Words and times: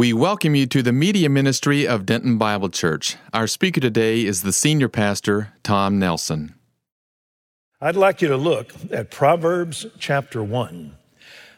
We 0.00 0.14
welcome 0.14 0.54
you 0.54 0.64
to 0.64 0.82
the 0.82 0.94
media 0.94 1.28
ministry 1.28 1.86
of 1.86 2.06
Denton 2.06 2.38
Bible 2.38 2.70
Church. 2.70 3.18
Our 3.34 3.46
speaker 3.46 3.80
today 3.80 4.24
is 4.24 4.40
the 4.40 4.50
senior 4.50 4.88
pastor, 4.88 5.52
Tom 5.62 5.98
Nelson. 5.98 6.54
I'd 7.82 7.96
like 7.96 8.22
you 8.22 8.28
to 8.28 8.36
look 8.38 8.72
at 8.90 9.10
Proverbs 9.10 9.84
chapter 9.98 10.42
1. 10.42 10.96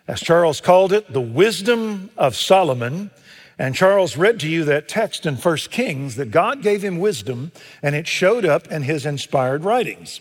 As 0.09 0.21
Charles 0.21 0.61
called 0.61 0.93
it, 0.93 1.13
the 1.13 1.21
wisdom 1.21 2.11
of 2.17 2.35
Solomon. 2.35 3.13
And 3.61 3.77
Charles 3.77 4.17
read 4.17 4.41
to 4.41 4.49
you 4.49 4.65
that 4.65 4.89
text 4.89 5.25
in 5.25 5.37
1 5.37 5.57
Kings 5.71 6.17
that 6.17 6.33
God 6.33 6.63
gave 6.63 6.83
him 6.83 6.99
wisdom 6.99 7.53
and 7.81 7.95
it 7.95 8.09
showed 8.09 8.45
up 8.45 8.67
in 8.73 8.83
his 8.83 9.07
inspired 9.07 9.63
writings 9.63 10.21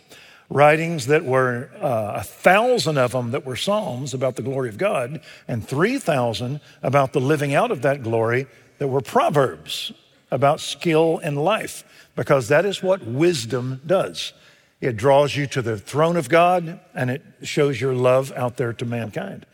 writings 0.51 1.07
that 1.07 1.23
were 1.23 1.69
uh, 1.81 2.13
a 2.17 2.23
thousand 2.23 2.97
of 2.97 3.13
them 3.13 3.31
that 3.31 3.45
were 3.45 3.55
Psalms 3.55 4.13
about 4.13 4.35
the 4.35 4.41
glory 4.41 4.67
of 4.67 4.77
God, 4.77 5.21
and 5.47 5.65
3,000 5.65 6.59
about 6.83 7.13
the 7.13 7.21
living 7.21 7.55
out 7.55 7.71
of 7.71 7.81
that 7.83 8.03
glory 8.03 8.47
that 8.77 8.89
were 8.89 9.01
Proverbs 9.01 9.93
about 10.29 10.59
skill 10.59 11.19
in 11.19 11.35
life, 11.35 11.85
because 12.15 12.49
that 12.49 12.65
is 12.65 12.83
what 12.83 13.05
wisdom 13.05 13.81
does. 13.85 14.33
It 14.81 14.97
draws 14.97 15.35
you 15.37 15.47
to 15.47 15.61
the 15.61 15.77
throne 15.77 16.17
of 16.17 16.27
God 16.27 16.79
and 16.93 17.09
it 17.09 17.23
shows 17.43 17.79
your 17.79 17.93
love 17.93 18.33
out 18.35 18.57
there 18.57 18.73
to 18.73 18.85
mankind. 18.85 19.45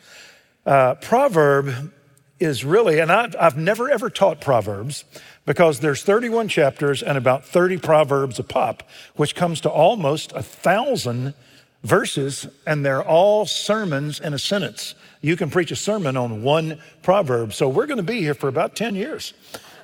Uh, 0.66 0.96
proverb 0.96 1.92
is 2.40 2.64
really, 2.64 3.00
and 3.00 3.12
I've, 3.12 3.36
I've 3.40 3.58
never 3.58 3.90
ever 3.90 4.10
taught 4.10 4.42
Proverbs 4.42 5.06
because 5.46 5.80
there's 5.80 6.04
31 6.04 6.48
chapters 6.48 7.02
and 7.02 7.18
about 7.18 7.46
30 7.46 7.78
Proverbs 7.78 8.40
a 8.40 8.44
pop, 8.44 8.84
which 9.16 9.36
comes 9.36 9.62
to 9.62 9.70
almost 9.70 10.32
a 10.34 10.44
thousand 10.44 11.34
verses, 11.84 12.48
and 12.66 12.86
they're 12.86 13.04
all 13.04 13.46
sermons 13.46 14.20
in 14.20 14.34
a 14.34 14.40
sentence. 14.40 14.96
You 15.22 15.36
can 15.36 15.50
preach 15.50 15.72
a 15.72 15.76
sermon 15.76 16.18
on 16.18 16.44
one 16.44 16.80
proverb. 17.02 17.54
So 17.54 17.70
we're 17.70 17.88
going 17.88 17.98
to 17.98 18.04
be 18.04 18.20
here 18.20 18.34
for 18.34 18.48
about 18.48 18.76
10 18.76 18.96
years. 18.96 19.34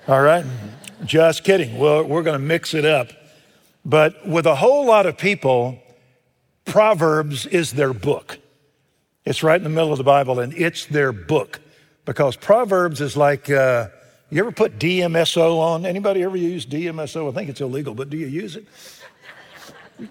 All 0.08 0.22
right? 0.22 0.46
Just 1.06 1.44
kidding. 1.44 1.78
Well, 1.78 2.04
we're 2.04 2.24
going 2.24 2.40
to 2.40 2.46
mix 2.46 2.74
it 2.74 2.86
up. 2.86 3.10
But 3.86 4.28
with 4.28 4.46
a 4.46 4.56
whole 4.56 4.86
lot 4.86 5.06
of 5.06 5.18
people, 5.18 5.80
Proverbs 6.66 7.46
is 7.46 7.74
their 7.74 7.94
book. 7.94 8.40
It's 9.26 9.44
right 9.44 9.56
in 9.58 9.64
the 9.64 9.70
middle 9.70 9.92
of 9.92 9.98
the 9.98 10.04
Bible, 10.04 10.40
and 10.40 10.54
it's 10.54 10.86
their 10.86 11.12
book 11.12 11.60
because 12.06 12.36
Proverbs 12.36 13.02
is 13.02 13.16
like, 13.16 13.50
uh, 13.50 13.88
you 14.30 14.40
ever 14.40 14.52
put 14.52 14.80
DMSO 14.80 15.60
on? 15.60 15.86
Anybody 15.86 16.24
ever 16.24 16.38
use 16.38 16.66
DMSO? 16.66 17.30
I 17.30 17.34
think 17.34 17.50
it's 17.50 17.62
illegal, 17.62 17.94
but 17.94 18.10
do 18.10 18.18
you 18.18 18.28
use 18.28 18.56
it? 18.56 18.66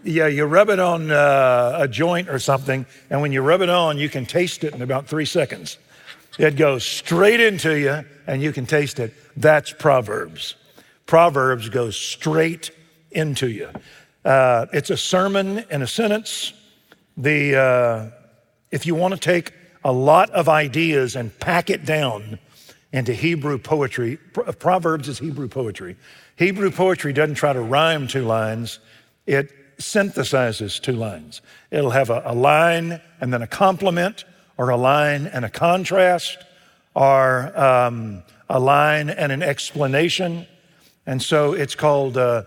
Yeah, 0.04 0.28
you 0.28 0.44
rub 0.44 0.70
it 0.70 0.78
on 0.78 1.10
uh, 1.10 1.76
a 1.80 1.88
joint 1.88 2.28
or 2.28 2.38
something, 2.38 2.86
and 3.10 3.20
when 3.20 3.32
you 3.32 3.42
rub 3.42 3.62
it 3.62 3.68
on, 3.68 3.98
you 3.98 4.08
can 4.08 4.24
taste 4.24 4.64
it 4.64 4.74
in 4.74 4.80
about 4.80 5.08
three 5.08 5.24
seconds. 5.24 5.76
It 6.38 6.56
goes 6.56 6.84
straight 6.84 7.40
into 7.40 7.78
you, 7.78 8.04
and 8.26 8.40
you 8.40 8.52
can 8.52 8.64
taste 8.64 9.00
it. 9.00 9.12
That's 9.36 9.72
Proverbs. 9.72 10.54
Proverbs 11.04 11.68
goes 11.68 11.96
straight 11.96 12.70
into 13.10 13.48
you. 13.48 13.68
Uh, 14.24 14.66
it's 14.72 14.90
a 14.90 14.96
sermon 14.96 15.64
in 15.70 15.82
a 15.82 15.86
sentence. 15.86 16.52
The 17.16 17.56
uh, 17.56 18.10
if 18.70 18.86
you 18.86 18.94
want 18.94 19.14
to 19.14 19.20
take 19.20 19.52
a 19.84 19.92
lot 19.92 20.30
of 20.30 20.48
ideas 20.48 21.16
and 21.16 21.38
pack 21.40 21.70
it 21.70 21.84
down 21.84 22.38
into 22.92 23.14
Hebrew 23.14 23.58
poetry. 23.58 24.16
Proverbs 24.58 25.08
is 25.08 25.18
Hebrew 25.18 25.48
poetry. 25.48 25.96
Hebrew 26.36 26.70
poetry 26.70 27.12
doesn't 27.12 27.36
try 27.36 27.52
to 27.52 27.60
rhyme 27.60 28.06
two 28.06 28.24
lines, 28.24 28.78
it 29.26 29.52
synthesizes 29.78 30.80
two 30.80 30.92
lines. 30.92 31.40
It'll 31.70 31.90
have 31.90 32.10
a, 32.10 32.22
a 32.24 32.34
line 32.34 33.00
and 33.20 33.32
then 33.32 33.42
a 33.42 33.46
complement, 33.46 34.24
or 34.58 34.70
a 34.70 34.76
line 34.76 35.26
and 35.26 35.44
a 35.44 35.50
contrast, 35.50 36.38
or 36.94 37.58
um, 37.58 38.22
a 38.48 38.60
line 38.60 39.10
and 39.10 39.32
an 39.32 39.42
explanation. 39.42 40.46
And 41.06 41.22
so 41.22 41.52
it's 41.52 41.74
called 41.74 42.16
uh, 42.16 42.44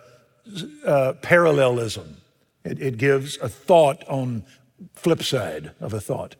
uh, 0.85 1.13
parallelism. 1.21 2.17
It, 2.63 2.81
it 2.81 2.97
gives 2.97 3.37
a 3.37 3.49
thought 3.49 4.03
on 4.07 4.43
flip 4.93 5.23
side 5.23 5.71
of 5.79 5.93
a 5.93 5.99
thought. 5.99 6.35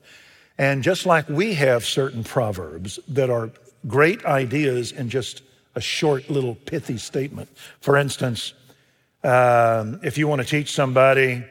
And 0.58 0.84
just 0.84 1.06
like 1.06 1.28
we 1.28 1.54
have 1.56 1.86
certain 1.86 2.24
proverbs 2.24 3.00
that 3.10 3.30
are 3.30 3.52
great 3.88 4.26
ideas 4.26 4.92
in 4.92 5.10
just 5.10 5.42
a 5.76 5.82
short 5.82 6.30
little 6.30 6.56
pithy 6.56 6.98
statement. 6.98 7.50
For 7.82 7.98
instance, 7.98 8.54
um, 9.24 10.00
if 10.04 10.18
you 10.18 10.28
want 10.28 10.42
to 10.42 10.48
teach 10.48 10.72
somebody 10.72 11.44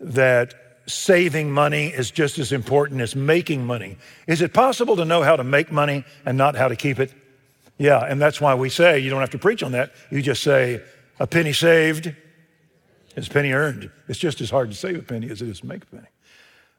that 0.00 0.54
saving 0.86 1.50
money 1.50 1.86
is 1.86 2.10
just 2.10 2.38
as 2.38 2.52
important 2.52 3.00
as 3.00 3.14
making 3.14 3.66
money, 3.66 3.98
is 4.26 4.40
it 4.40 4.52
possible 4.52 4.96
to 4.96 5.04
know 5.04 5.22
how 5.22 5.36
to 5.36 5.44
make 5.44 5.70
money 5.70 6.04
and 6.24 6.38
not 6.38 6.56
how 6.56 6.68
to 6.68 6.76
keep 6.76 6.98
it? 6.98 7.12
Yeah, 7.78 7.98
and 7.98 8.20
that's 8.20 8.40
why 8.40 8.54
we 8.54 8.70
say 8.70 8.98
you 9.00 9.10
don't 9.10 9.20
have 9.20 9.30
to 9.30 9.38
preach 9.38 9.62
on 9.62 9.72
that. 9.72 9.92
You 10.10 10.22
just 10.22 10.42
say 10.42 10.82
a 11.18 11.26
penny 11.26 11.52
saved 11.52 12.14
is 13.16 13.26
a 13.26 13.30
penny 13.30 13.52
earned. 13.52 13.90
It's 14.08 14.18
just 14.18 14.40
as 14.40 14.50
hard 14.50 14.70
to 14.70 14.76
save 14.76 14.98
a 14.98 15.02
penny 15.02 15.30
as 15.30 15.42
it 15.42 15.48
is 15.48 15.60
to 15.60 15.66
make 15.66 15.82
a 15.82 15.86
penny. 15.86 16.08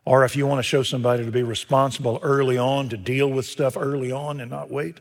Or 0.06 0.24
if 0.24 0.36
you 0.36 0.46
want 0.46 0.60
to 0.60 0.64
show 0.64 0.84
somebody 0.84 1.26
to 1.26 1.32
be 1.32 1.42
responsible 1.42 2.20
early 2.22 2.58
on, 2.58 2.90
to 2.90 2.98
deal 2.98 3.28
with 3.28 3.46
stuff 3.46 3.76
early 3.76 4.12
on 4.12 4.40
and 4.40 4.52
not 4.52 4.70
wait, 4.70 5.00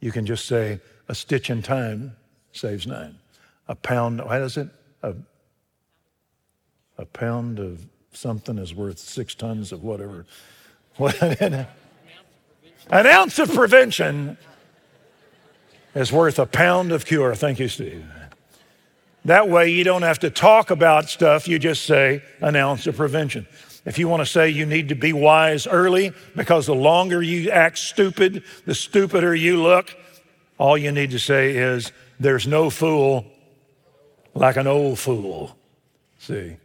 you 0.00 0.10
can 0.10 0.26
just 0.26 0.46
say, 0.46 0.80
a 1.08 1.14
stitch 1.14 1.50
in 1.50 1.62
time 1.62 2.16
saves 2.52 2.86
nine. 2.86 3.16
A 3.68 3.74
pound, 3.74 4.24
what 4.24 4.42
is 4.42 4.56
it? 4.56 4.68
A, 5.02 5.14
a 6.98 7.04
pound 7.06 7.58
of 7.60 7.86
something 8.12 8.58
is 8.58 8.74
worth 8.74 8.98
six 8.98 9.34
tons 9.34 9.70
of 9.70 9.82
whatever. 9.84 10.26
An 10.98 11.66
ounce 12.90 13.38
of 13.38 13.52
prevention 13.54 14.36
is 15.94 16.12
worth 16.12 16.38
a 16.38 16.46
pound 16.46 16.92
of 16.92 17.06
cure. 17.06 17.34
Thank 17.34 17.58
you, 17.58 17.68
Steve. 17.68 18.04
That 19.24 19.48
way 19.48 19.70
you 19.70 19.84
don't 19.84 20.02
have 20.02 20.18
to 20.20 20.30
talk 20.30 20.70
about 20.70 21.08
stuff, 21.08 21.48
you 21.48 21.58
just 21.58 21.86
say 21.86 22.22
an 22.40 22.56
ounce 22.56 22.86
of 22.86 22.96
prevention. 22.96 23.46
If 23.84 23.98
you 23.98 24.08
want 24.08 24.20
to 24.20 24.26
say 24.26 24.48
you 24.48 24.66
need 24.66 24.88
to 24.88 24.94
be 24.94 25.12
wise 25.12 25.66
early 25.66 26.12
because 26.34 26.66
the 26.66 26.74
longer 26.74 27.22
you 27.22 27.50
act 27.50 27.78
stupid, 27.78 28.42
the 28.64 28.74
stupider 28.74 29.34
you 29.34 29.62
look, 29.62 29.94
all 30.58 30.78
you 30.78 30.92
need 30.92 31.10
to 31.10 31.18
say 31.18 31.56
is, 31.56 31.92
There's 32.20 32.46
no 32.46 32.70
fool 32.70 33.26
like 34.34 34.56
an 34.56 34.66
old 34.66 34.98
fool. 34.98 35.56
See? 36.18 36.56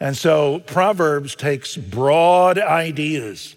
And 0.00 0.16
so 0.16 0.60
Proverbs 0.60 1.34
takes 1.34 1.76
broad 1.76 2.58
ideas 2.58 3.54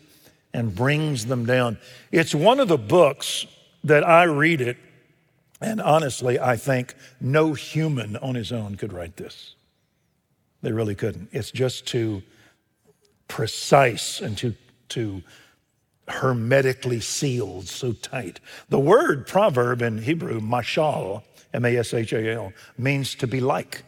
and 0.53 0.73
brings 0.73 1.25
them 1.25 1.45
down. 1.45 1.77
It's 2.11 2.33
one 2.33 2.59
of 2.59 2.67
the 2.67 2.77
books 2.77 3.45
that 3.83 4.07
I 4.07 4.23
read 4.23 4.61
it, 4.61 4.77
and 5.59 5.81
honestly, 5.81 6.39
I 6.39 6.55
think 6.55 6.95
no 7.19 7.53
human 7.53 8.15
on 8.17 8.35
his 8.35 8.51
own 8.51 8.75
could 8.75 8.93
write 8.93 9.17
this. 9.17 9.55
They 10.61 10.71
really 10.71 10.95
couldn't. 10.95 11.29
It's 11.31 11.51
just 11.51 11.85
too 11.85 12.23
precise 13.27 14.21
and 14.21 14.37
too, 14.37 14.55
too 14.89 15.23
hermetically 16.07 16.99
sealed, 16.99 17.67
so 17.67 17.93
tight. 17.93 18.39
The 18.69 18.79
word 18.79 19.27
proverb 19.27 19.81
in 19.81 19.99
Hebrew, 19.99 20.39
mashal, 20.39 21.23
M 21.53 21.65
A 21.65 21.77
S 21.77 21.93
H 21.93 22.13
A 22.13 22.33
L, 22.33 22.53
means 22.77 23.15
to 23.15 23.27
be 23.27 23.39
like 23.39 23.83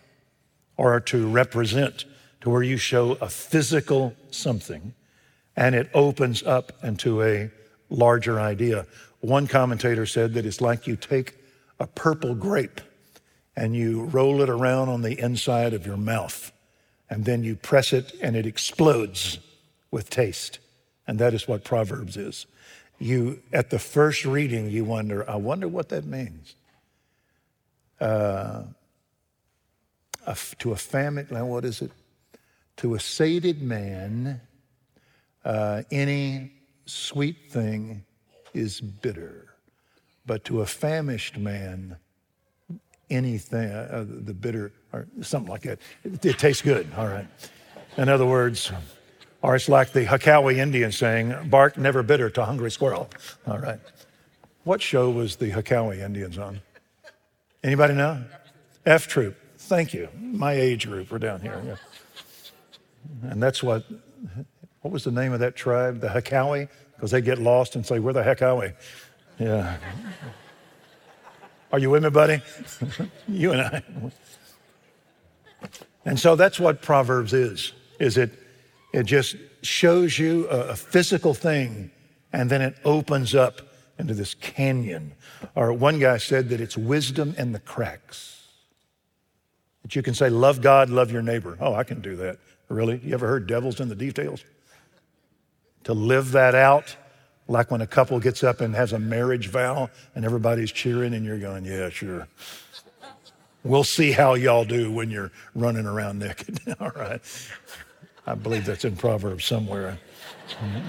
or 0.78 1.00
to 1.00 1.28
represent, 1.28 2.06
to 2.42 2.50
where 2.50 2.64
you 2.64 2.78
show 2.78 3.14
a 3.14 3.30
physical 3.30 4.16
something 4.32 4.94
and 5.56 5.76
it 5.76 5.90
opens 5.94 6.42
up 6.44 6.72
into 6.84 7.22
a 7.22 7.52
larger 7.90 8.40
idea. 8.40 8.86
One 9.20 9.46
commentator 9.46 10.06
said 10.06 10.34
that 10.36 10.46
it's 10.46 10.62
like 10.62 10.88
you 10.88 10.96
take 10.96 11.36
a 11.80 11.88
purple 11.88 12.36
grape 12.36 12.82
and 13.56 13.76
you 13.76 14.04
roll 14.06 14.42
it 14.42 14.50
around 14.50 14.90
on 14.90 15.02
the 15.02 15.20
inside 15.20 15.74
of 15.74 15.86
your 15.86 15.98
mouth 15.98 16.52
and 17.10 17.26
then 17.26 17.44
you 17.44 17.56
press 17.56 17.92
it 17.94 18.14
and 18.22 18.36
it 18.36 18.46
explodes 18.46 19.40
with 19.92 20.10
taste. 20.10 20.60
And 21.08 21.18
that 21.20 21.34
is 21.34 21.48
what 21.48 21.64
Proverbs 21.64 22.18
is. 22.18 22.46
You, 23.00 23.42
at 23.52 23.70
the 23.70 23.80
first 23.80 24.26
reading, 24.26 24.70
you 24.70 24.84
wonder, 24.84 25.28
I 25.30 25.38
wonder 25.38 25.68
what 25.68 25.90
that 25.90 26.06
means. 26.06 26.56
Uh, 28.00 28.64
a, 30.28 30.38
to 30.60 30.72
a 30.72 30.76
famine, 30.76 31.28
what 31.48 31.66
is 31.66 31.82
it? 31.82 31.92
To 32.78 32.96
a 32.96 33.00
sated 33.00 33.62
man, 33.62 34.42
uh, 35.44 35.84
any 35.92 36.52
sweet 36.86 37.52
thing 37.52 38.04
is 38.54 38.80
bitter. 38.80 39.49
But 40.30 40.44
to 40.44 40.62
a 40.62 40.66
famished 40.68 41.38
man, 41.40 41.98
anything, 43.10 43.72
uh, 43.72 44.06
the 44.08 44.36
bitter, 44.36 44.72
or 44.94 45.08
something 45.22 45.50
like 45.50 45.64
that. 45.64 45.80
It, 46.04 46.24
it, 46.24 46.38
tastes 46.38 46.62
good, 46.62 46.88
all 46.96 47.08
right. 47.08 47.26
In 47.98 48.10
other 48.10 48.28
words, 48.28 48.72
or 49.42 49.56
it's 49.56 49.68
like 49.68 49.92
the 49.92 50.06
Hekawi 50.06 50.58
Indian 50.58 50.92
saying, 50.92 51.50
bark 51.50 51.80
never 51.80 52.04
bitter 52.04 52.30
to 52.30 52.46
hungry 52.46 52.70
squirrel, 52.70 53.10
all 53.48 53.58
right. 53.58 53.80
What 54.66 54.84
show 54.84 55.10
was 55.10 55.38
the 55.38 55.50
Hekawi 55.50 55.98
Indians 55.98 56.38
on? 56.38 56.62
Anybody 57.64 57.96
know? 57.96 58.24
F 58.86 59.08
Troop. 59.08 59.36
Thank 59.58 59.96
you. 59.96 60.10
My 60.16 60.54
age 60.54 60.88
group, 60.88 61.10
we're 61.10 61.18
down 61.18 61.42
here. 61.42 61.60
Yeah. 61.66 63.32
And 63.32 63.42
that's 63.42 63.64
what, 63.64 63.84
what 64.82 64.92
was 64.92 65.04
the 65.04 65.12
name 65.12 65.34
of 65.34 65.40
that 65.40 65.56
tribe? 65.56 66.02
The 66.02 66.10
Hekawi? 66.10 66.70
Because 66.94 67.10
they 67.10 67.22
get 67.22 67.40
lost 67.40 67.76
and 67.76 67.84
say, 67.84 67.98
Where 67.98 68.14
the 68.14 68.22
heck 68.22 68.44
are 68.44 68.58
we? 68.58 68.74
Yeah. 69.40 69.78
Are 71.72 71.80
you 71.80 71.90
with 71.90 72.04
me, 72.04 72.10
buddy? 72.10 72.42
you 73.28 73.54
and 73.54 73.62
I. 73.62 73.84
And 76.06 76.20
so 76.20 76.36
that's 76.36 76.60
what 76.60 76.82
Proverbs 76.82 77.34
is. 77.34 77.74
Is 78.00 78.18
it 78.18 78.32
it 78.94 79.04
just 79.04 79.36
shows 79.62 80.18
you 80.18 80.48
a, 80.50 80.70
a 80.70 80.76
physical 80.76 81.34
thing 81.34 81.92
and 82.34 82.50
then 82.50 82.62
it 82.62 82.76
opens 82.84 83.36
up 83.36 83.62
into 83.98 84.14
this 84.14 84.34
canyon. 84.34 85.14
Or 85.56 85.74
one 85.74 86.00
guy 86.00 86.18
said 86.18 86.50
that 86.50 86.62
it's 86.62 86.78
wisdom 86.78 87.36
in 87.38 87.52
the 87.52 87.60
cracks. 87.60 88.48
That 89.84 89.96
you 89.96 90.02
can 90.02 90.14
say, 90.14 90.30
love 90.30 90.62
God, 90.62 90.90
love 90.90 91.12
your 91.12 91.22
neighbor. 91.22 91.58
Oh, 91.60 91.74
I 91.74 91.84
can 91.84 92.02
do 92.02 92.16
that. 92.18 92.38
Really? 92.70 93.00
You 93.04 93.14
ever 93.14 93.28
heard 93.28 93.48
devils 93.48 93.80
in 93.80 93.90
the 93.90 93.96
details? 93.96 94.44
To 95.86 95.94
live 95.94 96.32
that 96.32 96.56
out, 96.56 96.96
like 97.50 97.72
when 97.72 97.82
a 97.82 97.88
couple 97.88 98.20
gets 98.20 98.44
up 98.44 98.62
and 98.62 98.76
has 98.76 98.94
a 98.94 99.00
marriage 99.00 99.50
vow 99.50 99.90
and 100.16 100.24
everybody's 100.24 100.72
cheering 100.72 101.14
and 101.14 101.26
you're 101.26 101.40
going, 101.40 101.66
yeah, 101.66 101.90
sure. 101.90 102.28
We'll 103.64 103.84
see 103.84 104.12
how 104.12 104.36
y'all 104.36 104.64
do 104.64 104.92
when 104.92 105.10
you're 105.10 105.32
running 105.56 105.86
around 105.86 106.20
naked. 106.20 106.60
All 106.80 106.92
right. 106.92 107.20
I 108.26 108.36
believe 108.36 108.66
that's 108.66 108.86
in 108.86 108.96
Proverbs 108.96 109.44
somewhere. 109.46 109.98
Mm-hmm. 110.50 110.88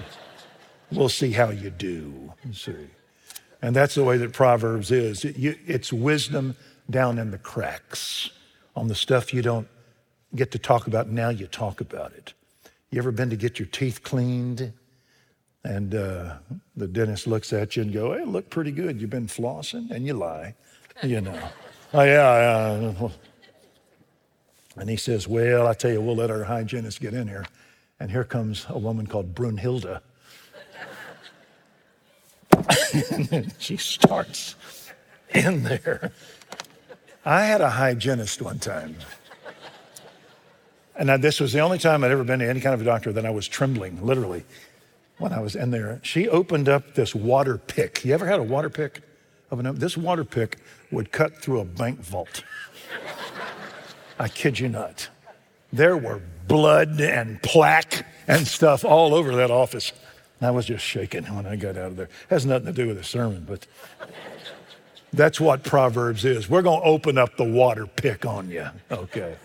We'll 0.93 1.09
see 1.09 1.33
how 1.33 1.51
you 1.51 1.71
do. 1.71 2.33
See. 2.53 2.75
And 3.62 3.75
that's 3.75 3.95
the 3.95 4.05
way 4.05 4.19
that 4.19 4.33
Proverbs 4.33 4.91
is. 4.91 5.25
it's 5.25 5.93
wisdom 5.93 6.57
down 6.89 7.19
in 7.19 7.31
the 7.31 7.39
cracks 7.39 8.31
on 8.77 8.89
the 8.89 8.95
stuff 8.95 9.33
you 9.33 9.43
don't 9.43 9.69
get 10.35 10.51
to 10.53 10.59
talk 10.59 10.87
about. 10.87 11.09
Now 11.09 11.31
you 11.31 11.47
talk 11.47 11.81
about 11.81 12.12
it. 12.12 12.35
You 12.91 12.99
ever 12.99 13.12
been 13.12 13.31
to 13.31 13.37
get 13.37 13.59
your 13.59 13.69
teeth 13.69 14.03
cleaned? 14.03 14.73
And 15.62 15.95
uh, 15.95 16.37
the 16.77 16.89
dentist 16.89 17.27
looks 17.27 17.53
at 17.53 17.77
you 17.77 17.83
and 17.83 17.93
go, 17.93 18.15
"Hey, 18.15 18.25
look 18.25 18.49
pretty 18.49 18.71
good. 18.71 19.01
You've 19.01 19.11
been 19.11 19.27
flossing," 19.27 19.91
and 19.91 20.07
you 20.07 20.15
lie, 20.15 20.55
you 21.03 21.21
know. 21.21 21.39
oh 21.95 22.03
yeah, 22.03 22.81
yeah. 22.81 23.09
And 24.77 24.89
he 24.89 24.97
says, 24.97 25.29
"Well, 25.29 25.67
I 25.67 25.75
tell 25.75 25.91
you, 25.91 26.01
we'll 26.01 26.17
let 26.17 26.31
our 26.31 26.45
hygienist 26.45 27.01
get 27.01 27.12
in 27.12 27.29
here." 27.29 27.45
And 27.99 28.11
here 28.11 28.25
comes 28.25 28.65
a 28.71 28.79
woman 28.79 29.07
called 29.07 29.35
Brunhilde 29.35 30.01
and 33.12 33.55
she 33.59 33.77
starts 33.77 34.55
in 35.35 35.62
there. 35.62 36.12
I 37.25 37.43
had 37.43 37.61
a 37.61 37.71
hygienist 37.71 38.43
one 38.43 38.59
time. 38.59 38.97
And 40.97 41.09
this 41.23 41.41
was 41.41 41.53
the 41.53 41.61
only 41.61 41.79
time 41.79 42.05
I'd 42.05 42.11
ever 42.11 42.25
been 42.25 42.41
to 42.41 42.49
any 42.49 42.61
kind 42.61 42.75
of 42.75 42.81
a 42.81 42.85
doctor 42.85 43.12
that 43.12 43.25
I 43.25 43.31
was 43.31 43.49
trembling, 43.49 44.05
literally, 44.05 44.45
when 45.21 45.33
I 45.33 45.41
was 45.41 45.55
in 45.55 45.71
there. 45.71 46.01
She 46.03 46.29
opened 46.29 46.69
up 46.69 46.95
this 46.95 47.15
water 47.15 47.59
pick. 47.59 48.05
You 48.05 48.15
ever 48.15 48.27
had 48.27 48.41
a 48.41 48.43
water 48.43 48.71
pick? 48.71 49.03
Of 49.51 49.61
an 49.61 49.79
this 49.79 49.97
water 49.97 50.25
pick 50.25 50.59
would 50.91 51.13
cut 51.13 51.37
through 51.37 51.61
a 51.61 51.65
bank 51.65 52.01
vault. 52.01 52.43
I 54.19 54.29
kid 54.29 54.59
you 54.59 54.69
not. 54.69 55.09
There 55.73 55.97
were 55.97 56.21
blood 56.49 57.01
and 57.01 57.43
plaque 57.43 58.05
and 58.27 58.47
stuff 58.47 58.85
all 58.85 59.15
over 59.15 59.37
that 59.37 59.51
office. 59.51 59.93
I 60.41 60.51
was 60.51 60.67
just 60.67 60.85
shaking 60.85 61.25
when 61.35 61.47
I 61.47 61.57
got 61.57 61.77
out 61.77 61.89
of 61.89 61.97
there. 61.97 62.07
It 62.07 62.31
has 62.31 62.47
nothing 62.47 62.67
to 62.67 62.73
do 62.73 62.87
with 62.87 62.97
the 62.97 63.05
sermon, 63.05 63.45
but 63.47 63.67
that's 65.13 65.39
what 65.39 65.65
Proverbs 65.65 66.25
is. 66.25 66.49
We're 66.49 66.63
going 66.63 66.81
to 66.81 66.87
open 66.87 67.19
up 67.19 67.37
the 67.37 67.45
water 67.45 67.87
pick 67.87 68.25
on 68.25 68.49
you, 68.49 68.67
okay? 68.91 69.37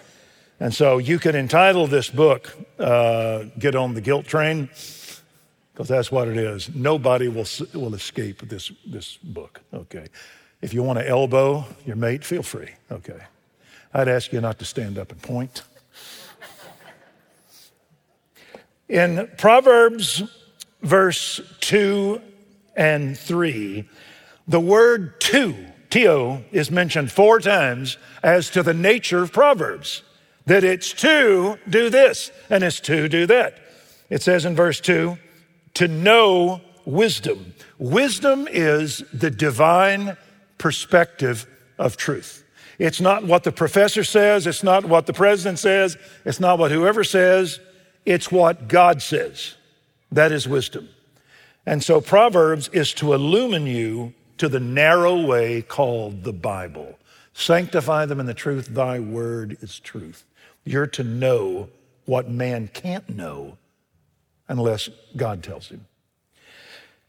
And 0.59 0.73
so 0.73 0.99
you 0.99 1.19
can 1.19 1.35
entitle 1.35 1.85
this 1.87 2.09
book, 2.09 2.55
uh, 2.79 3.45
Get 3.59 3.75
on 3.75 3.93
the 3.93 4.01
Guilt 4.01 4.25
Train, 4.25 4.69
because 5.75 5.89
that's 5.89 6.09
what 6.09 6.29
it 6.29 6.37
is. 6.37 6.73
Nobody 6.73 7.27
will, 7.27 7.45
will 7.73 7.95
escape 7.95 8.47
this, 8.47 8.71
this 8.87 9.17
book, 9.17 9.59
okay? 9.73 10.07
If 10.61 10.73
you 10.73 10.81
want 10.81 10.99
to 10.99 11.07
elbow 11.07 11.65
your 11.85 11.97
mate, 11.97 12.23
feel 12.23 12.43
free, 12.43 12.69
okay? 12.89 13.19
I'd 13.93 14.07
ask 14.07 14.31
you 14.31 14.39
not 14.39 14.57
to 14.59 14.65
stand 14.65 14.97
up 14.97 15.11
and 15.11 15.21
point. 15.21 15.63
In 18.87 19.29
Proverbs 19.37 20.23
verse 20.81 21.41
2 21.59 22.21
and 22.77 23.17
3, 23.17 23.83
the 24.47 24.59
word 24.61 25.19
to, 25.21 25.55
tio, 25.89 26.41
is 26.53 26.71
mentioned 26.71 27.11
four 27.11 27.41
times 27.41 27.97
as 28.23 28.49
to 28.51 28.63
the 28.63 28.73
nature 28.73 29.23
of 29.23 29.33
Proverbs. 29.33 30.03
That 30.45 30.63
it's 30.63 30.93
to 30.93 31.57
do 31.67 31.89
this 31.89 32.31
and 32.49 32.63
it's 32.63 32.79
to 32.81 33.09
do 33.09 33.25
that. 33.25 33.59
It 34.09 34.21
says 34.21 34.45
in 34.45 34.55
verse 34.55 34.79
2, 34.79 35.17
to 35.75 35.87
know 35.87 36.61
wisdom. 36.85 37.53
Wisdom 37.77 38.47
is 38.49 39.03
the 39.13 39.31
divine 39.31 40.17
perspective 40.57 41.47
of 41.77 41.97
truth. 41.97 42.43
It's 42.79 42.99
not 42.99 43.23
what 43.23 43.43
the 43.43 43.51
professor 43.51 44.03
says, 44.03 44.47
it's 44.47 44.63
not 44.63 44.85
what 44.85 45.05
the 45.05 45.13
president 45.13 45.59
says, 45.59 45.97
it's 46.25 46.39
not 46.39 46.59
what 46.59 46.71
whoever 46.71 47.03
says, 47.03 47.59
it's 48.05 48.31
what 48.31 48.67
God 48.67 49.01
says. 49.01 49.55
That 50.11 50.31
is 50.31 50.47
wisdom. 50.47 50.89
And 51.65 51.83
so 51.83 51.99
Proverbs 51.99 52.69
is 52.69 52.93
to 52.95 53.13
illumine 53.13 53.67
you 53.67 54.13
to 54.37 54.49
the 54.49 54.59
narrow 54.59 55.25
way 55.25 55.61
called 55.61 56.23
the 56.23 56.33
Bible. 56.33 56.99
Sanctify 57.33 58.05
them 58.05 58.19
in 58.19 58.25
the 58.25 58.33
truth. 58.33 58.67
Thy 58.67 58.99
word 58.99 59.57
is 59.61 59.79
truth. 59.79 60.23
You're 60.63 60.87
to 60.87 61.03
know 61.03 61.69
what 62.05 62.29
man 62.29 62.69
can't 62.73 63.09
know 63.09 63.57
unless 64.47 64.89
God 65.15 65.43
tells 65.43 65.69
him. 65.69 65.85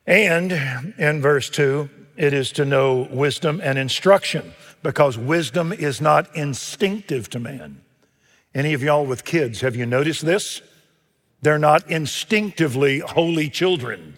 And 0.06 0.52
in 0.98 1.20
verse 1.20 1.50
2, 1.50 1.88
it 2.16 2.32
is 2.32 2.52
to 2.52 2.64
know 2.64 3.08
wisdom 3.10 3.60
and 3.62 3.78
instruction 3.78 4.54
because 4.82 5.18
wisdom 5.18 5.72
is 5.72 6.00
not 6.00 6.34
instinctive 6.36 7.28
to 7.30 7.38
man. 7.38 7.80
Any 8.54 8.72
of 8.72 8.82
y'all 8.82 9.04
with 9.04 9.24
kids, 9.24 9.60
have 9.60 9.76
you 9.76 9.84
noticed 9.84 10.24
this? 10.24 10.62
They're 11.42 11.58
not 11.58 11.90
instinctively 11.90 13.00
holy 13.00 13.50
children. 13.50 14.14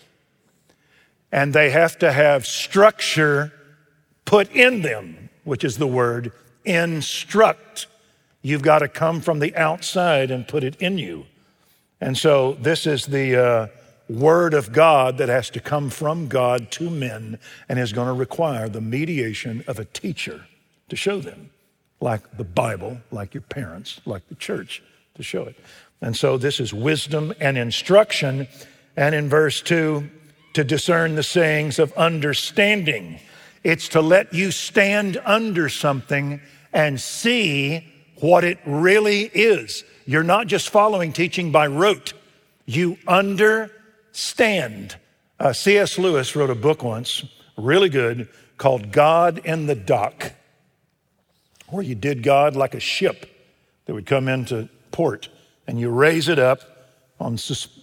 And 1.33 1.53
they 1.53 1.71
have 1.71 1.99
to 1.99 2.13
have 2.13 2.47
structure 2.47 3.53
put 4.25 4.51
in 4.53 4.83
them, 4.83 5.31
which 5.45 5.65
is 5.65 5.79
the 5.79 5.87
word 5.87 6.33
instruct. 6.65 7.87
You've 8.43 8.63
got 8.63 8.81
to 8.81 8.89
come 8.89 9.21
from 9.21 9.41
the 9.41 9.57
outside 9.57 10.31
and 10.31 10.47
put 10.47 10.63
it 10.63 10.77
in 10.77 10.99
you. 10.99 11.27
And 12.01 12.17
so 12.17 12.55
this 12.55 12.87
is 12.87 13.07
the 13.07 13.37
uh, 13.37 13.67
word 14.09 14.55
of 14.55 14.73
God 14.73 15.19
that 15.19 15.29
has 15.29 15.51
to 15.51 15.61
come 15.61 15.91
from 15.91 16.29
God 16.29 16.71
to 16.73 16.89
men 16.89 17.39
and 17.69 17.79
is 17.79 17.93
going 17.93 18.07
to 18.07 18.13
require 18.13 18.69
the 18.69 18.81
mediation 18.81 19.65
of 19.67 19.79
a 19.79 19.85
teacher 19.85 20.47
to 20.89 20.97
show 20.97 21.21
them, 21.21 21.51
like 22.01 22.37
the 22.37 22.45
Bible, 22.45 22.99
like 23.11 23.35
your 23.35 23.43
parents, 23.43 24.01
like 24.07 24.27
the 24.29 24.35
church 24.35 24.83
to 25.15 25.23
show 25.23 25.43
it. 25.45 25.57
And 26.01 26.17
so 26.17 26.39
this 26.39 26.61
is 26.61 26.73
wisdom 26.73 27.35
and 27.41 27.59
instruction. 27.59 28.49
And 28.97 29.15
in 29.15 29.29
verse 29.29 29.61
2, 29.61 30.09
to 30.55 30.65
discern 30.65 31.15
the 31.15 31.23
sayings 31.23 31.79
of 31.79 31.93
understanding. 31.93 33.21
It's 33.63 33.89
to 33.89 34.01
let 34.01 34.33
you 34.33 34.51
stand 34.51 35.21
under 35.25 35.69
something 35.69 36.41
and 36.73 37.01
see 37.01 37.87
what 38.17 38.45
it 38.45 38.59
really 38.67 39.31
is. 39.35 39.85
You're 40.09 40.23
not 40.23 40.47
just 40.47 40.71
following 40.71 41.13
teaching 41.13 41.53
by 41.53 41.67
rote, 41.67 42.15
you 42.65 42.97
understand. 43.07 44.97
Uh, 45.39 45.53
C.S. 45.53 45.99
Lewis 45.99 46.35
wrote 46.35 46.49
a 46.49 46.55
book 46.55 46.83
once, 46.83 47.27
really 47.59 47.91
good, 47.91 48.27
called 48.57 48.91
God 48.91 49.43
in 49.45 49.67
the 49.67 49.75
Dock, 49.75 50.33
where 51.67 51.83
you 51.83 51.95
did 51.95 52.23
God 52.23 52.57
like 52.57 52.75
a 52.75 52.81
ship 52.81 53.27
that 53.85 53.93
would 53.93 54.07
come 54.07 54.29
into 54.29 54.71
port 54.93 55.29
and 55.67 55.79
you 55.79 55.91
raise 55.91 56.31
it 56.31 56.39
up, 56.39 56.63
on, 57.21 57.37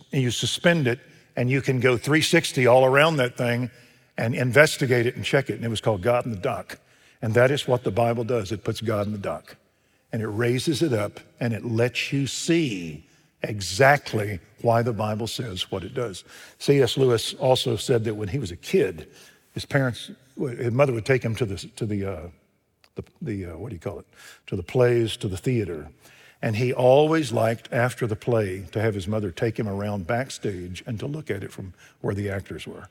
you 0.10 0.32
suspend 0.32 0.88
it, 0.88 1.00
and 1.36 1.52
you 1.52 1.62
can 1.62 1.80
go 1.80 1.96
360 1.96 2.66
all 2.66 2.86
around 2.86 3.18
that 3.18 3.38
thing 3.38 3.70
and 4.18 4.34
investigate 4.34 5.06
it 5.06 5.16
and 5.16 5.24
check 5.24 5.52
it. 5.52 5.58
And 5.58 5.64
it 5.64 5.70
was 5.70 5.80
called 5.80 6.02
God 6.02 6.26
in 6.26 6.32
the 6.32 6.38
Dock. 6.38 6.80
And 7.22 7.36
that 7.36 7.52
is 7.52 7.68
what 7.68 7.84
the 7.84 7.92
Bible 7.92 8.24
does 8.24 8.52
it 8.52 8.64
puts 8.64 8.82
God 8.82 9.06
in 9.06 9.12
the 9.12 9.20
dock. 9.20 9.58
And 10.16 10.24
it 10.24 10.28
raises 10.28 10.82
it 10.82 10.94
up 10.94 11.20
and 11.42 11.52
it 11.52 11.66
lets 11.66 12.14
you 12.14 12.26
see 12.26 13.06
exactly 13.44 14.40
why 14.62 14.82
the 14.82 14.94
Bible 14.94 15.28
says 15.28 15.70
what 15.70 15.84
it 15.84 15.94
does. 15.94 16.24
C.S. 16.58 16.96
Lewis 16.96 17.34
also 17.34 17.76
said 17.76 18.06
that 18.06 18.14
when 18.14 18.30
he 18.30 18.40
was 18.40 18.50
a 18.50 18.56
kid, 18.56 19.10
his 19.52 19.66
parents, 19.66 20.12
his 20.40 20.72
mother 20.72 20.94
would 20.94 21.06
take 21.06 21.22
him 21.22 21.36
to 21.36 21.46
the, 21.46 21.58
to 21.58 21.86
the, 21.86 22.06
uh, 22.06 22.28
the, 22.96 23.04
the 23.22 23.46
uh, 23.48 23.58
what 23.58 23.72
do 23.72 23.76
you 23.76 23.80
call 23.82 24.00
it, 24.00 24.06
to 24.48 24.56
the 24.56 24.64
plays, 24.64 25.18
to 25.18 25.28
the 25.28 25.36
theater. 25.36 25.90
And 26.42 26.56
he 26.56 26.72
always 26.72 27.34
liked, 27.34 27.68
after 27.74 28.08
the 28.08 28.16
play, 28.16 28.66
to 28.72 28.80
have 28.80 28.94
his 28.94 29.10
mother 29.10 29.32
take 29.32 29.60
him 29.60 29.68
around 29.68 30.08
backstage 30.08 30.82
and 30.88 30.98
to 31.00 31.08
look 31.08 31.30
at 31.30 31.44
it 31.44 31.52
from 31.52 31.74
where 32.00 32.16
the 32.16 32.30
actors 32.30 32.66
were. 32.66 32.88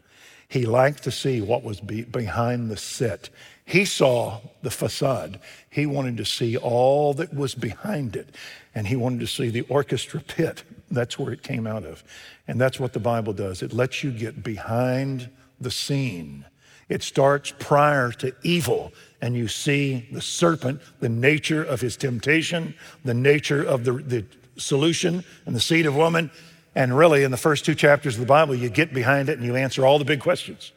He 0.47 0.67
liked 0.67 1.03
to 1.05 1.11
see 1.11 1.41
what 1.41 1.65
was 1.65 1.81
be- 1.81 2.05
behind 2.05 2.71
the 2.71 2.77
set. 2.77 3.31
He 3.65 3.85
saw 3.85 4.41
the 4.63 4.71
facade. 4.71 5.41
He 5.71 5.87
wanted 5.87 6.19
to 6.19 6.25
see 6.25 6.57
all 6.57 7.15
that 7.15 7.33
was 7.35 7.55
behind 7.55 8.15
it. 8.15 8.35
And 8.75 8.87
he 8.87 8.97
wanted 8.97 9.21
to 9.21 9.27
see 9.27 9.49
the 9.49 9.63
orchestra 9.63 10.21
pit. 10.21 10.65
That's 10.91 11.19
where 11.19 11.33
it 11.33 11.43
came 11.43 11.67
out 11.67 11.85
of. 11.85 12.05
And 12.47 12.61
that's 12.61 12.79
what 12.79 12.93
the 12.93 13.01
Bible 13.01 13.33
does 13.33 13.63
it 13.63 13.73
lets 13.73 14.05
you 14.05 14.11
get 14.11 14.43
behind 14.43 15.31
the 15.61 15.71
scene. 15.71 16.45
It 16.89 17.03
starts 17.03 17.53
prior 17.59 18.13
to 18.13 18.35
evil, 18.43 18.93
and 19.23 19.35
you 19.35 19.49
see 19.49 20.07
the 20.13 20.21
serpent, 20.21 20.83
the 21.01 21.09
nature 21.09 21.65
of 21.65 21.81
his 21.81 21.97
temptation, 21.97 22.75
the 23.05 23.15
nature 23.15 23.63
of 23.63 23.85
the, 23.85 23.93
the 23.93 24.27
solution, 24.59 25.25
and 25.47 25.57
the 25.57 25.61
seed 25.61 25.87
of 25.87 25.97
woman. 25.97 26.31
And 26.75 26.95
really, 26.95 27.25
in 27.25 27.31
the 27.31 27.39
first 27.39 27.65
two 27.65 27.75
chapters 27.75 28.15
of 28.15 28.21
the 28.21 28.27
Bible, 28.27 28.55
you 28.55 28.69
get 28.69 28.93
behind 28.93 29.31
it 29.31 29.39
and 29.39 29.47
you 29.47 29.57
answer 29.57 29.87
all 29.87 29.99
the 29.99 30.05
big 30.05 30.21
questions 30.21 30.73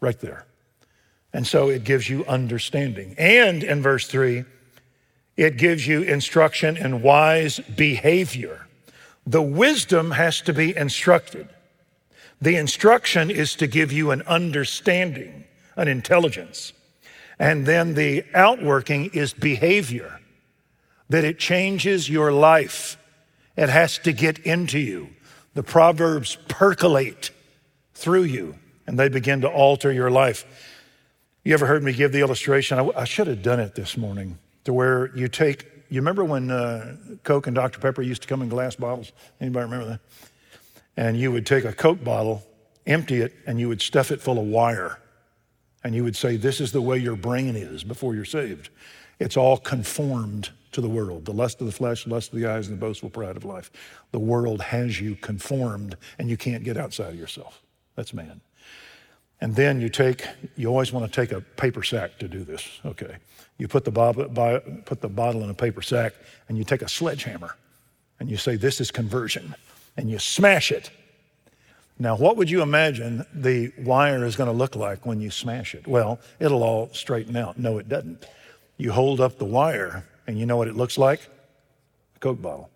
right 0.00 0.18
there. 0.18 0.46
And 1.36 1.46
so 1.46 1.68
it 1.68 1.84
gives 1.84 2.08
you 2.08 2.24
understanding. 2.24 3.14
And 3.18 3.62
in 3.62 3.82
verse 3.82 4.06
three, 4.06 4.46
it 5.36 5.58
gives 5.58 5.86
you 5.86 6.00
instruction 6.00 6.78
in 6.78 7.02
wise 7.02 7.60
behavior. 7.76 8.66
The 9.26 9.42
wisdom 9.42 10.12
has 10.12 10.40
to 10.40 10.54
be 10.54 10.74
instructed. 10.74 11.46
The 12.40 12.56
instruction 12.56 13.30
is 13.30 13.54
to 13.56 13.66
give 13.66 13.92
you 13.92 14.12
an 14.12 14.22
understanding, 14.22 15.44
an 15.76 15.88
intelligence. 15.88 16.72
And 17.38 17.66
then 17.66 17.92
the 17.92 18.24
outworking 18.32 19.10
is 19.12 19.34
behavior, 19.34 20.18
that 21.10 21.24
it 21.24 21.38
changes 21.38 22.08
your 22.08 22.32
life. 22.32 22.96
It 23.58 23.68
has 23.68 23.98
to 23.98 24.12
get 24.14 24.38
into 24.38 24.78
you. 24.78 25.10
The 25.52 25.62
Proverbs 25.62 26.38
percolate 26.48 27.30
through 27.92 28.24
you 28.24 28.54
and 28.86 28.98
they 28.98 29.10
begin 29.10 29.42
to 29.42 29.48
alter 29.48 29.92
your 29.92 30.10
life. 30.10 30.46
You 31.46 31.54
ever 31.54 31.66
heard 31.66 31.84
me 31.84 31.92
give 31.92 32.10
the 32.10 32.18
illustration? 32.22 32.76
I, 32.76 32.88
I 32.96 33.04
should 33.04 33.28
have 33.28 33.40
done 33.40 33.60
it 33.60 33.76
this 33.76 33.96
morning 33.96 34.36
to 34.64 34.72
where 34.72 35.16
you 35.16 35.28
take, 35.28 35.64
you 35.88 36.00
remember 36.00 36.24
when 36.24 36.50
uh, 36.50 36.96
Coke 37.22 37.46
and 37.46 37.54
Dr. 37.54 37.78
Pepper 37.78 38.02
used 38.02 38.22
to 38.22 38.26
come 38.26 38.42
in 38.42 38.48
glass 38.48 38.74
bottles? 38.74 39.12
Anybody 39.40 39.62
remember 39.62 39.86
that? 39.90 40.00
And 40.96 41.16
you 41.16 41.30
would 41.30 41.46
take 41.46 41.64
a 41.64 41.72
Coke 41.72 42.02
bottle, 42.02 42.42
empty 42.84 43.20
it, 43.20 43.32
and 43.46 43.60
you 43.60 43.68
would 43.68 43.80
stuff 43.80 44.10
it 44.10 44.20
full 44.20 44.40
of 44.40 44.46
wire. 44.46 44.98
And 45.84 45.94
you 45.94 46.02
would 46.02 46.16
say, 46.16 46.36
This 46.36 46.60
is 46.60 46.72
the 46.72 46.82
way 46.82 46.98
your 46.98 47.14
brain 47.14 47.54
is 47.54 47.84
before 47.84 48.16
you're 48.16 48.24
saved. 48.24 48.70
It's 49.20 49.36
all 49.36 49.56
conformed 49.56 50.50
to 50.72 50.80
the 50.80 50.88
world 50.88 51.26
the 51.26 51.32
lust 51.32 51.60
of 51.60 51.68
the 51.68 51.72
flesh, 51.72 52.08
lust 52.08 52.32
of 52.32 52.40
the 52.40 52.50
eyes, 52.50 52.66
and 52.66 52.76
the 52.76 52.80
boastful 52.80 53.10
pride 53.10 53.36
of 53.36 53.44
life. 53.44 53.70
The 54.10 54.18
world 54.18 54.62
has 54.62 55.00
you 55.00 55.14
conformed, 55.14 55.96
and 56.18 56.28
you 56.28 56.36
can't 56.36 56.64
get 56.64 56.76
outside 56.76 57.10
of 57.10 57.16
yourself. 57.20 57.62
That's 57.94 58.12
man. 58.12 58.40
And 59.40 59.54
then 59.54 59.80
you 59.80 59.88
take, 59.88 60.26
you 60.56 60.68
always 60.68 60.92
want 60.92 61.10
to 61.10 61.20
take 61.20 61.32
a 61.32 61.40
paper 61.40 61.82
sack 61.82 62.18
to 62.18 62.28
do 62.28 62.42
this, 62.42 62.80
okay? 62.84 63.16
You 63.58 63.68
put 63.68 63.84
the, 63.84 63.90
bottle, 63.90 64.28
put 64.84 65.00
the 65.00 65.08
bottle 65.08 65.42
in 65.42 65.50
a 65.50 65.54
paper 65.54 65.82
sack 65.82 66.14
and 66.48 66.56
you 66.56 66.64
take 66.64 66.82
a 66.82 66.88
sledgehammer 66.88 67.54
and 68.18 68.30
you 68.30 68.36
say, 68.36 68.56
This 68.56 68.80
is 68.80 68.90
conversion, 68.90 69.54
and 69.96 70.10
you 70.10 70.18
smash 70.18 70.72
it. 70.72 70.90
Now, 71.98 72.16
what 72.16 72.36
would 72.36 72.50
you 72.50 72.62
imagine 72.62 73.24
the 73.32 73.72
wire 73.78 74.24
is 74.24 74.36
going 74.36 74.50
to 74.50 74.56
look 74.56 74.76
like 74.76 75.06
when 75.06 75.20
you 75.20 75.30
smash 75.30 75.74
it? 75.74 75.86
Well, 75.86 76.20
it'll 76.38 76.62
all 76.62 76.90
straighten 76.92 77.36
out. 77.36 77.58
No, 77.58 77.78
it 77.78 77.88
doesn't. 77.88 78.26
You 78.76 78.92
hold 78.92 79.20
up 79.20 79.38
the 79.38 79.46
wire, 79.46 80.04
and 80.26 80.38
you 80.38 80.44
know 80.44 80.58
what 80.58 80.68
it 80.68 80.76
looks 80.76 80.98
like? 80.98 81.20
A 82.16 82.18
Coke 82.18 82.42
bottle. 82.42 82.70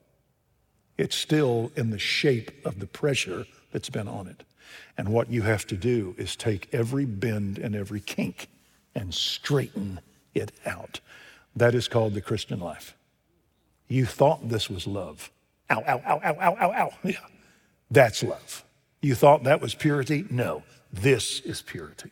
It's 0.97 1.17
still 1.17 1.71
in 1.77 1.91
the 1.91 1.99
shape 1.99 2.65
of 2.65 2.79
the 2.81 2.87
pressure 2.87 3.47
that's 3.73 3.91
been 3.91 4.09
on 4.09 4.27
it. 4.27 4.43
And 5.01 5.09
what 5.09 5.31
you 5.31 5.41
have 5.41 5.67
to 5.69 5.79
do 5.79 6.15
is 6.19 6.37
take 6.37 6.69
every 6.75 7.07
bend 7.07 7.57
and 7.57 7.75
every 7.75 8.01
kink 8.01 8.49
and 8.95 9.15
straighten 9.15 9.99
it 10.35 10.53
out. 10.67 11.01
That 11.57 11.75
is 11.75 11.89
called 11.89 12.13
the 12.13 12.21
Christian 12.21 12.61
life. 12.61 12.95
You 13.89 14.05
thought 14.05 14.51
this 14.51 14.69
was 14.69 14.87
love. 14.87 15.31
Ow, 15.71 15.83
ow, 15.89 16.03
ow, 16.07 16.21
ow, 16.23 16.37
ow, 16.39 16.57
ow, 16.61 16.73
ow. 16.73 16.93
Yeah. 17.03 17.15
That's 17.91 18.23
love. 18.23 18.63
You 19.01 19.15
thought 19.15 19.45
that 19.45 19.63
was 19.63 19.75
purity? 19.75 20.27
No, 20.29 20.65
this 20.93 21.41
is 21.47 21.63
purity. 21.63 22.11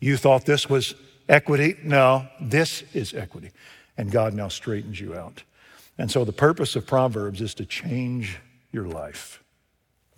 You 0.00 0.16
thought 0.16 0.46
this 0.46 0.70
was 0.70 0.94
equity? 1.28 1.76
No, 1.82 2.26
this 2.40 2.82
is 2.94 3.12
equity. 3.12 3.50
And 3.98 4.10
God 4.10 4.32
now 4.32 4.48
straightens 4.48 4.98
you 4.98 5.14
out. 5.14 5.42
And 5.98 6.10
so 6.10 6.24
the 6.24 6.32
purpose 6.32 6.76
of 6.76 6.86
Proverbs 6.86 7.42
is 7.42 7.52
to 7.56 7.66
change 7.66 8.38
your 8.72 8.86
life 8.86 9.41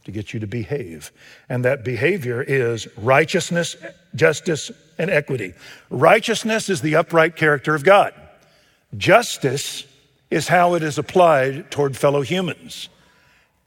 to 0.04 0.12
get 0.12 0.34
you 0.34 0.40
to 0.40 0.46
behave. 0.46 1.12
And 1.48 1.64
that 1.64 1.84
behavior 1.84 2.42
is 2.42 2.86
righteousness, 2.96 3.76
justice, 4.14 4.70
and 4.98 5.10
equity. 5.10 5.54
Righteousness 5.90 6.68
is 6.68 6.80
the 6.80 6.96
upright 6.96 7.36
character 7.36 7.74
of 7.74 7.84
God. 7.84 8.12
Justice 8.96 9.84
is 10.30 10.48
how 10.48 10.74
it 10.74 10.82
is 10.82 10.98
applied 10.98 11.70
toward 11.70 11.96
fellow 11.96 12.22
humans. 12.22 12.88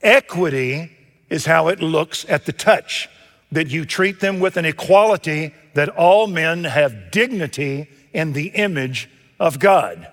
Equity 0.01 0.91
is 1.29 1.45
how 1.45 1.67
it 1.67 1.81
looks 1.81 2.25
at 2.29 2.45
the 2.45 2.53
touch, 2.53 3.09
that 3.51 3.69
you 3.69 3.85
treat 3.85 4.19
them 4.19 4.39
with 4.39 4.57
an 4.57 4.65
equality 4.65 5.53
that 5.73 5.89
all 5.89 6.27
men 6.27 6.63
have 6.63 7.11
dignity 7.11 7.89
in 8.13 8.33
the 8.33 8.47
image 8.49 9.09
of 9.39 9.59
God. 9.59 10.07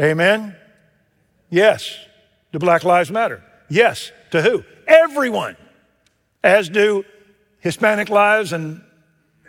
Amen? 0.00 0.56
Yes. 1.50 1.96
Do 2.52 2.58
Black 2.58 2.84
Lives 2.84 3.10
Matter? 3.10 3.42
Yes. 3.68 4.10
To 4.30 4.42
who? 4.42 4.64
Everyone 4.86 5.56
as 6.46 6.68
do 6.68 7.04
Hispanic 7.60 8.08
lives 8.08 8.52
and 8.52 8.80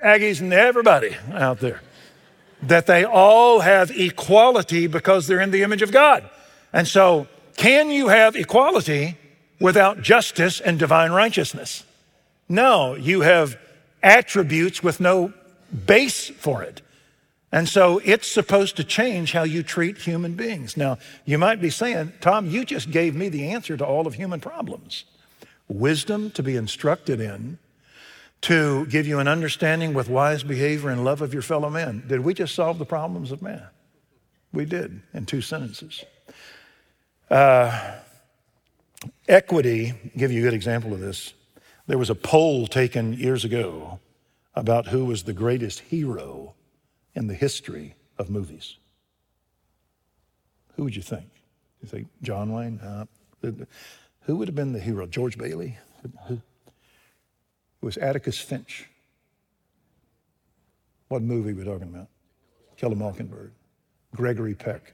Aggies 0.04 0.42
and 0.42 0.54
everybody 0.54 1.16
out 1.34 1.60
there. 1.60 1.82
That 2.64 2.88
they 2.88 3.04
all 3.04 3.60
have 3.60 3.92
equality 3.92 4.88
because 4.88 5.28
they're 5.28 5.40
in 5.40 5.52
the 5.52 5.64
image 5.64 5.82
of 5.82 5.92
God. 5.92 6.28
And 6.74 6.88
so, 6.88 7.28
can 7.56 7.90
you 7.90 8.08
have 8.08 8.36
equality 8.36 9.18
without 9.60 10.02
justice 10.02 10.60
and 10.60 10.78
divine 10.78 11.12
righteousness? 11.12 11.84
No, 12.50 12.96
you 12.96 13.22
have 13.22 13.58
attributes 14.04 14.84
with 14.84 15.00
no 15.00 15.34
base 15.86 16.30
for 16.30 16.64
it. 16.64 16.82
And 17.52 17.68
so 17.68 18.02
it's 18.04 18.30
supposed 18.30 18.76
to 18.78 18.84
change 18.84 19.32
how 19.32 19.44
you 19.44 19.64
treat 19.64 19.98
human 20.00 20.34
beings. 20.34 20.78
Now, 20.78 20.98
you 21.26 21.38
might 21.38 21.62
be 21.62 21.70
saying, 21.70 22.14
Tom, 22.22 22.50
you 22.50 22.66
just 22.66 22.92
gave 22.92 23.16
me 23.16 23.30
the 23.30 23.50
answer 23.50 23.78
to 23.78 23.86
all 23.86 24.06
of 24.06 24.16
human 24.16 24.40
problems 24.40 25.06
wisdom 25.68 26.32
to 26.32 26.44
be 26.44 26.56
instructed 26.56 27.20
in, 27.20 27.58
to 28.42 28.86
give 28.88 29.08
you 29.08 29.20
an 29.20 29.28
understanding 29.28 29.94
with 29.94 30.10
wise 30.10 30.44
behavior 30.44 30.90
and 30.90 31.04
love 31.04 31.22
of 31.22 31.34
your 31.34 31.42
fellow 31.42 31.70
men. 31.70 32.04
Did 32.08 32.22
we 32.22 32.34
just 32.34 32.56
solve 32.56 32.78
the 32.78 32.86
problems 32.86 33.32
of 33.32 33.42
man? 33.42 33.68
We 34.54 34.66
did 34.66 35.02
in 35.14 35.26
two 35.26 35.42
sentences. 35.42 36.04
Uh, 37.30 37.96
equity, 39.28 39.94
give 40.16 40.32
you 40.32 40.42
a 40.42 40.44
good 40.44 40.54
example 40.54 40.94
of 40.94 41.00
this. 41.00 41.34
There 41.88 41.98
was 41.98 42.10
a 42.10 42.16
poll 42.16 42.68
taken 42.68 43.14
years 43.14 43.44
ago 43.44 44.00
about 44.56 44.88
who 44.88 45.06
was 45.06 45.24
the 45.24 45.34
greatest 45.34 45.80
hero 45.80 46.54
in 47.14 47.28
the 47.28 47.34
history 47.34 47.96
of 48.18 48.30
movies. 48.30 48.78
Who 50.76 50.84
would 50.84 50.96
you 50.96 51.02
think? 51.02 51.30
You 51.82 51.88
think 51.88 52.08
John 52.22 52.52
Wayne? 52.52 52.80
Uh, 52.80 53.06
who 54.28 54.36
would 54.36 54.50
have 54.50 54.56
been 54.56 54.74
the 54.74 54.80
hero? 54.80 55.08
George 55.08 55.38
Bailey? 55.38 55.78
Who? 56.28 56.34
It 56.34 57.86
was 57.86 57.96
Atticus 57.96 58.38
Finch. 58.38 58.86
What 61.08 61.22
movie 61.22 61.52
are 61.52 61.56
we 61.56 61.64
talking 61.64 61.88
about? 61.88 62.08
Kill 62.76 62.92
a 62.92 62.96
Mockingbird. 62.96 63.54
Gregory 64.14 64.54
Peck 64.54 64.94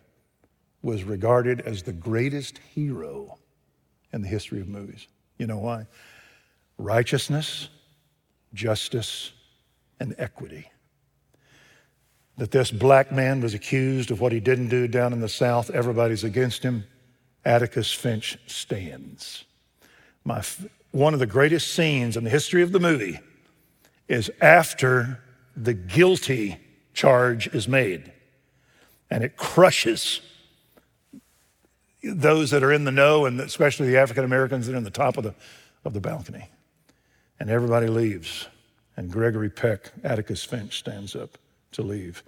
was 0.84 1.04
regarded 1.04 1.62
as 1.62 1.82
the 1.82 1.94
greatest 1.94 2.60
hero 2.76 3.40
in 4.12 4.22
the 4.22 4.28
history 4.28 4.62
of 4.62 4.68
movies. 4.68 5.08
You 5.40 5.48
know 5.48 5.58
why? 5.58 5.88
Righteousness, 6.78 7.70
justice, 8.54 9.32
and 10.00 10.14
equity. 10.20 10.70
That 12.38 12.52
this 12.52 12.70
black 12.70 13.12
man 13.12 13.42
was 13.42 13.56
accused 13.56 14.12
of 14.12 14.22
what 14.22 14.32
he 14.32 14.40
didn't 14.40 14.70
do 14.70 14.88
down 14.88 15.12
in 15.12 15.22
the 15.22 15.30
South, 15.30 15.72
everybody's 15.72 16.24
against 16.24 16.62
him. 16.62 16.84
Atticus 17.46 17.92
Finch 17.92 18.38
stands. 18.48 19.44
My, 20.24 20.44
one 20.92 21.14
of 21.14 21.20
the 21.20 21.26
greatest 21.26 21.74
scenes 21.74 22.16
in 22.16 22.24
the 22.24 22.30
history 22.30 22.62
of 22.62 22.72
the 22.72 22.80
movie 22.80 23.20
is 24.08 24.32
after 24.42 25.20
the 25.56 25.74
guilty 25.74 26.58
charge 26.94 27.48
is 27.48 27.68
made 27.68 28.12
and 29.10 29.24
it 29.24 29.36
crushes 29.36 30.22
those 32.04 32.52
that 32.52 32.64
are 32.64 32.72
in 32.72 32.84
the 32.84 32.92
know 32.92 33.26
and 33.26 33.40
especially 33.40 33.88
the 33.88 33.98
African 33.98 34.24
Americans 34.24 34.68
that 34.68 34.74
are 34.74 34.78
in 34.78 34.84
the 34.84 34.90
top 34.90 35.18
of 35.18 35.24
the, 35.24 35.34
of 35.86 35.94
the 35.94 36.02
balcony. 36.02 36.50
And 37.40 37.50
everybody 37.50 37.88
leaves. 37.88 38.48
And 38.96 39.12
Gregory 39.12 39.50
Peck, 39.50 39.92
Atticus 40.04 40.44
Finch, 40.44 40.78
stands 40.78 41.16
up 41.16 41.38
to 41.72 41.82
leave. 41.82 42.24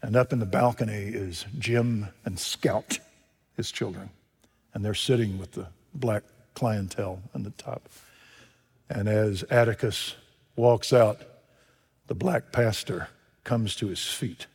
And 0.00 0.16
up 0.16 0.32
in 0.32 0.38
the 0.38 0.46
balcony 0.46 1.08
is 1.08 1.44
Jim 1.58 2.08
and 2.24 2.38
Scout, 2.38 2.98
his 3.56 3.70
children 3.72 4.10
and 4.74 4.84
they're 4.84 4.94
sitting 4.94 5.38
with 5.38 5.52
the 5.52 5.68
black 5.94 6.24
clientele 6.54 7.22
on 7.34 7.44
the 7.44 7.50
top. 7.52 7.88
And 8.90 9.08
as 9.08 9.44
Atticus 9.44 10.16
walks 10.56 10.92
out, 10.92 11.22
the 12.08 12.14
black 12.14 12.52
pastor 12.52 13.08
comes 13.44 13.76
to 13.76 13.88
his 13.88 14.04
feet, 14.04 14.46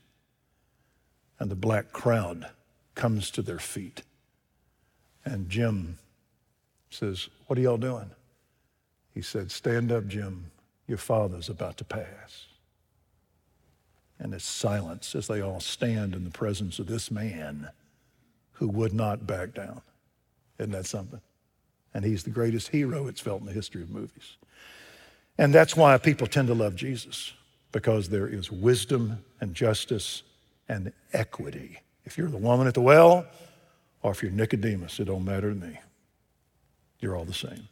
and 1.39 1.49
the 1.49 1.55
black 1.55 1.91
crowd 1.91 2.49
comes 2.95 3.31
to 3.31 3.41
their 3.41 3.59
feet. 3.59 4.03
And 5.25 5.49
Jim 5.49 5.97
says, 6.89 7.29
What 7.47 7.57
are 7.57 7.61
y'all 7.61 7.77
doing? 7.77 8.11
He 9.13 9.21
said, 9.21 9.51
Stand 9.51 9.91
up, 9.91 10.07
Jim. 10.07 10.51
Your 10.87 10.97
father's 10.97 11.49
about 11.49 11.77
to 11.77 11.85
pass. 11.85 12.47
and 14.19 14.33
it's 14.33 14.45
silence 14.45 15.15
as 15.15 15.27
they 15.27 15.41
all 15.41 15.59
stand 15.61 16.13
in 16.13 16.25
the 16.25 16.29
presence 16.31 16.79
of 16.79 16.87
this 16.87 17.09
man 17.09 17.69
who 18.53 18.67
would 18.67 18.93
not 18.93 19.25
back 19.25 19.53
down. 19.53 19.81
Isn't 20.59 20.71
that 20.71 20.85
something? 20.85 21.21
And 21.93 22.05
he's 22.05 22.23
the 22.23 22.29
greatest 22.29 22.67
hero 22.67 23.07
it's 23.07 23.21
felt 23.21 23.39
in 23.39 23.47
the 23.47 23.53
history 23.53 23.81
of 23.81 23.89
movies. 23.89 24.37
And 25.37 25.53
that's 25.53 25.75
why 25.75 25.97
people 25.97 26.27
tend 26.27 26.49
to 26.49 26.53
love 26.53 26.75
Jesus, 26.75 27.33
because 27.71 28.09
there 28.09 28.27
is 28.27 28.51
wisdom 28.51 29.23
and 29.41 29.55
justice 29.55 30.23
and 30.67 30.91
equity. 31.13 31.79
If 32.05 32.17
you're 32.17 32.29
the 32.29 32.37
woman 32.37 32.67
at 32.67 32.73
the 32.73 32.81
well, 32.81 33.25
or 34.03 34.11
if 34.11 34.21
you're 34.21 34.31
Nicodemus, 34.31 34.99
it 34.99 35.05
don't 35.05 35.25
matter 35.25 35.49
to 35.49 35.55
me. 35.55 35.79
You're 36.99 37.15
all 37.15 37.25
the 37.25 37.33
same. 37.33 37.67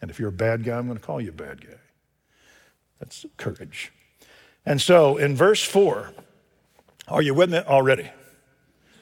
And 0.00 0.10
if 0.10 0.18
you're 0.18 0.30
a 0.30 0.32
bad 0.32 0.64
guy, 0.64 0.78
I'm 0.78 0.86
going 0.86 0.98
to 0.98 1.04
call 1.04 1.20
you 1.20 1.28
a 1.28 1.32
bad 1.32 1.60
guy. 1.60 1.76
That's 2.98 3.26
courage. 3.36 3.92
And 4.64 4.80
so 4.80 5.16
in 5.16 5.36
verse 5.36 5.62
4, 5.62 6.12
are 7.08 7.22
you 7.22 7.34
with 7.34 7.50
me 7.50 7.58
already? 7.58 8.10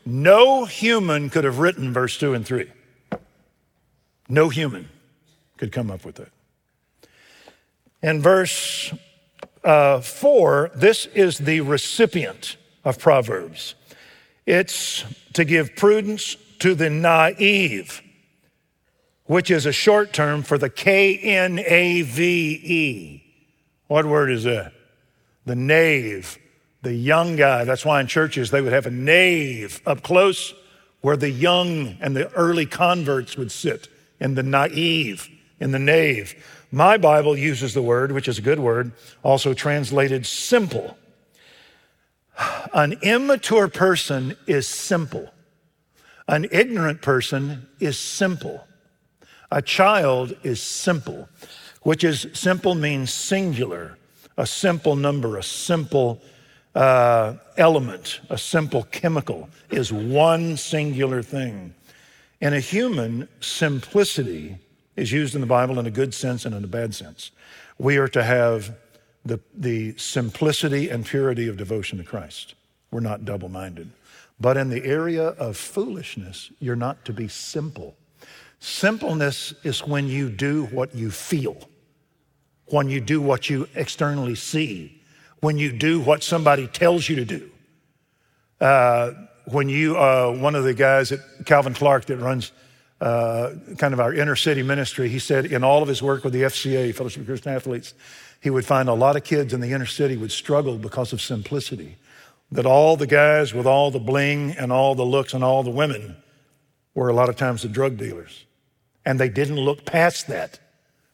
No 0.05 0.65
human 0.65 1.31
could 1.31 1.45
have 1.45 1.59
written 1.59 1.93
verse 1.93 2.19
2 2.19 2.35
and 2.35 2.45
3. 2.47 2.71
No 4.29 4.49
human 4.49 4.89
could 5.57 5.73
come 5.73 5.91
up 5.91 6.05
with 6.05 6.17
that. 6.17 6.31
In 8.03 8.23
verse 8.23 8.93
uh, 9.65 10.01
4, 10.01 10.71
this 10.75 11.07
is 11.07 11.39
the 11.39 11.61
recipient 11.63 12.57
of 12.85 12.99
Proverbs. 12.99 13.75
It's 14.47 15.05
to 15.35 15.45
give 15.45 15.77
prudence 15.77 16.37
to 16.61 16.75
the 16.75 16.91
naive, 16.91 18.03
which 19.25 19.51
is 19.51 19.67
a 19.67 19.73
short 19.73 20.13
term 20.13 20.43
for 20.43 20.59
the 20.59 20.71
K 20.71 21.17
N 21.19 21.59
A 21.59 22.03
V 22.03 22.61
E. 22.65 23.25
What 23.89 24.07
word 24.07 24.31
is 24.31 24.45
that? 24.45 24.73
The 25.45 25.57
knave, 25.57 26.39
the 26.83 26.95
young 26.95 27.37
guy. 27.37 27.65
That's 27.65 27.85
why 27.85 28.01
in 28.01 28.07
churches 28.07 28.51
they 28.51 28.61
would 28.61 28.73
have 28.73 28.87
a 28.87 28.91
knave 28.91 29.83
up 29.87 30.03
close 30.03 30.55
where 31.01 31.17
the 31.17 31.31
young 31.31 31.97
and 32.01 32.17
the 32.17 32.31
early 32.33 32.67
converts 32.67 33.37
would 33.37 33.53
sit, 33.53 33.89
in 34.21 34.35
the 34.35 34.43
naive, 34.43 35.29
in 35.61 35.71
the 35.71 35.79
nave. 35.79 36.35
My 36.71 36.99
Bible 36.99 37.37
uses 37.37 37.75
the 37.75 37.83
word, 37.83 38.13
which 38.13 38.29
is 38.29 38.39
a 38.39 38.43
good 38.43 38.61
word, 38.61 38.93
also 39.23 39.55
translated 39.55 40.27
simple. 40.27 40.97
An 42.73 42.93
immature 43.03 43.69
person 43.69 44.37
is 44.47 44.69
simple. 44.69 45.31
An 46.29 46.47
ignorant 46.53 47.01
person 47.01 47.67
is 47.81 47.99
simple. 47.99 48.67
A 49.51 49.63
child 49.63 50.37
is 50.43 50.63
simple, 50.63 51.29
which 51.83 52.05
is 52.05 52.27
simple 52.35 52.75
means 52.75 53.13
singular, 53.13 53.97
a 54.37 54.47
simple 54.47 54.95
number, 54.95 55.39
a 55.39 55.43
simple 55.43 56.21
uh, 56.75 57.35
element, 57.57 58.21
a 58.29 58.37
simple 58.37 58.83
chemical 58.85 59.49
is 59.71 59.93
one 59.93 60.57
singular 60.57 61.23
thing. 61.23 61.75
In 62.41 62.55
a 62.55 62.61
human, 62.61 63.29
simplicity 63.41 64.59
is 64.95 65.11
used 65.11 65.35
in 65.35 65.41
the 65.41 65.47
Bible 65.47 65.79
in 65.79 65.87
a 65.87 65.91
good 65.91 66.15
sense 66.15 66.45
and 66.45 66.55
in 66.55 66.63
a 66.63 66.69
bad 66.69 66.95
sense. 66.95 67.33
We 67.79 67.97
are 67.97 68.09
to 68.09 68.23
have 68.23 68.77
the, 69.25 69.41
the 69.55 69.97
simplicity 69.97 70.89
and 70.89 71.05
purity 71.05 71.49
of 71.49 71.57
devotion 71.57 71.99
to 71.99 72.05
Christ. 72.05 72.55
We're 72.91 73.01
not 73.01 73.25
double 73.25 73.49
minded. 73.49 73.91
But 74.41 74.57
in 74.57 74.69
the 74.69 74.85
area 74.85 75.29
of 75.31 75.57
foolishness, 75.57 76.51
you're 76.61 76.77
not 76.77 77.05
to 77.07 77.13
be 77.13 77.27
simple. 77.27 77.97
Simpleness 78.61 79.53
is 79.65 79.87
when 79.87 80.07
you 80.07 80.29
do 80.29 80.67
what 80.67 80.95
you 80.95 81.11
feel, 81.11 81.57
when 82.67 82.89
you 82.89 83.01
do 83.01 83.21
what 83.21 83.51
you 83.51 83.69
externally 83.75 84.37
see, 84.37 85.03
when 85.41 85.59
you 85.59 85.73
do 85.73 86.01
what 86.01 86.23
somebody 86.23 86.67
tells 86.69 87.09
you 87.09 87.17
to 87.17 87.25
do. 87.25 87.51
Uh, 88.61 89.13
when 89.53 89.69
you, 89.69 89.97
uh, 89.97 90.33
one 90.33 90.55
of 90.55 90.65
the 90.65 90.75
guys 90.75 91.13
at 91.13 91.21
Calvin 91.47 91.75
Clark 91.75 92.07
that 92.07 92.19
runs 92.19 92.53
uh, 93.01 93.53
kind 93.79 93.95
of 93.95 94.01
our 94.01 94.13
inner 94.13 94.37
city 94.37 94.63
ministry, 94.63 95.09
he 95.09 95.19
said 95.19 95.47
in 95.47 95.65
all 95.65 95.83
of 95.83 95.89
his 95.89 96.03
work 96.03 96.25
with 96.25 96.33
the 96.33 96.43
FCA, 96.43 96.95
Fellowship 96.95 97.23
of 97.23 97.27
Christian 97.27 97.53
Athletes, 97.53 97.95
he 98.41 98.51
would 98.51 98.67
find 98.67 98.89
a 98.89 98.95
lot 98.95 99.17
of 99.17 99.25
kids 99.25 99.53
in 99.53 99.61
the 99.61 99.73
inner 99.73 99.87
city 99.87 100.17
would 100.17 100.33
struggle 100.33 100.77
because 100.79 101.13
of 101.13 101.21
simplicity. 101.21 101.97
That 102.53 102.67
all 102.67 102.97
the 102.97 103.07
guys 103.07 103.53
with 103.53 103.67
all 103.67 103.91
the 103.91 103.99
bling 103.99 104.53
and 104.53 104.73
all 104.73 104.95
the 104.95 105.05
looks 105.05 105.35
and 105.35 105.45
all 105.45 105.63
the 105.63 105.71
women 105.71 106.17
were 106.95 107.09
a 107.09 107.15
lot 107.15 107.29
of 107.29 107.37
times 107.37 107.63
the 107.63 107.69
drug 107.69 107.97
dealers. 107.97 108.45
And 109.05 109.19
they 109.19 109.29
didn't 109.29 109.57
look 109.57 109.85
past 109.85 110.29
that 110.29 110.59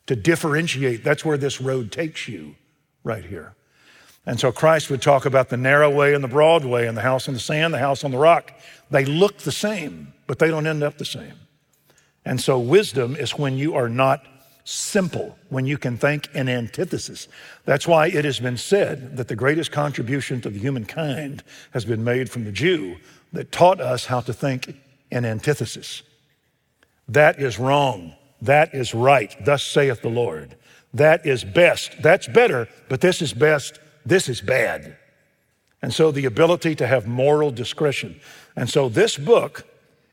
to 0.06 0.16
differentiate. 0.16 1.04
That's 1.04 1.24
where 1.24 1.38
this 1.38 1.60
road 1.60 1.92
takes 1.92 2.28
you, 2.28 2.56
right 3.02 3.24
here. 3.24 3.54
And 4.26 4.40
so 4.40 4.50
Christ 4.52 4.90
would 4.90 5.02
talk 5.02 5.26
about 5.26 5.50
the 5.50 5.56
narrow 5.56 5.90
way 5.90 6.14
and 6.14 6.24
the 6.24 6.28
broad 6.28 6.64
way 6.64 6.86
and 6.86 6.96
the 6.96 7.02
house 7.02 7.28
on 7.28 7.34
the 7.34 7.40
sand, 7.40 7.74
the 7.74 7.78
house 7.78 8.04
on 8.04 8.10
the 8.10 8.18
rock. 8.18 8.52
They 8.90 9.04
look 9.04 9.38
the 9.38 9.52
same, 9.52 10.14
but 10.26 10.38
they 10.38 10.48
don't 10.48 10.66
end 10.66 10.82
up 10.82 10.98
the 10.98 11.04
same. 11.04 11.34
And 12.24 12.40
so 12.40 12.58
wisdom 12.58 13.16
is 13.16 13.38
when 13.38 13.58
you 13.58 13.74
are 13.74 13.88
not 13.88 14.24
simple, 14.64 15.36
when 15.50 15.66
you 15.66 15.76
can 15.76 15.98
think 15.98 16.34
in 16.34 16.48
antithesis. 16.48 17.28
That's 17.66 17.86
why 17.86 18.06
it 18.06 18.24
has 18.24 18.40
been 18.40 18.56
said 18.56 19.18
that 19.18 19.28
the 19.28 19.36
greatest 19.36 19.72
contribution 19.72 20.40
to 20.40 20.48
the 20.48 20.58
humankind 20.58 21.44
has 21.72 21.84
been 21.84 22.02
made 22.02 22.30
from 22.30 22.44
the 22.44 22.52
Jew 22.52 22.96
that 23.34 23.52
taught 23.52 23.80
us 23.80 24.06
how 24.06 24.20
to 24.22 24.32
think 24.32 24.74
in 25.10 25.26
antithesis. 25.26 26.02
That 27.08 27.38
is 27.38 27.58
wrong. 27.58 28.14
That 28.40 28.74
is 28.74 28.94
right. 28.94 29.34
Thus 29.44 29.62
saith 29.62 30.00
the 30.00 30.08
Lord. 30.08 30.56
That 30.94 31.26
is 31.26 31.44
best. 31.44 32.00
That's 32.02 32.26
better, 32.26 32.68
but 32.88 33.02
this 33.02 33.20
is 33.20 33.34
best 33.34 33.78
this 34.04 34.28
is 34.28 34.40
bad. 34.40 34.96
And 35.82 35.92
so 35.92 36.10
the 36.10 36.24
ability 36.24 36.74
to 36.76 36.86
have 36.86 37.06
moral 37.06 37.50
discretion. 37.50 38.20
And 38.56 38.70
so 38.70 38.88
this 38.88 39.16
book 39.16 39.66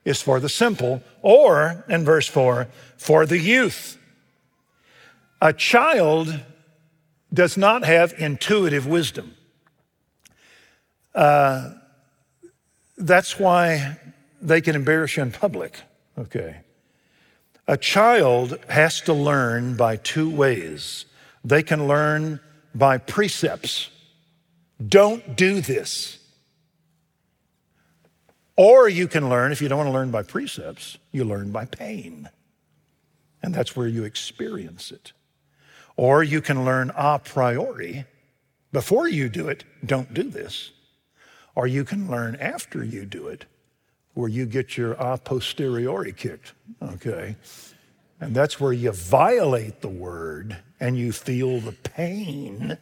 is 0.03 0.21
for 0.21 0.39
the 0.39 0.49
simple, 0.49 1.01
or 1.21 1.85
in 1.87 2.03
verse 2.03 2.27
4, 2.27 2.67
for 2.97 3.25
the 3.25 3.37
youth. 3.37 3.97
A 5.41 5.53
child 5.53 6.39
does 7.33 7.57
not 7.57 7.85
have 7.85 8.13
intuitive 8.17 8.85
wisdom. 8.85 9.35
Uh, 11.15 11.73
that's 12.97 13.39
why 13.39 13.97
they 14.41 14.61
can 14.61 14.75
embarrass 14.75 15.17
you 15.17 15.23
in 15.23 15.31
public. 15.31 15.79
Okay. 16.17 16.61
A 17.67 17.77
child 17.77 18.59
has 18.69 19.01
to 19.01 19.13
learn 19.13 19.75
by 19.75 19.95
two 19.95 20.29
ways. 20.29 21.05
They 21.43 21.63
can 21.63 21.87
learn 21.87 22.39
by 22.73 22.97
precepts. 22.97 23.89
Don't 24.85 25.35
do 25.35 25.61
this. 25.61 26.17
Or 28.55 28.89
you 28.89 29.07
can 29.07 29.29
learn, 29.29 29.51
if 29.51 29.61
you 29.61 29.67
don't 29.67 29.77
want 29.77 29.87
to 29.87 29.93
learn 29.93 30.11
by 30.11 30.23
precepts, 30.23 30.97
you 31.11 31.23
learn 31.23 31.51
by 31.51 31.65
pain. 31.65 32.29
And 33.41 33.53
that's 33.53 33.75
where 33.75 33.87
you 33.87 34.03
experience 34.03 34.91
it. 34.91 35.13
Or 35.95 36.23
you 36.23 36.41
can 36.41 36.63
learn 36.63 36.91
a 36.95 37.19
priori. 37.19 38.05
Before 38.71 39.07
you 39.07 39.29
do 39.29 39.49
it, 39.49 39.63
don't 39.85 40.13
do 40.13 40.23
this. 40.23 40.71
Or 41.55 41.67
you 41.67 41.83
can 41.83 42.09
learn 42.09 42.35
after 42.35 42.83
you 42.83 43.05
do 43.05 43.27
it, 43.27 43.45
where 44.13 44.29
you 44.29 44.45
get 44.45 44.77
your 44.77 44.93
a 44.93 45.17
posteriori 45.17 46.13
kicked. 46.13 46.53
Okay. 46.81 47.35
And 48.19 48.35
that's 48.35 48.59
where 48.59 48.73
you 48.73 48.91
violate 48.91 49.81
the 49.81 49.89
word 49.89 50.57
and 50.81 50.97
you 50.97 51.13
feel 51.13 51.61
the 51.61 51.71
pain 51.71 52.77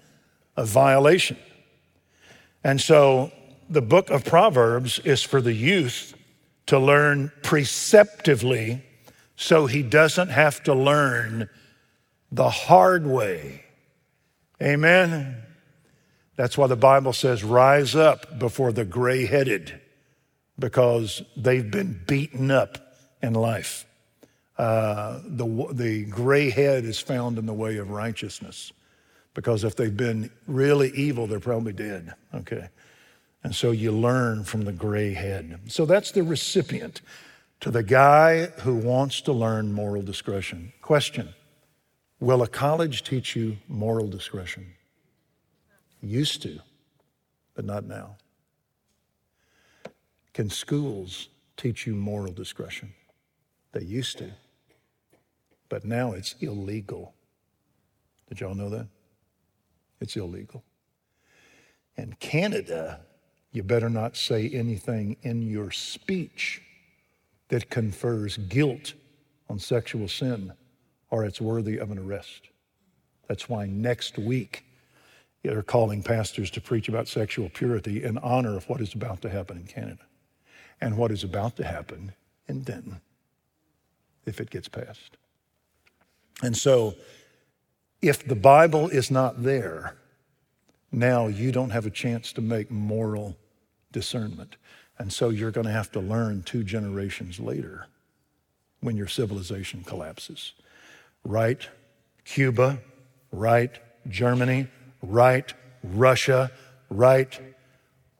of 0.56 0.68
violation. 0.68 1.38
And 2.64 2.82
so 2.82 3.32
the 3.70 3.82
book 3.82 4.10
of 4.10 4.26
Proverbs 4.26 4.98
is 5.00 5.22
for 5.22 5.42
the 5.42 5.54
youth 5.54 6.16
to 6.66 6.80
learn 6.80 7.32
preceptively 7.44 8.84
so 9.36 9.68
he 9.68 9.84
doesn't 9.84 10.30
have 10.30 10.64
to 10.64 10.74
learn 10.74 11.50
the 12.32 12.50
hard 12.50 13.06
way. 13.06 13.64
Amen. 14.62 15.38
That's 16.36 16.58
why 16.58 16.68
the 16.68 16.76
Bible 16.76 17.14
says, 17.14 17.44
rise 17.44 17.96
up 17.96 18.40
before 18.40 18.72
the 18.72 18.86
gray 18.86 19.26
headed, 19.26 19.80
because 20.58 21.22
they've 21.36 21.70
been 21.70 22.02
beaten 22.08 22.50
up 22.52 22.78
in 23.22 23.34
life. 23.34 23.86
Uh, 24.60 25.22
the, 25.24 25.70
the 25.72 26.04
gray 26.04 26.50
head 26.50 26.84
is 26.84 27.00
found 27.00 27.38
in 27.38 27.46
the 27.46 27.54
way 27.54 27.78
of 27.78 27.92
righteousness 27.92 28.74
because 29.34 29.64
if 29.64 29.74
they've 29.78 29.96
been 29.96 30.30
really 30.48 30.90
evil, 30.90 31.28
they're 31.28 31.40
probably 31.40 31.72
dead. 31.72 32.14
Okay. 32.36 32.68
And 33.42 33.56
so 33.56 33.72
you 33.72 33.94
learn 33.94 34.44
from 34.44 34.66
the 34.66 34.74
gray 34.74 35.14
head. 35.14 35.62
So 35.68 35.86
that's 35.86 36.12
the 36.12 36.24
recipient 36.24 37.00
to 37.62 37.72
the 37.72 37.84
guy 37.84 38.48
who 38.48 38.76
wants 38.76 39.22
to 39.22 39.32
learn 39.32 39.72
moral 39.72 40.02
discretion. 40.02 40.74
Question 40.82 41.30
Will 42.20 42.42
a 42.42 42.48
college 42.48 43.04
teach 43.04 43.38
you 43.38 43.56
moral 43.70 44.10
discretion? 44.10 44.74
Used 46.02 46.42
to, 46.42 46.60
but 47.56 47.64
not 47.64 47.86
now. 47.86 48.18
Can 50.34 50.50
schools 50.50 51.30
teach 51.56 51.88
you 51.88 51.96
moral 51.96 52.34
discretion? 52.34 52.94
They 53.72 53.84
used 53.84 54.18
to 54.18 54.32
but 55.70 55.86
now 55.86 56.12
it's 56.12 56.36
illegal. 56.42 57.14
Did 58.28 58.42
y'all 58.42 58.56
know 58.56 58.70
that? 58.70 58.88
It's 60.02 60.16
illegal. 60.16 60.64
In 61.98 62.14
Canada, 62.20 63.02
you 63.52 63.64
better 63.64 63.90
not 63.90 64.16
say 64.16 64.50
anything 64.50 65.18
in 65.22 65.42
your 65.50 65.72
speech 65.72 66.62
that 67.50 67.70
confers 67.70 68.38
guilt 68.38 68.94
on 69.50 69.60
sexual 69.60 70.08
sin 70.08 70.54
or 71.10 71.26
it's 71.26 71.42
worthy 71.42 71.78
of 71.78 71.92
an 71.92 71.98
arrest. 71.98 72.50
That's 73.28 73.50
why 73.50 73.66
next 73.66 74.18
week 74.18 74.66
they're 75.44 75.64
calling 75.64 76.04
pastors 76.04 76.52
to 76.52 76.62
preach 76.62 76.90
about 76.90 77.08
sexual 77.08 77.50
purity 77.50 78.04
in 78.04 78.18
honor 78.20 78.56
of 78.58 78.68
what 78.70 78.82
is 78.82 78.94
about 78.94 79.22
to 79.24 79.30
happen 79.30 79.58
in 79.58 79.64
Canada 79.66 80.04
and 80.82 80.98
what 80.98 81.12
is 81.12 81.24
about 81.24 81.56
to 81.58 81.64
happen 81.64 82.14
in 82.48 82.62
Denton 82.62 83.02
if 84.26 84.40
it 84.40 84.50
gets 84.50 84.68
passed. 84.68 85.18
And 86.42 86.56
so, 86.56 86.96
if 88.02 88.26
the 88.26 88.36
Bible 88.36 88.90
is 88.90 89.12
not 89.12 89.44
there, 89.44 89.96
now 90.92 91.28
you 91.28 91.52
don't 91.52 91.70
have 91.70 91.86
a 91.86 91.92
chance 91.92 92.34
to 92.34 92.42
make 92.42 92.72
moral 92.72 93.38
discernment. 93.92 94.56
And 94.98 95.12
so 95.12 95.30
you're 95.30 95.52
going 95.52 95.68
to 95.68 95.74
have 95.74 95.92
to 95.94 96.00
learn 96.00 96.44
two 96.44 96.64
generations 96.64 97.40
later 97.40 97.88
when 98.82 98.98
your 98.98 99.08
civilization 99.08 99.84
collapses. 99.84 100.54
Right 101.24 101.68
Cuba, 102.26 102.80
right 103.32 103.72
Germany, 104.08 104.68
right 105.02 105.54
Russia, 105.84 106.52
right 106.90 107.40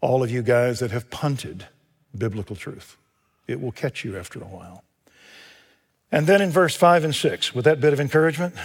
all 0.02 0.24
of 0.24 0.32
you 0.32 0.42
guys 0.42 0.80
that 0.80 0.92
have 0.92 1.10
punted 1.10 1.68
biblical 2.18 2.56
truth. 2.56 2.98
It 3.48 3.62
will 3.62 3.72
catch 3.72 4.04
you 4.04 4.18
after 4.18 4.40
a 4.40 4.46
while. 4.46 4.84
And 6.12 6.26
then 6.26 6.42
in 6.42 6.50
verse 6.50 6.76
5 6.76 7.04
and 7.04 7.16
6, 7.16 7.54
with 7.54 7.66
that 7.66 7.80
bit 7.80 7.94
of 7.94 8.00
encouragement, 8.00 8.56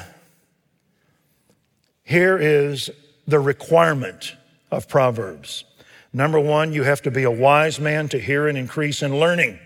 here 2.02 2.38
is 2.38 2.90
the 3.26 3.38
requirement 3.38 4.35
of 4.70 4.88
Proverbs. 4.88 5.64
Number 6.12 6.40
one, 6.40 6.72
you 6.72 6.85
have 6.85 7.02
to 7.02 7.11
be 7.11 7.24
a 7.24 7.30
wise 7.30 7.80
man 7.80 8.09
to 8.11 8.18
hear 8.18 8.46
and 8.46 8.57
increase 8.57 9.02
in 9.02 9.18
learning. 9.18 9.59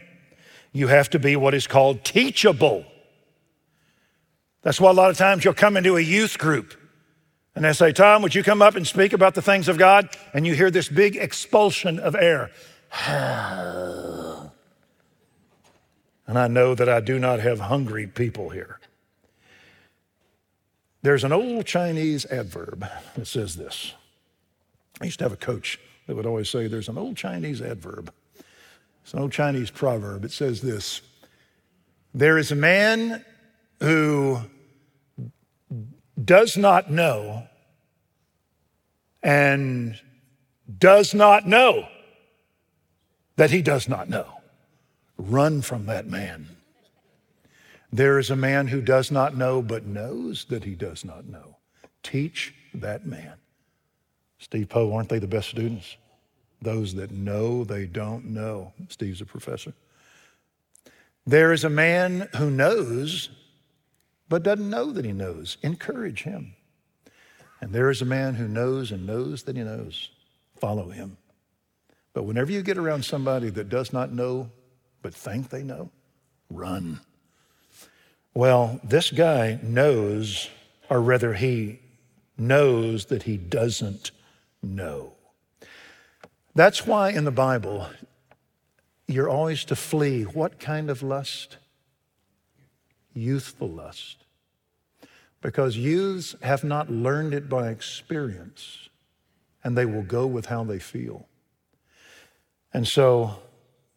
You 0.73 0.89
have 0.89 1.11
to 1.11 1.19
be 1.19 1.37
what 1.37 1.55
is 1.55 1.67
called 1.67 2.05
teachable. 2.05 2.85
That's 4.63 4.81
why 4.81 4.91
a 4.91 4.95
lot 4.95 5.11
of 5.11 5.17
times 5.17 5.45
you'll 5.45 5.55
come 5.55 5.77
into 5.77 5.97
a 5.97 6.01
youth 6.01 6.39
group 6.39 6.75
and 7.55 7.65
they 7.65 7.73
say, 7.73 7.93
Tom, 7.93 8.23
would 8.23 8.35
you 8.35 8.43
come 8.43 8.63
up 8.63 8.77
and 8.77 8.87
speak 8.87 9.13
about 9.13 9.35
the 9.35 9.43
things 9.43 9.69
of 9.69 9.79
God? 9.79 10.09
And 10.33 10.47
you 10.47 10.55
hear 10.55 10.71
this 10.71 10.89
big 10.89 11.17
expulsion 11.17 11.99
of 11.99 12.15
air. 12.15 12.51
and 16.29 16.39
I 16.39 16.47
know 16.47 16.75
that 16.75 16.91
I 16.91 17.01
do 17.01 17.19
not 17.19 17.41
have 17.41 17.59
hungry 17.59 18.07
people 18.07 18.51
here. 18.51 18.79
There's 21.01 21.25
an 21.25 21.33
old 21.33 21.65
Chinese 21.65 22.27
adverb 22.27 22.87
that 23.17 23.27
says 23.27 23.57
this. 23.57 23.95
I 25.01 25.07
used 25.07 25.19
to 25.21 25.25
have 25.25 25.33
a 25.33 25.37
coach 25.37 25.81
that 26.07 26.15
would 26.15 26.27
always 26.27 26.51
say, 26.51 26.67
There's 26.67 26.89
an 26.89 26.99
old 26.99 27.17
Chinese 27.17 27.63
adverb. 27.63 28.13
It's 29.03 29.15
an 29.15 29.21
old 29.21 29.33
Chinese 29.33 29.71
proverb. 29.71 30.25
It 30.25 30.33
says 30.33 30.61
this 30.61 31.01
There 32.13 32.37
is 32.37 32.53
a 32.53 32.57
man 32.57 33.25
who 33.81 34.41
does 36.23 36.59
not 36.59 36.91
know 36.91 37.45
and 39.23 39.99
does 40.79 41.15
not 41.15 41.47
know 41.47 41.89
that 43.37 43.51
he 43.51 43.63
does 43.63 43.89
not 43.89 44.11
know. 44.11 44.38
Run 45.19 45.63
from 45.63 45.87
that 45.87 46.07
man. 46.07 46.49
There 47.93 48.19
is 48.19 48.31
a 48.31 48.37
man 48.37 48.69
who 48.69 48.81
does 48.81 49.11
not 49.11 49.37
know 49.37 49.61
but 49.63 49.87
knows 49.87 50.45
that 50.47 50.65
he 50.65 50.75
does 50.75 51.05
not 51.05 51.27
know. 51.27 51.57
Teach 52.03 52.55
that 52.75 53.05
man. 53.05 53.35
Steve 54.39 54.69
Poe, 54.69 54.95
aren't 54.95 55.09
they 55.09 55.19
the 55.19 55.27
best 55.27 55.49
students? 55.49 55.97
Those 56.63 56.95
that 56.95 57.11
know 57.11 57.65
they 57.65 57.87
don't 57.87 58.27
know. 58.27 58.73
Steve's 58.89 59.21
a 59.21 59.27
professor. 59.27 59.73
There 61.27 61.53
is 61.53 61.65
a 61.65 61.71
man 61.71 62.29
who 62.37 62.51
knows 62.51 63.31
but 64.29 64.43
doesn't 64.43 64.69
know 64.69 64.93
that 64.93 65.05
he 65.05 65.13
knows. 65.13 65.57
Encourage 65.63 66.23
him. 66.23 66.55
And 67.61 67.73
there 67.73 67.91
is 67.91 68.03
a 68.03 68.07
man 68.07 68.35
who 68.35 68.47
knows 68.47 68.93
and 68.93 69.07
knows 69.07 69.43
that 69.45 69.57
he 69.57 69.63
knows. 69.63 70.11
Follow 70.57 70.91
him. 70.91 71.17
But 72.13 72.25
whenever 72.25 72.53
you 72.53 72.63
get 72.63 72.79
around 72.79 73.05
somebody 73.05 73.49
that 73.51 73.69
does 73.69 73.93
not 73.93 74.13
know 74.13 74.51
but 75.03 75.15
think 75.15 75.51
they 75.51 75.63
know, 75.63 75.91
run. 76.51 77.01
Well, 78.35 78.81
this 78.85 79.11
guy 79.11 79.59
knows, 79.63 80.49
or 80.89 81.01
rather, 81.01 81.35
he 81.35 81.81
knows 82.37 83.07
that 83.07 83.25
he 83.25 83.37
doesn't 83.37 84.11
know. 84.63 85.13
That's 86.55 86.87
why 86.87 87.11
in 87.11 87.25
the 87.25 87.31
Bible, 87.31 87.89
you're 89.07 89.29
always 89.29 89.65
to 89.67 89.77
flee 89.77 90.23
what 90.23 90.61
kind 90.61 90.91
of 90.91 91.03
lust? 91.03 91.57
Youthful 93.15 93.69
lust. 93.69 94.25
Because 95.41 95.77
youths 95.77 96.35
have 96.43 96.65
not 96.65 96.91
learned 96.91 97.33
it 97.33 97.49
by 97.49 97.69
experience, 97.69 98.89
and 99.63 99.77
they 99.77 99.87
will 99.87 100.03
go 100.03 100.27
with 100.27 100.47
how 100.47 100.65
they 100.65 100.79
feel. 100.79 101.29
And 102.75 102.87
so, 102.87 103.37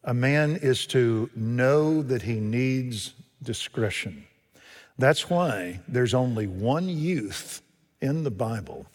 a 0.03 0.13
man 0.13 0.55
is 0.57 0.85
to 0.87 1.29
know 1.35 2.01
that 2.01 2.23
he 2.23 2.39
needs 2.39 3.13
discretion. 3.43 4.25
That's 4.97 5.29
why 5.29 5.79
there's 5.87 6.13
only 6.13 6.47
one 6.47 6.89
youth 6.89 7.61
in 8.01 8.23
the 8.23 8.31
Bible. 8.31 8.85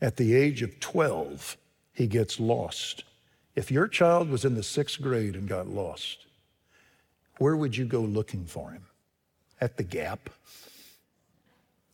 At 0.00 0.16
the 0.16 0.34
age 0.34 0.62
of 0.62 0.78
12, 0.80 1.56
he 1.92 2.06
gets 2.06 2.38
lost. 2.38 3.04
If 3.56 3.70
your 3.70 3.88
child 3.88 4.30
was 4.30 4.44
in 4.44 4.54
the 4.54 4.62
sixth 4.62 5.00
grade 5.00 5.34
and 5.34 5.48
got 5.48 5.66
lost, 5.66 6.26
where 7.38 7.56
would 7.56 7.76
you 7.76 7.84
go 7.84 8.00
looking 8.00 8.44
for 8.44 8.70
him? 8.70 8.84
At 9.60 9.76
the 9.76 9.82
Gap? 9.82 10.30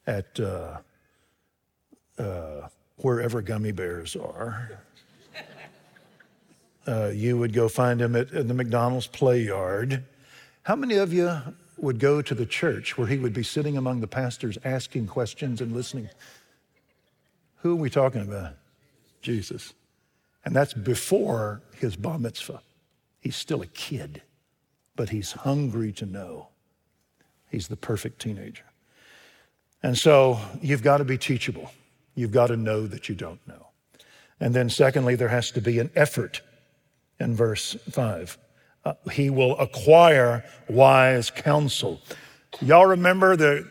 At 0.06 0.38
uh, 0.38 0.78
uh, 2.18 2.68
wherever 2.96 3.40
gummy 3.40 3.72
bears 3.72 4.14
are? 4.16 4.80
Uh, 6.86 7.10
you 7.14 7.38
would 7.38 7.52
go 7.52 7.68
find 7.68 8.00
him 8.00 8.14
at, 8.14 8.32
at 8.32 8.48
the 8.48 8.54
McDonald's 8.54 9.06
play 9.06 9.42
yard. 9.42 10.04
How 10.64 10.76
many 10.76 10.96
of 10.96 11.12
you 11.12 11.40
would 11.76 11.98
go 11.98 12.22
to 12.22 12.34
the 12.34 12.46
church 12.46 12.96
where 12.96 13.06
he 13.06 13.18
would 13.18 13.32
be 13.32 13.42
sitting 13.42 13.76
among 13.76 14.00
the 14.00 14.06
pastors 14.06 14.58
asking 14.64 15.06
questions 15.06 15.60
and 15.60 15.72
listening. 15.72 16.08
Who 17.56 17.72
are 17.72 17.76
we 17.76 17.90
talking 17.90 18.22
about? 18.22 18.54
Jesus. 19.22 19.74
And 20.44 20.54
that's 20.54 20.74
before 20.74 21.62
his 21.78 21.96
bar 21.96 22.18
mitzvah. 22.18 22.60
He's 23.20 23.36
still 23.36 23.62
a 23.62 23.66
kid, 23.66 24.22
but 24.96 25.10
he's 25.10 25.32
hungry 25.32 25.92
to 25.92 26.06
know. 26.06 26.48
He's 27.50 27.68
the 27.68 27.76
perfect 27.76 28.20
teenager. 28.20 28.64
And 29.82 29.96
so 29.96 30.38
you've 30.60 30.82
got 30.82 30.98
to 30.98 31.04
be 31.04 31.18
teachable. 31.18 31.70
You've 32.14 32.32
got 32.32 32.48
to 32.48 32.56
know 32.56 32.86
that 32.86 33.08
you 33.08 33.14
don't 33.14 33.46
know. 33.46 33.68
And 34.40 34.54
then, 34.54 34.68
secondly, 34.68 35.14
there 35.14 35.28
has 35.28 35.50
to 35.52 35.60
be 35.60 35.78
an 35.78 35.90
effort 35.94 36.42
in 37.20 37.34
verse 37.34 37.76
5 37.90 38.38
uh, 38.84 38.94
he 39.10 39.30
will 39.30 39.58
acquire 39.58 40.44
wise 40.68 41.30
counsel. 41.30 42.00
Y'all 42.60 42.86
remember 42.86 43.36
the, 43.36 43.68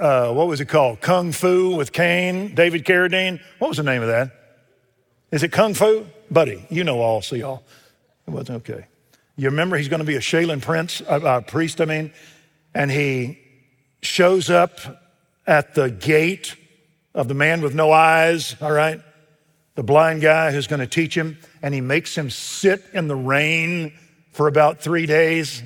uh, 0.00 0.32
what 0.32 0.46
was 0.46 0.60
it 0.60 0.66
called? 0.66 1.00
Kung 1.00 1.32
Fu 1.32 1.74
with 1.74 1.92
Caine, 1.92 2.54
David 2.54 2.84
Carradine? 2.84 3.40
What 3.58 3.68
was 3.68 3.76
the 3.76 3.82
name 3.82 4.02
of 4.02 4.08
that? 4.08 4.30
Is 5.30 5.42
it 5.42 5.52
Kung 5.52 5.74
Fu? 5.74 6.06
Buddy, 6.30 6.64
you 6.70 6.84
know 6.84 7.00
all, 7.00 7.22
see 7.22 7.42
all. 7.42 7.64
It 8.26 8.30
wasn't 8.30 8.58
okay. 8.58 8.86
You 9.36 9.50
remember 9.50 9.76
he's 9.76 9.88
going 9.88 10.00
to 10.00 10.06
be 10.06 10.16
a 10.16 10.20
Shaolin 10.20 10.62
prince, 10.62 11.02
a, 11.08 11.20
a 11.20 11.42
priest, 11.42 11.80
I 11.80 11.86
mean, 11.86 12.12
and 12.72 12.90
he 12.90 13.38
shows 14.00 14.48
up 14.48 14.78
at 15.46 15.74
the 15.74 15.90
gate 15.90 16.56
of 17.14 17.28
the 17.28 17.34
man 17.34 17.62
with 17.62 17.74
no 17.74 17.90
eyes, 17.90 18.54
all 18.60 18.72
right? 18.72 19.00
The 19.74 19.82
blind 19.82 20.22
guy 20.22 20.52
who's 20.52 20.66
going 20.66 20.80
to 20.80 20.86
teach 20.86 21.16
him, 21.16 21.38
and 21.62 21.74
he 21.74 21.80
makes 21.80 22.16
him 22.16 22.30
sit 22.30 22.84
in 22.92 23.08
the 23.08 23.16
rain 23.16 23.92
for 24.30 24.46
about 24.46 24.80
three 24.80 25.06
days 25.06 25.62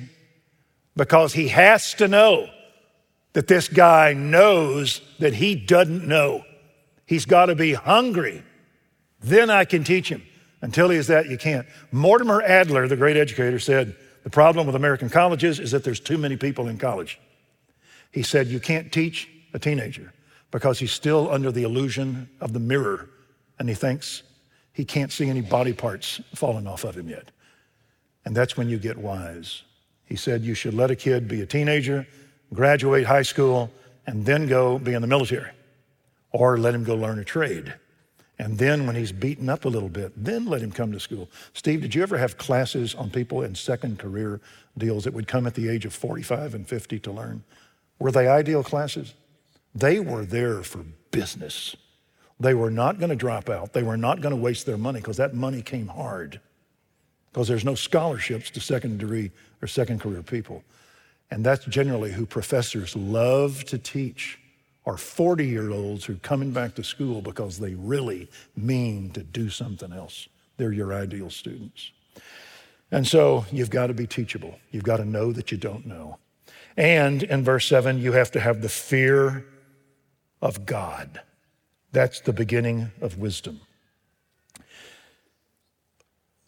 because 0.95 1.33
he 1.33 1.49
has 1.49 1.93
to 1.95 2.07
know 2.07 2.49
that 3.33 3.47
this 3.47 3.67
guy 3.67 4.13
knows 4.13 5.01
that 5.19 5.33
he 5.35 5.55
doesn't 5.55 6.07
know. 6.07 6.43
He's 7.05 7.25
got 7.25 7.47
to 7.47 7.55
be 7.55 7.73
hungry. 7.73 8.43
Then 9.19 9.49
I 9.49 9.65
can 9.65 9.83
teach 9.83 10.09
him. 10.09 10.23
Until 10.61 10.89
he 10.89 10.97
is 10.97 11.07
that, 11.07 11.27
you 11.27 11.37
can't. 11.37 11.65
Mortimer 11.91 12.41
Adler, 12.41 12.87
the 12.87 12.97
great 12.97 13.15
educator, 13.15 13.59
said 13.59 13.95
the 14.23 14.29
problem 14.29 14.65
with 14.65 14.75
American 14.75 15.09
colleges 15.09 15.59
is 15.59 15.71
that 15.71 15.83
there's 15.83 15.99
too 15.99 16.17
many 16.17 16.35
people 16.35 16.67
in 16.67 16.77
college. 16.77 17.19
He 18.11 18.23
said 18.23 18.47
you 18.47 18.59
can't 18.59 18.91
teach 18.91 19.29
a 19.53 19.59
teenager 19.59 20.13
because 20.51 20.79
he's 20.79 20.91
still 20.91 21.31
under 21.31 21.51
the 21.51 21.63
illusion 21.63 22.29
of 22.41 22.53
the 22.53 22.59
mirror 22.59 23.09
and 23.59 23.69
he 23.69 23.75
thinks 23.75 24.23
he 24.73 24.85
can't 24.85 25.11
see 25.11 25.29
any 25.29 25.41
body 25.41 25.73
parts 25.73 26.21
falling 26.33 26.65
off 26.65 26.83
of 26.83 26.95
him 26.95 27.09
yet. 27.09 27.31
And 28.25 28.35
that's 28.35 28.57
when 28.57 28.69
you 28.69 28.79
get 28.79 28.97
wise. 28.97 29.63
He 30.05 30.15
said 30.15 30.41
you 30.41 30.53
should 30.53 30.73
let 30.73 30.89
a 30.89 30.95
kid 30.95 31.27
be 31.27 31.41
a 31.41 31.45
teenager, 31.45 32.07
graduate 32.53 33.05
high 33.05 33.21
school, 33.21 33.69
and 34.07 34.25
then 34.25 34.47
go 34.47 34.79
be 34.79 34.93
in 34.93 35.01
the 35.01 35.07
military, 35.07 35.51
or 36.31 36.57
let 36.57 36.73
him 36.73 36.83
go 36.83 36.95
learn 36.95 37.19
a 37.19 37.25
trade. 37.25 37.73
And 38.39 38.57
then 38.57 38.87
when 38.87 38.95
he's 38.95 39.11
beaten 39.11 39.49
up 39.49 39.65
a 39.65 39.69
little 39.69 39.89
bit, 39.89 40.13
then 40.15 40.45
let 40.45 40.61
him 40.61 40.71
come 40.71 40.93
to 40.93 40.99
school. 40.99 41.29
Steve, 41.53 41.81
did 41.81 41.93
you 41.93 42.01
ever 42.01 42.17
have 42.17 42.37
classes 42.37 42.95
on 42.95 43.09
people 43.09 43.43
in 43.43 43.53
second 43.53 43.99
career 43.99 44.39
deals 44.77 45.03
that 45.03 45.13
would 45.13 45.27
come 45.27 45.45
at 45.45 45.55
the 45.55 45.67
age 45.67 45.83
of 45.83 45.93
45 45.93 46.55
and 46.55 46.67
50 46.67 46.99
to 46.99 47.11
learn? 47.11 47.43
Were 47.99 48.11
they 48.11 48.29
ideal 48.29 48.63
classes? 48.63 49.13
They 49.75 49.99
were 49.99 50.23
there 50.23 50.63
for 50.63 50.85
business. 51.11 51.75
They 52.39 52.53
were 52.53 52.71
not 52.71 52.99
going 52.99 53.09
to 53.09 53.15
drop 53.15 53.49
out. 53.49 53.73
They 53.73 53.83
were 53.83 53.97
not 53.97 54.21
going 54.21 54.35
to 54.35 54.41
waste 54.41 54.65
their 54.65 54.77
money 54.77 54.99
because 54.99 55.17
that 55.17 55.33
money 55.33 55.61
came 55.61 55.87
hard. 55.87 56.39
Because 57.31 57.47
there's 57.47 57.65
no 57.65 57.75
scholarships 57.75 58.49
to 58.51 58.61
second 58.61 58.97
degree 58.99 59.31
or 59.61 59.67
second 59.67 59.99
career 59.99 60.23
people. 60.23 60.63
And 61.31 61.45
that's 61.45 61.65
generally 61.65 62.11
who 62.11 62.25
professors 62.25 62.95
love 62.95 63.63
to 63.65 63.77
teach 63.77 64.39
are 64.85 64.97
40 64.97 65.45
year 65.45 65.69
olds 65.69 66.05
who 66.05 66.13
are 66.13 66.17
coming 66.17 66.51
back 66.51 66.75
to 66.75 66.83
school 66.83 67.21
because 67.21 67.59
they 67.59 67.75
really 67.75 68.29
mean 68.55 69.11
to 69.11 69.21
do 69.21 69.49
something 69.49 69.91
else. 69.91 70.27
They're 70.57 70.71
your 70.71 70.93
ideal 70.93 71.29
students. 71.29 71.91
And 72.91 73.07
so 73.07 73.45
you've 73.51 73.69
got 73.69 73.87
to 73.87 73.93
be 73.93 74.07
teachable. 74.07 74.57
You've 74.71 74.83
got 74.83 74.97
to 74.97 75.05
know 75.05 75.31
that 75.31 75.51
you 75.51 75.57
don't 75.57 75.85
know. 75.85 76.17
And 76.75 77.21
in 77.23 77.43
verse 77.43 77.67
7, 77.67 77.99
you 77.99 78.13
have 78.13 78.31
to 78.31 78.39
have 78.39 78.61
the 78.61 78.69
fear 78.69 79.45
of 80.41 80.65
God. 80.65 81.21
That's 81.91 82.21
the 82.21 82.33
beginning 82.33 82.91
of 83.01 83.17
wisdom. 83.17 83.61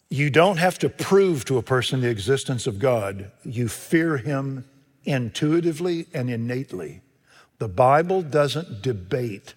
You 0.08 0.28
don't 0.28 0.58
have 0.58 0.78
to 0.80 0.88
prove 0.88 1.44
to 1.46 1.56
a 1.56 1.62
person 1.62 2.00
the 2.00 2.10
existence 2.10 2.66
of 2.66 2.78
God. 2.78 3.32
You 3.44 3.68
fear 3.68 4.18
him 4.18 4.66
intuitively 5.04 6.06
and 6.12 6.28
innately. 6.28 7.00
The 7.58 7.68
Bible 7.68 8.22
doesn't 8.22 8.82
debate 8.82 9.54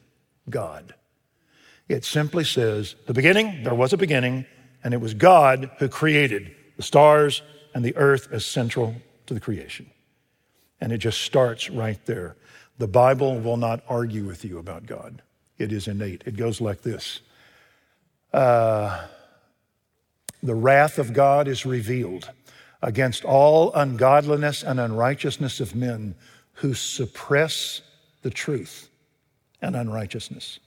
God. 0.50 0.96
It 1.90 2.06
simply 2.06 2.44
says, 2.44 2.96
the 3.06 3.14
beginning, 3.14 3.64
there 3.64 3.76
was 3.76 3.94
a 3.94 3.98
beginning, 3.98 4.46
and 4.84 4.94
it 4.94 5.02
was 5.02 5.14
God 5.14 5.70
who 5.78 5.90
created 5.90 6.56
the 6.78 6.84
stars 6.84 7.42
and 7.74 7.84
the 7.84 7.96
earth 7.96 8.28
as 8.32 8.46
central 8.46 8.96
to 9.28 9.34
the 9.34 9.40
creation. 9.40 9.90
And 10.80 10.92
it 10.92 11.00
just 11.00 11.22
starts 11.22 11.70
right 11.70 12.04
there. 12.06 12.38
The 12.78 12.88
Bible 12.88 13.40
will 13.40 13.58
not 13.58 13.84
argue 13.88 14.26
with 14.26 14.46
you 14.46 14.58
about 14.58 14.86
God, 14.86 15.22
it 15.58 15.72
is 15.72 15.88
innate. 15.88 16.24
It 16.26 16.36
goes 16.36 16.60
like 16.62 16.82
this 16.82 17.22
uh, 18.34 19.06
The 20.44 20.56
wrath 20.56 21.00
of 21.00 21.14
God 21.14 21.48
is 21.48 21.66
revealed 21.66 22.30
against 22.82 23.26
all 23.26 23.74
ungodliness 23.74 24.64
and 24.64 24.80
unrighteousness 24.80 25.60
of 25.60 25.76
men 25.76 26.16
who 26.54 26.74
suppress 26.74 27.82
the 28.22 28.30
truth 28.30 28.90
and 29.62 29.76
unrighteousness. 29.76 30.60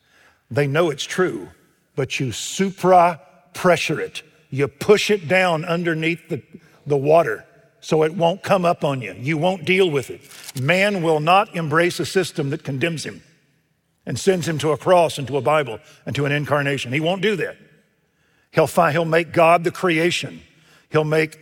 They 0.51 0.67
know 0.67 0.91
it's 0.91 1.05
true, 1.05 1.49
but 1.95 2.19
you 2.19 2.33
supra 2.33 3.21
pressure 3.55 4.01
it. 4.01 4.23
You 4.51 4.67
push 4.69 5.11
it 5.11 5.29
down 5.29 5.65
underneath 5.65 6.29
the, 6.29 6.43
the 6.87 6.97
water 6.97 7.45
so 7.81 8.03
it 8.03 8.15
won't 8.15 8.43
come 8.43 8.65
up 8.65 8.83
on 8.83 9.03
you. 9.03 9.15
You 9.19 9.37
won't 9.37 9.65
deal 9.65 9.91
with 9.91 10.11
it. 10.11 10.23
Man 10.61 11.03
will 11.03 11.21
not 11.21 11.55
embrace 11.55 12.01
a 12.01 12.07
system 12.07 12.51
that 12.51 12.65
condemns 12.65 13.05
him 13.05 13.23
and 14.09 14.19
sends 14.19 14.49
him 14.49 14.59
to 14.59 14.73
a 14.73 14.77
cross 14.77 15.19
and 15.19 15.29
to 15.29 15.37
a 15.37 15.41
Bible 15.41 15.79
and 16.05 16.17
to 16.17 16.27
an 16.27 16.33
incarnation. 16.33 16.93
He 16.93 16.99
won't 16.99 17.23
do 17.23 17.37
that. 17.37 17.57
He'll 18.51 18.67
find, 18.67 18.93
he'll 18.93 19.05
make 19.05 19.33
God 19.33 19.63
the 19.63 19.71
creation. 19.71 20.41
He'll 20.89 21.05
make 21.05 21.39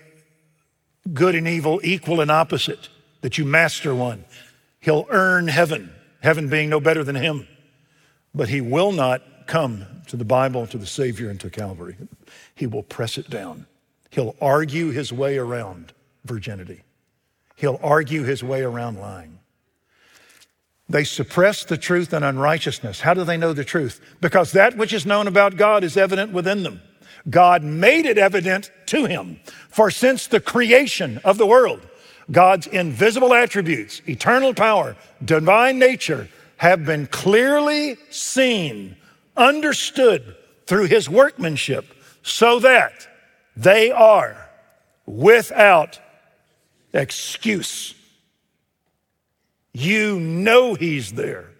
good 1.14 1.34
and 1.34 1.48
evil 1.48 1.80
equal 1.82 2.20
and 2.20 2.30
opposite, 2.30 2.90
that 3.22 3.38
you 3.38 3.46
master 3.46 3.94
one. 3.94 4.26
He'll 4.80 5.06
earn 5.08 5.48
heaven 5.48 5.92
heaven 6.26 6.48
being 6.48 6.68
no 6.68 6.80
better 6.80 7.04
than 7.04 7.14
him. 7.14 7.46
But 8.34 8.48
he 8.48 8.60
will 8.60 8.90
not 8.90 9.46
come 9.46 9.86
to 10.08 10.16
the 10.16 10.24
Bible, 10.24 10.66
to 10.66 10.76
the 10.76 10.86
Savior, 10.86 11.30
and 11.30 11.40
to 11.40 11.48
Calvary. 11.48 11.96
He 12.54 12.66
will 12.66 12.82
press 12.82 13.16
it 13.16 13.30
down. 13.30 13.66
He'll 14.10 14.34
argue 14.40 14.90
his 14.90 15.12
way 15.12 15.38
around 15.38 15.92
virginity, 16.24 16.82
he'll 17.54 17.78
argue 17.82 18.24
his 18.24 18.42
way 18.42 18.62
around 18.62 18.98
lying. 18.98 19.38
They 20.88 21.04
suppress 21.04 21.64
the 21.64 21.76
truth 21.76 22.12
and 22.12 22.24
unrighteousness. 22.24 23.00
How 23.00 23.14
do 23.14 23.24
they 23.24 23.36
know 23.36 23.52
the 23.52 23.64
truth? 23.64 24.00
Because 24.20 24.52
that 24.52 24.76
which 24.76 24.92
is 24.92 25.04
known 25.04 25.26
about 25.26 25.56
God 25.56 25.82
is 25.82 25.96
evident 25.96 26.32
within 26.32 26.62
them. 26.62 26.80
God 27.28 27.64
made 27.64 28.06
it 28.06 28.18
evident 28.18 28.70
to 28.86 29.06
him. 29.06 29.40
For 29.68 29.90
since 29.90 30.28
the 30.28 30.40
creation 30.40 31.18
of 31.24 31.38
the 31.38 31.46
world, 31.46 31.80
God's 32.30 32.68
invisible 32.68 33.34
attributes, 33.34 34.00
eternal 34.06 34.54
power, 34.54 34.96
divine 35.24 35.80
nature 35.80 36.28
have 36.58 36.84
been 36.84 37.06
clearly 37.08 37.96
seen, 38.10 38.96
understood 39.36 40.36
through 40.66 40.86
his 40.86 41.08
workmanship, 41.10 41.84
so 42.22 42.60
that 42.60 43.08
they 43.56 43.90
are 43.90 44.48
without 45.04 45.98
excuse. 46.92 47.95
You 49.78 50.18
know 50.18 50.72
he's 50.72 51.12
there. 51.12 51.50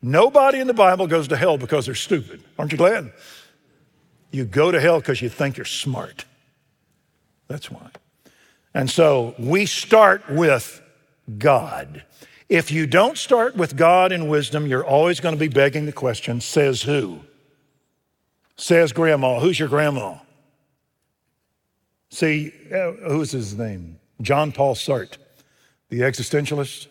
Nobody 0.00 0.60
in 0.60 0.68
the 0.68 0.74
Bible 0.74 1.08
goes 1.08 1.26
to 1.26 1.36
hell 1.36 1.58
because 1.58 1.86
they're 1.86 1.96
stupid. 1.96 2.40
Aren't 2.56 2.70
you 2.70 2.78
glad? 2.78 3.12
You 4.30 4.44
go 4.44 4.70
to 4.70 4.80
hell 4.80 5.00
because 5.00 5.20
you 5.20 5.28
think 5.28 5.56
you're 5.56 5.64
smart. 5.64 6.24
That's 7.48 7.72
why. 7.72 7.90
And 8.74 8.88
so 8.88 9.34
we 9.40 9.66
start 9.66 10.30
with 10.30 10.80
God. 11.36 12.04
If 12.48 12.70
you 12.70 12.86
don't 12.86 13.18
start 13.18 13.56
with 13.56 13.76
God 13.76 14.12
and 14.12 14.30
wisdom, 14.30 14.68
you're 14.68 14.86
always 14.86 15.18
going 15.18 15.34
to 15.34 15.40
be 15.40 15.48
begging 15.48 15.84
the 15.84 15.92
question 15.92 16.40
says 16.40 16.82
who? 16.82 17.22
Says 18.56 18.92
grandma. 18.92 19.40
Who's 19.40 19.58
your 19.58 19.68
grandma? 19.68 20.18
See, 22.10 22.52
uh, 22.72 22.92
who's 23.08 23.32
his 23.32 23.58
name? 23.58 23.98
John 24.22 24.52
Paul 24.52 24.76
Sartre, 24.76 25.16
the 25.88 26.02
existentialist. 26.02 26.86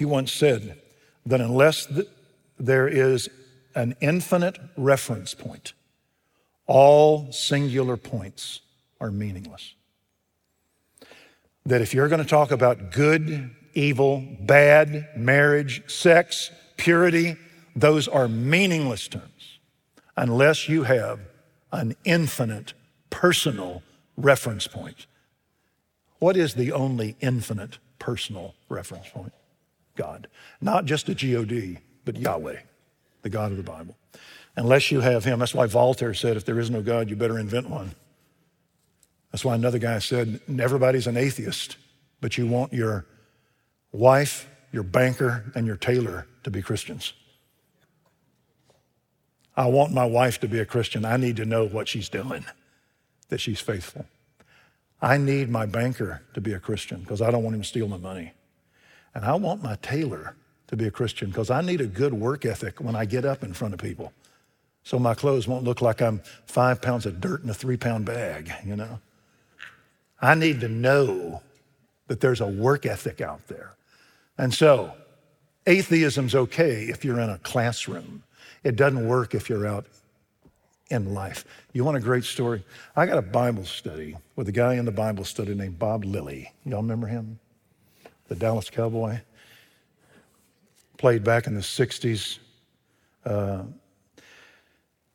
He 0.00 0.06
once 0.06 0.32
said 0.32 0.80
that 1.26 1.42
unless 1.42 1.86
there 2.58 2.88
is 2.88 3.28
an 3.74 3.94
infinite 4.00 4.58
reference 4.74 5.34
point, 5.34 5.74
all 6.66 7.30
singular 7.32 7.98
points 7.98 8.62
are 8.98 9.10
meaningless 9.10 9.74
that 11.66 11.82
if 11.82 11.92
you're 11.92 12.08
going 12.08 12.22
to 12.22 12.26
talk 12.26 12.50
about 12.50 12.92
good, 12.92 13.50
evil, 13.74 14.26
bad, 14.40 15.06
marriage, 15.18 15.82
sex, 15.86 16.50
purity, 16.78 17.36
those 17.76 18.08
are 18.08 18.26
meaningless 18.26 19.06
terms 19.06 19.58
unless 20.16 20.66
you 20.66 20.84
have 20.84 21.20
an 21.72 21.94
infinite 22.06 22.72
personal 23.10 23.82
reference 24.16 24.66
point. 24.66 25.06
What 26.20 26.38
is 26.38 26.54
the 26.54 26.72
only 26.72 27.16
infinite 27.20 27.76
personal 27.98 28.54
reference 28.70 29.06
point? 29.10 29.34
God. 30.00 30.28
Not 30.60 30.86
just 30.86 31.08
a 31.08 31.14
God, 31.14 31.78
but 32.04 32.16
Yahweh, 32.16 32.60
the 33.22 33.28
God 33.28 33.50
of 33.50 33.58
the 33.58 33.62
Bible. 33.62 33.96
Unless 34.56 34.90
you 34.90 35.00
have 35.00 35.24
Him, 35.24 35.38
that's 35.38 35.54
why 35.54 35.66
Voltaire 35.66 36.14
said, 36.14 36.36
if 36.36 36.44
there 36.44 36.58
is 36.58 36.70
no 36.70 36.82
God, 36.82 37.10
you 37.10 37.16
better 37.16 37.38
invent 37.38 37.68
one. 37.68 37.94
That's 39.30 39.44
why 39.44 39.54
another 39.54 39.78
guy 39.78 39.98
said, 39.98 40.40
everybody's 40.58 41.06
an 41.06 41.16
atheist, 41.16 41.76
but 42.20 42.38
you 42.38 42.46
want 42.46 42.72
your 42.72 43.04
wife, 43.92 44.48
your 44.72 44.82
banker, 44.82 45.44
and 45.54 45.66
your 45.66 45.76
tailor 45.76 46.26
to 46.44 46.50
be 46.50 46.62
Christians. 46.62 47.12
I 49.56 49.66
want 49.66 49.92
my 49.92 50.06
wife 50.06 50.40
to 50.40 50.48
be 50.48 50.60
a 50.60 50.64
Christian. 50.64 51.04
I 51.04 51.16
need 51.18 51.36
to 51.36 51.44
know 51.44 51.66
what 51.66 51.88
she's 51.88 52.08
doing, 52.08 52.46
that 53.28 53.40
she's 53.40 53.60
faithful. 53.60 54.06
I 55.02 55.18
need 55.18 55.50
my 55.50 55.66
banker 55.66 56.22
to 56.34 56.40
be 56.40 56.54
a 56.54 56.58
Christian 56.58 57.00
because 57.00 57.20
I 57.20 57.30
don't 57.30 57.44
want 57.44 57.56
him 57.56 57.62
to 57.62 57.68
steal 57.68 57.88
my 57.88 57.98
money. 57.98 58.32
And 59.14 59.24
I 59.24 59.34
want 59.34 59.62
my 59.62 59.76
tailor 59.82 60.36
to 60.68 60.76
be 60.76 60.86
a 60.86 60.90
Christian 60.90 61.30
because 61.30 61.50
I 61.50 61.62
need 61.62 61.80
a 61.80 61.86
good 61.86 62.14
work 62.14 62.44
ethic 62.44 62.80
when 62.80 62.94
I 62.94 63.04
get 63.04 63.24
up 63.24 63.42
in 63.42 63.52
front 63.52 63.74
of 63.74 63.80
people. 63.80 64.12
So 64.84 64.98
my 64.98 65.14
clothes 65.14 65.46
won't 65.46 65.64
look 65.64 65.82
like 65.82 66.00
I'm 66.00 66.22
five 66.46 66.80
pounds 66.80 67.06
of 67.06 67.20
dirt 67.20 67.42
in 67.42 67.50
a 67.50 67.54
three 67.54 67.76
pound 67.76 68.06
bag, 68.06 68.52
you 68.64 68.76
know? 68.76 69.00
I 70.22 70.34
need 70.34 70.60
to 70.60 70.68
know 70.68 71.42
that 72.06 72.20
there's 72.20 72.40
a 72.40 72.46
work 72.46 72.86
ethic 72.86 73.20
out 73.20 73.46
there. 73.48 73.74
And 74.36 74.52
so, 74.52 74.92
atheism's 75.66 76.34
okay 76.34 76.84
if 76.84 77.04
you're 77.04 77.20
in 77.20 77.30
a 77.30 77.38
classroom. 77.38 78.22
It 78.64 78.76
doesn't 78.76 79.06
work 79.06 79.34
if 79.34 79.48
you're 79.48 79.66
out 79.66 79.86
in 80.90 81.14
life. 81.14 81.44
You 81.72 81.84
want 81.84 81.96
a 81.96 82.00
great 82.00 82.24
story? 82.24 82.64
I 82.96 83.06
got 83.06 83.18
a 83.18 83.22
Bible 83.22 83.64
study 83.64 84.16
with 84.36 84.48
a 84.48 84.52
guy 84.52 84.74
in 84.74 84.84
the 84.84 84.92
Bible 84.92 85.24
study 85.24 85.54
named 85.54 85.78
Bob 85.78 86.04
Lilly. 86.04 86.52
Y'all 86.64 86.82
remember 86.82 87.06
him? 87.06 87.38
The 88.30 88.36
Dallas 88.36 88.70
Cowboy. 88.70 89.18
Played 90.98 91.24
back 91.24 91.48
in 91.48 91.54
the 91.54 91.60
60s. 91.60 92.38
Uh, 93.26 93.64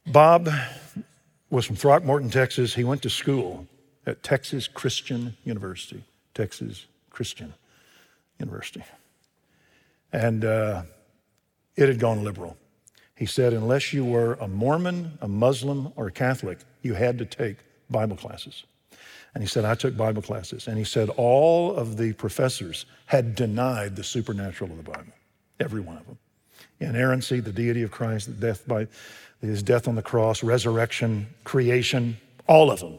Bob 0.05 0.49
was 1.49 1.65
from 1.65 1.77
Throckmorton, 1.77 2.29
Texas. 2.29 2.75
He 2.75 2.83
went 2.83 3.01
to 3.03 3.09
school 3.09 3.67
at 4.05 4.21
Texas 4.21 4.67
Christian 4.67 5.37
University. 5.45 6.03
Texas 6.33 6.87
Christian 7.09 7.53
University. 8.37 8.83
And 10.11 10.43
uh, 10.43 10.83
it 11.77 11.87
had 11.87 11.99
gone 11.99 12.21
liberal. 12.21 12.57
He 13.15 13.25
said, 13.25 13.53
unless 13.53 13.93
you 13.93 14.03
were 14.03 14.33
a 14.41 14.47
Mormon, 14.49 15.17
a 15.21 15.27
Muslim, 15.29 15.93
or 15.95 16.07
a 16.07 16.11
Catholic, 16.11 16.59
you 16.81 16.95
had 16.95 17.17
to 17.19 17.25
take 17.25 17.59
Bible 17.89 18.17
classes. 18.17 18.65
And 19.35 19.43
he 19.43 19.47
said, 19.47 19.65
I 19.65 19.75
took 19.75 19.95
Bible 19.95 20.21
classes. 20.21 20.67
And 20.67 20.77
he 20.77 20.85
said, 20.85 21.09
all 21.09 21.75
of 21.75 21.97
the 21.97 22.13
professors 22.13 22.85
had 23.05 23.35
denied 23.35 23.95
the 23.95 24.03
supernatural 24.03 24.71
of 24.71 24.77
the 24.77 24.83
Bible, 24.83 25.13
every 25.59 25.81
one 25.81 25.97
of 25.97 26.07
them. 26.07 26.17
Inerrancy, 26.79 27.41
the 27.41 27.51
deity 27.51 27.83
of 27.83 27.91
Christ, 27.91 28.27
the 28.27 28.47
death 28.47 28.67
by 28.67 28.87
his 29.41 29.61
death 29.61 29.87
on 29.87 29.95
the 29.95 30.01
cross, 30.01 30.41
resurrection, 30.41 31.27
creation, 31.43 32.17
all 32.47 32.71
of 32.71 32.79
them. 32.79 32.97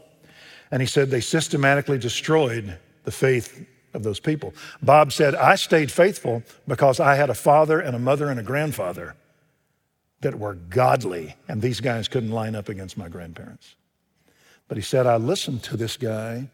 And 0.71 0.81
he 0.81 0.87
said 0.87 1.09
they 1.09 1.21
systematically 1.21 1.97
destroyed 1.97 2.77
the 3.03 3.11
faith 3.11 3.65
of 3.93 4.03
those 4.03 4.19
people. 4.19 4.53
Bob 4.81 5.11
said, 5.11 5.33
I 5.33 5.55
stayed 5.55 5.91
faithful 5.91 6.43
because 6.67 6.99
I 6.99 7.15
had 7.15 7.29
a 7.29 7.35
father 7.35 7.79
and 7.79 7.95
a 7.95 7.99
mother 7.99 8.29
and 8.29 8.39
a 8.39 8.43
grandfather 8.43 9.15
that 10.21 10.35
were 10.35 10.53
godly, 10.53 11.35
and 11.47 11.61
these 11.61 11.79
guys 11.79 12.07
couldn't 12.07 12.31
line 12.31 12.55
up 12.55 12.69
against 12.69 12.97
my 12.97 13.07
grandparents. 13.09 13.75
But 14.67 14.77
he 14.77 14.83
said, 14.83 15.07
I 15.07 15.15
listened 15.17 15.63
to 15.63 15.77
this 15.77 15.97
guy 15.97 16.49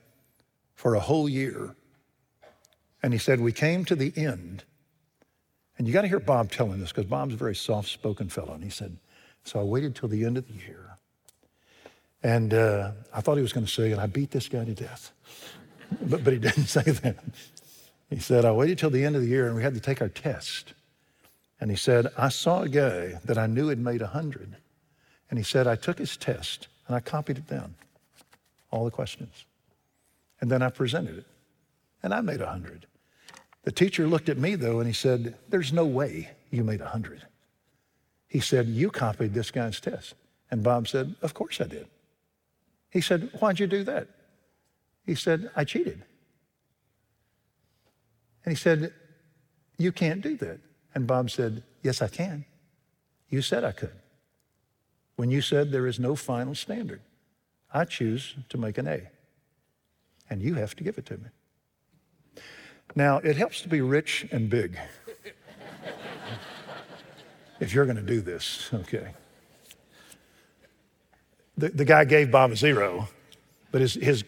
for 0.75 0.95
a 0.95 0.99
whole 0.99 1.27
year. 1.27 1.75
And 3.01 3.13
he 3.13 3.19
said, 3.19 3.39
We 3.39 3.51
came 3.51 3.85
to 3.85 3.95
the 3.95 4.13
end. 4.15 4.63
And 5.77 5.87
you 5.87 5.93
got 5.93 6.03
to 6.03 6.07
hear 6.07 6.19
Bob 6.19 6.51
telling 6.51 6.79
this 6.79 6.89
because 6.91 7.05
Bob's 7.05 7.33
a 7.33 7.37
very 7.37 7.55
soft 7.55 7.89
spoken 7.89 8.29
fellow. 8.29 8.53
And 8.53 8.63
he 8.63 8.69
said, 8.69 8.97
So 9.43 9.59
I 9.59 9.63
waited 9.63 9.95
till 9.95 10.09
the 10.09 10.25
end 10.25 10.37
of 10.37 10.47
the 10.47 10.53
year. 10.53 10.97
And 12.21 12.53
uh, 12.53 12.91
I 13.13 13.21
thought 13.21 13.35
he 13.35 13.41
was 13.41 13.53
going 13.53 13.65
to 13.65 13.71
say, 13.71 13.91
And 13.91 13.99
I 13.99 14.05
beat 14.05 14.31
this 14.31 14.47
guy 14.47 14.63
to 14.63 14.75
death. 14.75 15.11
but, 16.01 16.23
but 16.23 16.33
he 16.33 16.39
didn't 16.39 16.67
say 16.67 16.83
that. 16.83 17.17
He 18.09 18.19
said, 18.19 18.45
I 18.45 18.51
waited 18.51 18.77
till 18.77 18.91
the 18.91 19.03
end 19.03 19.15
of 19.15 19.23
the 19.23 19.27
year 19.27 19.47
and 19.47 19.55
we 19.55 19.63
had 19.63 19.73
to 19.73 19.79
take 19.79 20.01
our 20.01 20.09
test. 20.09 20.73
And 21.59 21.71
he 21.71 21.77
said, 21.77 22.07
I 22.15 22.29
saw 22.29 22.61
a 22.61 22.69
guy 22.69 23.19
that 23.25 23.37
I 23.39 23.47
knew 23.47 23.69
had 23.69 23.79
made 23.79 24.01
100. 24.01 24.57
And 25.29 25.39
he 25.39 25.43
said, 25.43 25.65
I 25.65 25.75
took 25.75 25.97
his 25.97 26.15
test 26.15 26.67
and 26.87 26.95
I 26.95 26.99
copied 26.99 27.39
it 27.39 27.47
down 27.47 27.73
all 28.73 28.83
the 28.83 28.91
questions. 28.91 29.45
And 30.41 30.51
then 30.51 30.63
I 30.63 30.69
presented 30.69 31.19
it, 31.19 31.27
and 32.01 32.13
I 32.13 32.21
made 32.21 32.41
a 32.41 32.45
100. 32.45 32.87
The 33.63 33.71
teacher 33.71 34.07
looked 34.07 34.27
at 34.27 34.37
me, 34.37 34.55
though, 34.55 34.79
and 34.79 34.87
he 34.87 34.93
said, 34.93 35.35
There's 35.47 35.71
no 35.71 35.85
way 35.85 36.31
you 36.49 36.63
made 36.63 36.81
a 36.81 36.85
100. 36.85 37.21
He 38.27 38.39
said, 38.39 38.67
You 38.67 38.89
copied 38.89 39.33
this 39.33 39.51
guy's 39.51 39.79
test. 39.79 40.15
And 40.49 40.63
Bob 40.63 40.87
said, 40.87 41.15
Of 41.21 41.35
course 41.35 41.61
I 41.61 41.65
did. 41.65 41.87
He 42.89 42.99
said, 42.99 43.29
Why'd 43.39 43.59
you 43.59 43.67
do 43.67 43.83
that? 43.83 44.07
He 45.05 45.15
said, 45.15 45.51
I 45.55 45.63
cheated. 45.63 46.03
And 48.43 48.51
he 48.51 48.55
said, 48.55 48.91
You 49.77 49.91
can't 49.91 50.21
do 50.21 50.35
that. 50.37 50.59
And 50.95 51.05
Bob 51.05 51.29
said, 51.29 51.63
Yes, 51.83 52.01
I 52.01 52.07
can. 52.07 52.43
You 53.29 53.43
said 53.43 53.63
I 53.63 53.71
could. 53.71 53.95
When 55.15 55.29
you 55.29 55.41
said 55.41 55.71
there 55.71 55.87
is 55.87 55.99
no 55.99 56.15
final 56.15 56.55
standard. 56.55 57.01
I 57.73 57.85
choose 57.85 58.35
to 58.49 58.57
make 58.57 58.77
an 58.77 58.87
A. 58.87 59.09
And 60.29 60.41
you 60.41 60.53
have 60.55 60.75
to 60.75 60.83
give 60.83 60.97
it 60.97 61.05
to 61.07 61.17
me. 61.17 62.41
Now, 62.95 63.17
it 63.17 63.35
helps 63.35 63.61
to 63.61 63.69
be 63.69 63.81
rich 63.81 64.27
and 64.31 64.49
big. 64.49 64.77
if 67.59 67.73
you're 67.73 67.85
going 67.85 67.97
to 67.97 68.03
do 68.03 68.21
this, 68.21 68.69
okay. 68.73 69.13
The, 71.57 71.69
the 71.69 71.85
guy 71.85 72.05
gave 72.05 72.31
Bob 72.31 72.51
a 72.51 72.55
zero, 72.55 73.07
but 73.71 73.81
his, 73.81 73.95
his 73.95 74.23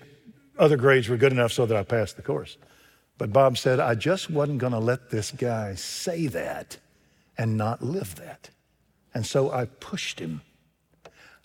other 0.57 0.77
grades 0.77 1.09
were 1.09 1.17
good 1.17 1.31
enough 1.31 1.51
so 1.51 1.65
that 1.65 1.77
I 1.77 1.83
passed 1.83 2.15
the 2.15 2.23
course. 2.23 2.57
But 3.17 3.31
Bob 3.31 3.57
said, 3.57 3.79
I 3.79 3.95
just 3.95 4.29
wasn't 4.29 4.59
going 4.59 4.73
to 4.73 4.79
let 4.79 5.09
this 5.09 5.31
guy 5.31 5.75
say 5.75 6.27
that 6.27 6.77
and 7.37 7.57
not 7.57 7.81
live 7.81 8.15
that. 8.15 8.49
And 9.13 9.25
so 9.25 9.51
I 9.51 9.65
pushed 9.65 10.19
him 10.19 10.41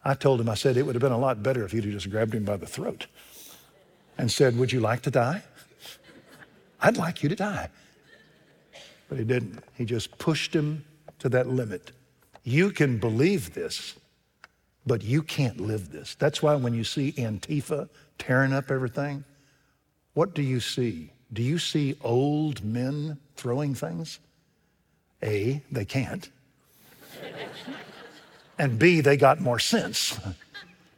I 0.04 0.14
told 0.14 0.40
him, 0.40 0.48
I 0.48 0.54
said, 0.54 0.76
it 0.76 0.86
would 0.86 0.94
have 0.94 1.02
been 1.02 1.12
a 1.12 1.18
lot 1.18 1.42
better 1.42 1.64
if 1.64 1.74
you'd 1.74 1.84
have 1.84 1.92
just 1.92 2.10
grabbed 2.10 2.34
him 2.34 2.44
by 2.44 2.56
the 2.56 2.66
throat 2.66 3.06
and 4.16 4.30
said, 4.30 4.56
Would 4.56 4.72
you 4.72 4.80
like 4.80 5.02
to 5.02 5.10
die? 5.10 5.42
I'd 6.80 6.96
like 6.96 7.22
you 7.22 7.28
to 7.28 7.36
die. 7.36 7.68
But 9.08 9.18
he 9.18 9.24
didn't. 9.24 9.62
He 9.74 9.84
just 9.84 10.16
pushed 10.18 10.54
him 10.54 10.84
to 11.18 11.28
that 11.30 11.48
limit. 11.48 11.92
You 12.42 12.70
can 12.70 12.98
believe 12.98 13.52
this, 13.52 13.96
but 14.86 15.02
you 15.02 15.22
can't 15.22 15.60
live 15.60 15.92
this. 15.92 16.14
That's 16.14 16.42
why 16.42 16.54
when 16.54 16.72
you 16.72 16.84
see 16.84 17.12
Antifa 17.12 17.90
tearing 18.18 18.54
up 18.54 18.70
everything, 18.70 19.24
what 20.14 20.34
do 20.34 20.42
you 20.42 20.60
see? 20.60 21.12
Do 21.32 21.42
you 21.42 21.58
see 21.58 21.96
old 22.00 22.64
men 22.64 23.18
throwing 23.36 23.74
things? 23.74 24.18
A, 25.22 25.62
they 25.70 25.84
can't 25.84 26.30
and 28.60 28.78
B, 28.78 29.00
they 29.00 29.16
got 29.16 29.40
more 29.40 29.58
sense. 29.58 30.20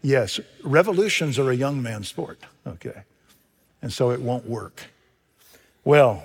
yes, 0.03 0.41
revolutions 0.65 1.39
are 1.39 1.49
a 1.49 1.55
young 1.55 1.81
man's 1.81 2.09
sport, 2.09 2.41
okay? 2.67 3.03
And 3.81 3.93
so 3.93 4.11
it 4.11 4.21
won't 4.21 4.49
work. 4.49 4.83
Well, 5.85 6.25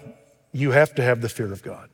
you 0.52 0.72
have 0.72 0.96
to 0.96 1.04
have 1.04 1.22
the 1.22 1.30
fear 1.30 1.54
of 1.54 1.62
God. 1.62 1.90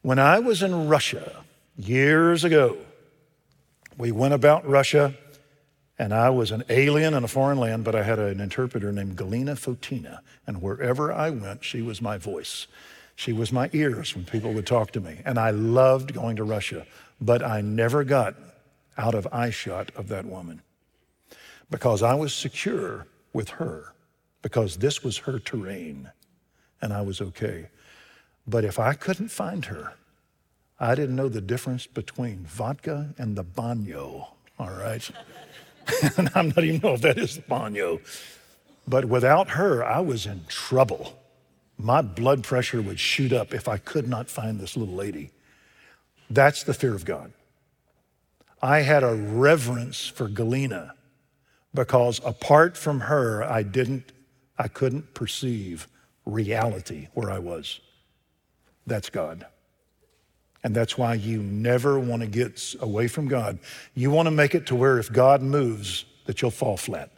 When 0.00 0.18
I 0.18 0.38
was 0.38 0.62
in 0.62 0.88
Russia 0.88 1.44
years 1.76 2.42
ago, 2.42 2.78
we 3.98 4.12
went 4.12 4.32
about 4.32 4.66
Russia, 4.66 5.14
and 5.98 6.14
I 6.14 6.30
was 6.30 6.52
an 6.52 6.64
alien 6.70 7.12
in 7.12 7.22
a 7.22 7.28
foreign 7.28 7.58
land, 7.58 7.84
but 7.84 7.94
I 7.94 8.02
had 8.02 8.18
an 8.18 8.40
interpreter 8.40 8.92
named 8.92 9.16
Galina 9.16 9.56
Fotina, 9.56 10.20
and 10.46 10.62
wherever 10.62 11.12
I 11.12 11.28
went, 11.28 11.64
she 11.64 11.82
was 11.82 12.00
my 12.00 12.16
voice. 12.16 12.66
She 13.16 13.32
was 13.32 13.52
my 13.52 13.70
ears 13.72 14.14
when 14.14 14.24
people 14.24 14.52
would 14.52 14.66
talk 14.66 14.90
to 14.92 15.00
me, 15.00 15.20
and 15.24 15.38
I 15.38 15.50
loved 15.50 16.14
going 16.14 16.36
to 16.36 16.44
Russia. 16.44 16.86
But 17.20 17.42
I 17.42 17.60
never 17.60 18.04
got 18.04 18.34
out 18.98 19.14
of 19.14 19.26
eyeshot 19.32 19.94
of 19.96 20.08
that 20.08 20.24
woman 20.24 20.62
because 21.70 22.02
I 22.02 22.14
was 22.14 22.34
secure 22.34 23.06
with 23.32 23.50
her 23.50 23.92
because 24.42 24.76
this 24.76 25.02
was 25.02 25.18
her 25.18 25.38
terrain 25.38 26.10
and 26.80 26.92
I 26.92 27.00
was 27.00 27.20
okay. 27.20 27.68
But 28.46 28.64
if 28.64 28.78
I 28.78 28.92
couldn't 28.92 29.28
find 29.28 29.64
her, 29.66 29.94
I 30.78 30.94
didn't 30.94 31.16
know 31.16 31.28
the 31.28 31.40
difference 31.40 31.86
between 31.86 32.44
vodka 32.44 33.14
and 33.16 33.36
the 33.36 33.44
banyo, 33.44 34.28
all 34.58 34.70
right? 34.70 35.08
and 36.16 36.30
I'm 36.34 36.48
not 36.48 36.62
even 36.62 36.80
know 36.80 36.94
if 36.94 37.00
that 37.02 37.18
is 37.18 37.36
the 37.36 37.42
banyo. 37.42 38.00
But 38.86 39.06
without 39.06 39.50
her, 39.50 39.82
I 39.82 40.00
was 40.00 40.26
in 40.26 40.42
trouble. 40.48 41.18
My 41.76 42.02
blood 42.02 42.44
pressure 42.44 42.80
would 42.80 43.00
shoot 43.00 43.32
up 43.32 43.52
if 43.52 43.68
I 43.68 43.78
could 43.78 44.08
not 44.08 44.30
find 44.30 44.58
this 44.58 44.76
little 44.76 44.94
lady. 44.94 45.30
That's 46.30 46.62
the 46.62 46.74
fear 46.74 46.94
of 46.94 47.04
God. 47.04 47.32
I 48.62 48.80
had 48.80 49.02
a 49.02 49.14
reverence 49.14 50.06
for 50.06 50.28
Galina 50.28 50.92
because 51.74 52.20
apart 52.24 52.76
from 52.76 53.00
her, 53.00 53.44
I 53.44 53.62
didn't, 53.62 54.12
I 54.56 54.68
couldn't 54.68 55.12
perceive 55.12 55.88
reality 56.24 57.08
where 57.14 57.30
I 57.30 57.38
was. 57.38 57.80
That's 58.86 59.10
God. 59.10 59.46
And 60.62 60.74
that's 60.74 60.96
why 60.96 61.14
you 61.14 61.42
never 61.42 61.98
want 61.98 62.22
to 62.22 62.28
get 62.28 62.74
away 62.80 63.06
from 63.08 63.28
God. 63.28 63.58
You 63.94 64.10
want 64.10 64.26
to 64.26 64.30
make 64.30 64.54
it 64.54 64.66
to 64.68 64.74
where 64.74 64.98
if 64.98 65.12
God 65.12 65.42
moves, 65.42 66.06
that 66.24 66.40
you'll 66.40 66.50
fall 66.50 66.78
flat 66.78 67.10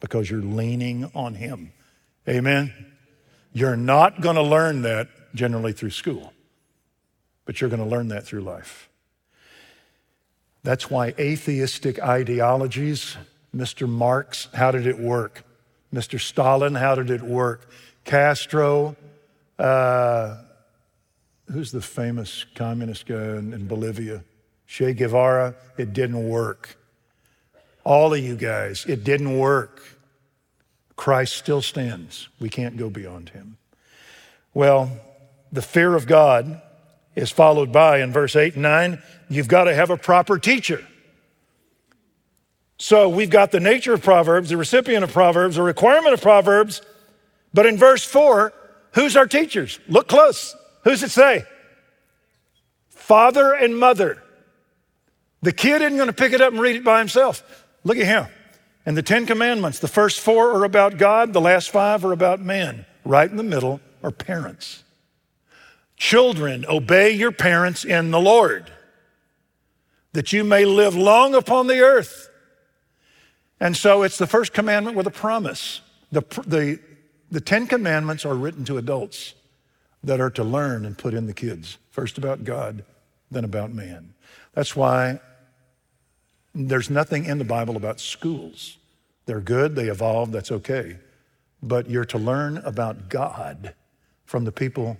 because 0.00 0.28
you're 0.28 0.42
leaning 0.42 1.10
on 1.14 1.34
Him. 1.34 1.72
Amen? 2.28 2.72
You're 3.52 3.76
not 3.76 4.20
going 4.20 4.36
to 4.36 4.42
learn 4.42 4.82
that 4.82 5.08
generally 5.34 5.72
through 5.72 5.90
school 5.90 6.32
but 7.48 7.62
you're 7.62 7.70
going 7.70 7.82
to 7.82 7.88
learn 7.88 8.08
that 8.08 8.26
through 8.26 8.42
life. 8.42 8.90
That's 10.64 10.90
why 10.90 11.14
atheistic 11.18 11.98
ideologies, 11.98 13.16
Mr. 13.56 13.88
Marx, 13.88 14.48
how 14.52 14.70
did 14.70 14.86
it 14.86 14.98
work? 14.98 15.44
Mr. 15.90 16.20
Stalin, 16.20 16.74
how 16.74 16.94
did 16.94 17.08
it 17.08 17.22
work? 17.22 17.70
Castro, 18.04 18.96
uh, 19.58 20.36
who's 21.50 21.72
the 21.72 21.80
famous 21.80 22.44
communist 22.54 23.06
guy 23.06 23.38
in, 23.38 23.54
in 23.54 23.66
Bolivia? 23.66 24.22
Che 24.66 24.92
Guevara, 24.92 25.54
it 25.78 25.94
didn't 25.94 26.28
work. 26.28 26.76
All 27.82 28.12
of 28.12 28.20
you 28.20 28.36
guys, 28.36 28.84
it 28.86 29.04
didn't 29.04 29.38
work. 29.38 29.82
Christ 30.98 31.36
still 31.36 31.62
stands. 31.62 32.28
We 32.40 32.50
can't 32.50 32.76
go 32.76 32.90
beyond 32.90 33.30
him. 33.30 33.56
Well, 34.52 34.90
the 35.52 35.62
fear 35.62 35.94
of 35.94 36.06
God 36.06 36.60
is 37.14 37.30
followed 37.30 37.72
by 37.72 38.00
in 38.00 38.12
verse 38.12 38.34
8 38.34 38.54
and 38.54 38.64
9, 38.64 39.02
you've 39.30 39.48
got 39.48 39.64
to 39.64 39.74
have 39.74 39.90
a 39.90 39.96
proper 39.96 40.38
teacher. 40.38 40.84
So 42.78 43.08
we've 43.08 43.30
got 43.30 43.52
the 43.52 43.60
nature 43.60 43.94
of 43.94 44.02
Proverbs, 44.02 44.50
the 44.50 44.56
recipient 44.56 45.04
of 45.04 45.12
Proverbs, 45.12 45.54
the 45.54 45.62
requirement 45.62 46.14
of 46.14 46.20
Proverbs. 46.20 46.82
But 47.54 47.66
in 47.66 47.78
verse 47.78 48.04
4, 48.04 48.52
who's 48.94 49.16
our 49.16 49.26
teachers? 49.26 49.78
Look 49.88 50.08
close. 50.08 50.54
Who's 50.82 51.04
it 51.04 51.12
say? 51.12 51.44
Father 52.88 53.52
and 53.52 53.78
mother. 53.78 54.20
The 55.42 55.52
kid 55.52 55.80
isn't 55.80 55.96
going 55.96 56.08
to 56.08 56.12
pick 56.12 56.32
it 56.32 56.40
up 56.40 56.52
and 56.52 56.60
read 56.60 56.74
it 56.74 56.84
by 56.84 56.98
himself. 56.98 57.64
Look 57.84 57.98
at 57.98 58.06
him. 58.06 58.26
And 58.88 58.96
the 58.96 59.02
Ten 59.02 59.26
Commandments, 59.26 59.80
the 59.80 59.86
first 59.86 60.18
four 60.18 60.50
are 60.54 60.64
about 60.64 60.96
God, 60.96 61.34
the 61.34 61.42
last 61.42 61.68
five 61.68 62.06
are 62.06 62.12
about 62.12 62.40
men. 62.40 62.86
Right 63.04 63.30
in 63.30 63.36
the 63.36 63.42
middle 63.42 63.82
are 64.02 64.10
parents. 64.10 64.82
Children, 65.98 66.64
obey 66.66 67.10
your 67.10 67.30
parents 67.30 67.84
in 67.84 68.12
the 68.12 68.18
Lord. 68.18 68.72
that 70.14 70.32
you 70.32 70.42
may 70.42 70.64
live 70.64 70.94
long 70.96 71.34
upon 71.34 71.66
the 71.66 71.80
earth. 71.80 72.30
And 73.60 73.76
so 73.76 74.02
it's 74.04 74.16
the 74.16 74.26
first 74.26 74.54
commandment 74.54 74.96
with 74.96 75.06
a 75.06 75.10
promise. 75.10 75.82
The, 76.10 76.22
the, 76.46 76.80
the 77.30 77.42
Ten 77.42 77.66
Commandments 77.66 78.24
are 78.24 78.34
written 78.34 78.64
to 78.64 78.78
adults 78.78 79.34
that 80.02 80.18
are 80.18 80.30
to 80.30 80.42
learn 80.42 80.86
and 80.86 80.96
put 80.96 81.12
in 81.12 81.26
the 81.26 81.34
kids. 81.34 81.76
First 81.90 82.16
about 82.16 82.42
God, 82.42 82.84
then 83.30 83.44
about 83.44 83.70
man. 83.70 84.14
That's 84.54 84.74
why 84.74 85.20
there's 86.54 86.88
nothing 86.88 87.26
in 87.26 87.36
the 87.36 87.44
Bible 87.44 87.76
about 87.76 88.00
schools. 88.00 88.77
They're 89.28 89.42
good, 89.42 89.76
they 89.76 89.88
evolve, 89.88 90.32
that's 90.32 90.50
okay. 90.50 90.96
But 91.62 91.90
you're 91.90 92.06
to 92.06 92.16
learn 92.16 92.56
about 92.64 93.10
God 93.10 93.74
from 94.24 94.46
the 94.46 94.52
people 94.52 94.96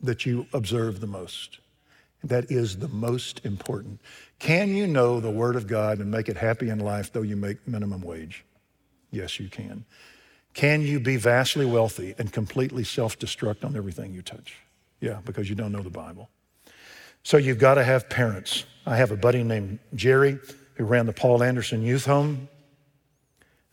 that 0.00 0.24
you 0.24 0.46
observe 0.52 1.00
the 1.00 1.08
most. 1.08 1.58
That 2.22 2.52
is 2.52 2.78
the 2.78 2.86
most 2.86 3.44
important. 3.44 4.00
Can 4.38 4.76
you 4.76 4.86
know 4.86 5.18
the 5.18 5.32
Word 5.32 5.56
of 5.56 5.66
God 5.66 5.98
and 5.98 6.08
make 6.08 6.28
it 6.28 6.36
happy 6.36 6.68
in 6.68 6.78
life 6.78 7.12
though 7.12 7.22
you 7.22 7.34
make 7.34 7.66
minimum 7.66 8.02
wage? 8.02 8.44
Yes, 9.10 9.40
you 9.40 9.48
can. 9.48 9.84
Can 10.52 10.80
you 10.80 11.00
be 11.00 11.16
vastly 11.16 11.66
wealthy 11.66 12.14
and 12.16 12.32
completely 12.32 12.84
self 12.84 13.18
destruct 13.18 13.64
on 13.64 13.76
everything 13.76 14.14
you 14.14 14.22
touch? 14.22 14.54
Yeah, 15.00 15.18
because 15.24 15.48
you 15.48 15.56
don't 15.56 15.72
know 15.72 15.82
the 15.82 15.90
Bible. 15.90 16.30
So 17.24 17.38
you've 17.38 17.58
got 17.58 17.74
to 17.74 17.82
have 17.82 18.08
parents. 18.08 18.66
I 18.86 18.98
have 18.98 19.10
a 19.10 19.16
buddy 19.16 19.42
named 19.42 19.80
Jerry 19.96 20.38
who 20.74 20.84
ran 20.84 21.06
the 21.06 21.12
Paul 21.12 21.42
Anderson 21.42 21.82
Youth 21.82 22.06
Home. 22.06 22.48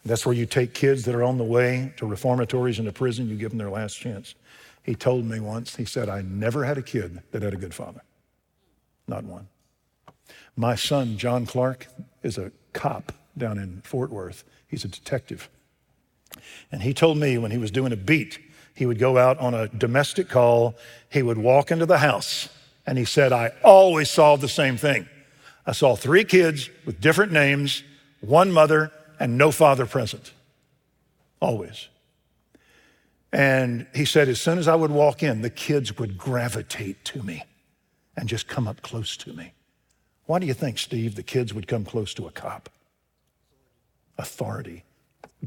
That's 0.05 0.25
where 0.25 0.35
you 0.35 0.45
take 0.45 0.73
kids 0.73 1.05
that 1.05 1.15
are 1.15 1.23
on 1.23 1.37
the 1.37 1.43
way 1.43 1.93
to 1.97 2.05
reformatories 2.05 2.79
and 2.79 2.87
to 2.87 2.91
prison, 2.91 3.29
you 3.29 3.35
give 3.35 3.51
them 3.51 3.59
their 3.59 3.69
last 3.69 3.95
chance. 3.95 4.35
He 4.83 4.95
told 4.95 5.25
me 5.25 5.39
once, 5.39 5.75
he 5.75 5.85
said, 5.85 6.09
I 6.09 6.21
never 6.21 6.65
had 6.65 6.77
a 6.77 6.81
kid 6.81 7.21
that 7.31 7.43
had 7.43 7.53
a 7.53 7.57
good 7.57 7.73
father. 7.73 8.01
Not 9.07 9.23
one. 9.23 9.47
My 10.55 10.75
son, 10.75 11.17
John 11.17 11.45
Clark, 11.45 11.87
is 12.23 12.37
a 12.37 12.51
cop 12.73 13.11
down 13.37 13.59
in 13.59 13.81
Fort 13.81 14.09
Worth. 14.09 14.43
He's 14.67 14.83
a 14.83 14.87
detective. 14.87 15.49
And 16.71 16.81
he 16.81 16.93
told 16.93 17.17
me 17.17 17.37
when 17.37 17.51
he 17.51 17.57
was 17.57 17.71
doing 17.71 17.91
a 17.91 17.97
beat, 17.97 18.39
he 18.73 18.85
would 18.85 18.99
go 18.99 19.17
out 19.17 19.37
on 19.39 19.53
a 19.53 19.67
domestic 19.67 20.29
call, 20.29 20.75
he 21.09 21.21
would 21.21 21.37
walk 21.37 21.71
into 21.71 21.85
the 21.85 21.99
house, 21.99 22.49
and 22.85 22.97
he 22.97 23.05
said, 23.05 23.31
I 23.31 23.51
always 23.63 24.09
saw 24.09 24.35
the 24.35 24.47
same 24.47 24.77
thing. 24.77 25.07
I 25.65 25.73
saw 25.73 25.95
three 25.95 26.23
kids 26.23 26.69
with 26.85 26.99
different 26.99 27.31
names, 27.31 27.83
one 28.21 28.51
mother, 28.51 28.91
and 29.21 29.37
no 29.37 29.51
father 29.51 29.85
present. 29.85 30.33
Always. 31.39 31.89
And 33.31 33.85
he 33.93 34.03
said, 34.03 34.27
as 34.27 34.41
soon 34.41 34.57
as 34.57 34.67
I 34.67 34.73
would 34.73 34.89
walk 34.89 35.21
in, 35.21 35.43
the 35.43 35.49
kids 35.51 35.99
would 35.99 36.17
gravitate 36.17 37.05
to 37.05 37.21
me 37.21 37.43
and 38.17 38.27
just 38.27 38.47
come 38.47 38.67
up 38.67 38.81
close 38.81 39.15
to 39.17 39.31
me. 39.31 39.53
Why 40.25 40.39
do 40.39 40.47
you 40.47 40.55
think, 40.55 40.79
Steve, 40.79 41.13
the 41.13 41.23
kids 41.23 41.53
would 41.53 41.67
come 41.67 41.85
close 41.85 42.15
to 42.15 42.25
a 42.25 42.31
cop? 42.31 42.67
Authority. 44.17 44.85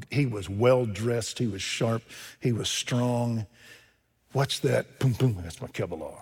He 0.09 0.25
was 0.25 0.49
well 0.49 0.87
dressed, 0.87 1.41
he 1.41 1.49
was 1.49 1.61
sharp, 1.61 2.03
he 2.41 2.53
was 2.53 2.69
strong. 2.69 3.45
What's 4.33 4.61
that? 4.61 5.01
Boom, 5.01 5.15
boom, 5.15 5.37
that's 5.43 5.61
my 5.61 5.69
Kevlar. 5.69 6.21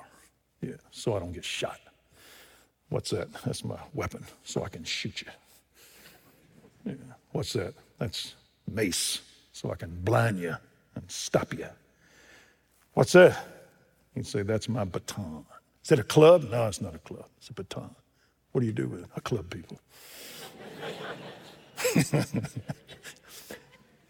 Yeah, 0.62 0.76
so 0.90 1.14
I 1.14 1.18
don't 1.18 1.32
get 1.32 1.44
shot. 1.44 1.80
What's 2.88 3.10
that? 3.10 3.28
That's 3.44 3.62
my 3.62 3.78
weapon, 3.92 4.24
so 4.42 4.64
I 4.64 4.70
can 4.70 4.84
shoot 4.84 5.20
you. 5.20 5.28
Yeah. 6.86 6.94
What's 7.32 7.54
that? 7.54 7.74
That's 7.98 8.34
mace, 8.70 9.20
so 9.52 9.70
I 9.70 9.74
can 9.74 9.90
blind 10.02 10.38
you 10.38 10.54
and 10.94 11.10
stop 11.10 11.52
you. 11.54 11.66
What's 12.94 13.12
that? 13.12 13.44
You'd 14.14 14.26
say, 14.26 14.42
That's 14.42 14.68
my 14.68 14.84
baton. 14.84 15.44
Is 15.84 15.90
it 15.92 15.98
a 15.98 16.04
club? 16.04 16.48
No, 16.50 16.66
it's 16.68 16.80
not 16.80 16.94
a 16.94 16.98
club. 16.98 17.26
It's 17.38 17.48
a 17.48 17.54
baton. 17.54 17.90
What 18.52 18.60
do 18.60 18.66
you 18.66 18.72
do 18.72 18.86
with 18.86 19.00
it? 19.00 19.06
I 19.16 19.20
club 19.20 19.50
people. 19.50 19.80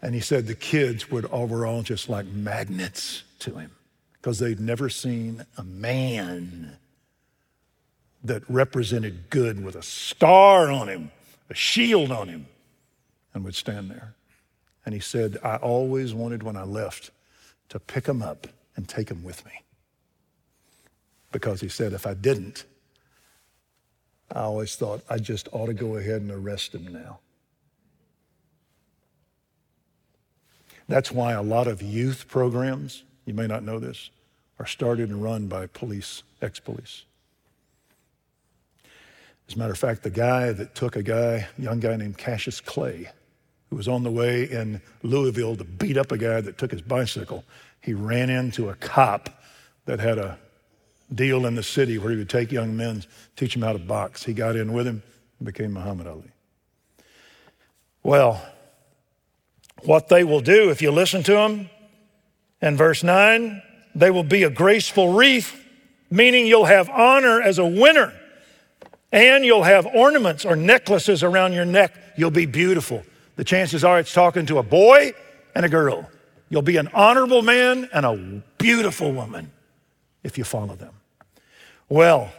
and 0.01 0.13
he 0.13 0.19
said 0.19 0.45
the 0.45 0.55
kids 0.55 1.09
would 1.09 1.25
overall 1.31 1.81
just 1.81 2.09
like 2.09 2.25
magnets 2.27 3.23
to 3.39 3.55
him 3.55 3.71
because 4.13 4.39
they'd 4.39 4.59
never 4.59 4.89
seen 4.89 5.45
a 5.57 5.63
man 5.63 6.77
that 8.23 8.43
represented 8.49 9.29
good 9.29 9.63
with 9.63 9.75
a 9.75 9.83
star 9.83 10.71
on 10.71 10.87
him, 10.87 11.11
a 11.49 11.53
shield 11.53 12.11
on 12.11 12.29
him, 12.29 12.45
and 13.33 13.43
would 13.43 13.55
stand 13.55 13.89
there. 13.89 14.15
And 14.85 14.93
he 14.93 14.99
said, 14.99 15.37
I 15.43 15.55
always 15.57 16.13
wanted 16.13 16.43
when 16.43 16.55
I 16.57 16.63
left 16.63 17.11
to 17.69 17.79
pick 17.79 18.05
him 18.05 18.21
up 18.21 18.47
and 18.75 18.87
take 18.87 19.09
him 19.09 19.23
with 19.23 19.45
me. 19.45 19.51
Because 21.31 21.61
he 21.61 21.69
said, 21.69 21.93
if 21.93 22.05
I 22.05 22.13
didn't, 22.13 22.65
I 24.31 24.41
always 24.41 24.75
thought 24.75 25.03
I 25.09 25.17
just 25.17 25.47
ought 25.51 25.67
to 25.67 25.73
go 25.73 25.95
ahead 25.95 26.21
and 26.21 26.31
arrest 26.31 26.73
him 26.75 26.91
now. 26.91 27.19
That's 30.87 31.11
why 31.11 31.33
a 31.33 31.41
lot 31.41 31.67
of 31.67 31.81
youth 31.81 32.27
programs, 32.27 33.03
you 33.25 33.33
may 33.33 33.47
not 33.47 33.63
know 33.63 33.79
this, 33.79 34.09
are 34.59 34.65
started 34.65 35.09
and 35.09 35.23
run 35.23 35.47
by 35.47 35.67
police, 35.67 36.23
ex 36.41 36.59
police. 36.59 37.03
As 39.47 39.55
a 39.55 39.59
matter 39.59 39.71
of 39.71 39.79
fact, 39.79 40.03
the 40.03 40.09
guy 40.09 40.51
that 40.51 40.75
took 40.75 40.95
a 40.95 41.03
guy, 41.03 41.47
young 41.57 41.79
guy 41.79 41.95
named 41.95 42.17
Cassius 42.17 42.61
Clay, 42.61 43.09
who 43.73 43.77
was 43.77 43.87
on 43.87 44.03
the 44.03 44.11
way 44.11 44.43
in 44.43 44.79
Louisville 45.01 45.55
to 45.55 45.63
beat 45.63 45.97
up 45.97 46.11
a 46.11 46.17
guy 46.17 46.41
that 46.41 46.59
took 46.59 46.69
his 46.69 46.83
bicycle, 46.83 47.43
he 47.81 47.95
ran 47.95 48.29
into 48.29 48.69
a 48.69 48.75
cop 48.75 49.31
that 49.85 49.99
had 49.99 50.19
a 50.19 50.37
deal 51.11 51.47
in 51.47 51.55
the 51.55 51.63
city 51.63 51.97
where 51.97 52.11
he 52.11 52.17
would 52.17 52.29
take 52.29 52.51
young 52.51 52.77
men, 52.77 53.03
teach 53.35 53.53
them 53.53 53.63
how 53.63 53.73
to 53.73 53.79
box. 53.79 54.23
He 54.23 54.33
got 54.33 54.55
in 54.55 54.73
with 54.73 54.85
him 54.85 55.01
and 55.39 55.45
became 55.47 55.73
Muhammad 55.73 56.05
Ali. 56.05 56.29
Well, 58.03 58.45
what 59.85 60.07
they 60.07 60.23
will 60.23 60.41
do 60.41 60.69
if 60.69 60.83
you 60.83 60.91
listen 60.91 61.23
to 61.23 61.31
them, 61.31 61.67
in 62.61 62.77
verse 62.77 63.01
9, 63.01 63.59
they 63.95 64.11
will 64.11 64.23
be 64.23 64.43
a 64.43 64.51
graceful 64.51 65.13
wreath, 65.13 65.59
meaning 66.11 66.45
you'll 66.45 66.65
have 66.65 66.91
honor 66.91 67.41
as 67.41 67.57
a 67.57 67.65
winner, 67.65 68.13
and 69.11 69.43
you'll 69.43 69.63
have 69.63 69.87
ornaments 69.87 70.45
or 70.45 70.55
necklaces 70.55 71.23
around 71.23 71.53
your 71.53 71.65
neck. 71.65 71.95
You'll 72.15 72.29
be 72.29 72.45
beautiful. 72.45 73.03
The 73.35 73.43
chances 73.43 73.83
are 73.83 73.99
it's 73.99 74.13
talking 74.13 74.45
to 74.47 74.59
a 74.59 74.63
boy 74.63 75.13
and 75.55 75.65
a 75.65 75.69
girl. 75.69 76.09
You'll 76.49 76.61
be 76.61 76.77
an 76.77 76.89
honorable 76.93 77.41
man 77.41 77.89
and 77.93 78.05
a 78.05 78.43
beautiful 78.57 79.11
woman 79.11 79.51
if 80.23 80.37
you 80.37 80.43
follow 80.43 80.75
them. 80.75 80.93
Well, 81.89 82.31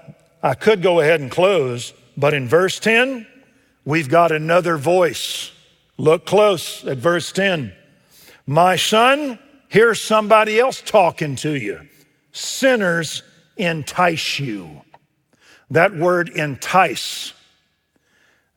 I 0.42 0.54
could 0.54 0.82
go 0.82 1.00
ahead 1.00 1.20
and 1.20 1.30
close, 1.30 1.92
but 2.16 2.34
in 2.34 2.48
verse 2.48 2.78
10, 2.78 3.26
we've 3.84 4.08
got 4.08 4.30
another 4.30 4.76
voice. 4.76 5.52
Look 5.96 6.26
close 6.26 6.84
at 6.84 6.98
verse 6.98 7.32
10. 7.32 7.72
My 8.46 8.76
son, 8.76 9.38
here's 9.68 10.00
somebody 10.00 10.58
else 10.58 10.80
talking 10.80 11.36
to 11.36 11.54
you. 11.54 11.80
Sinners 12.32 13.22
entice 13.56 14.38
you. 14.38 14.82
That 15.70 15.94
word 15.94 16.28
entice 16.28 17.32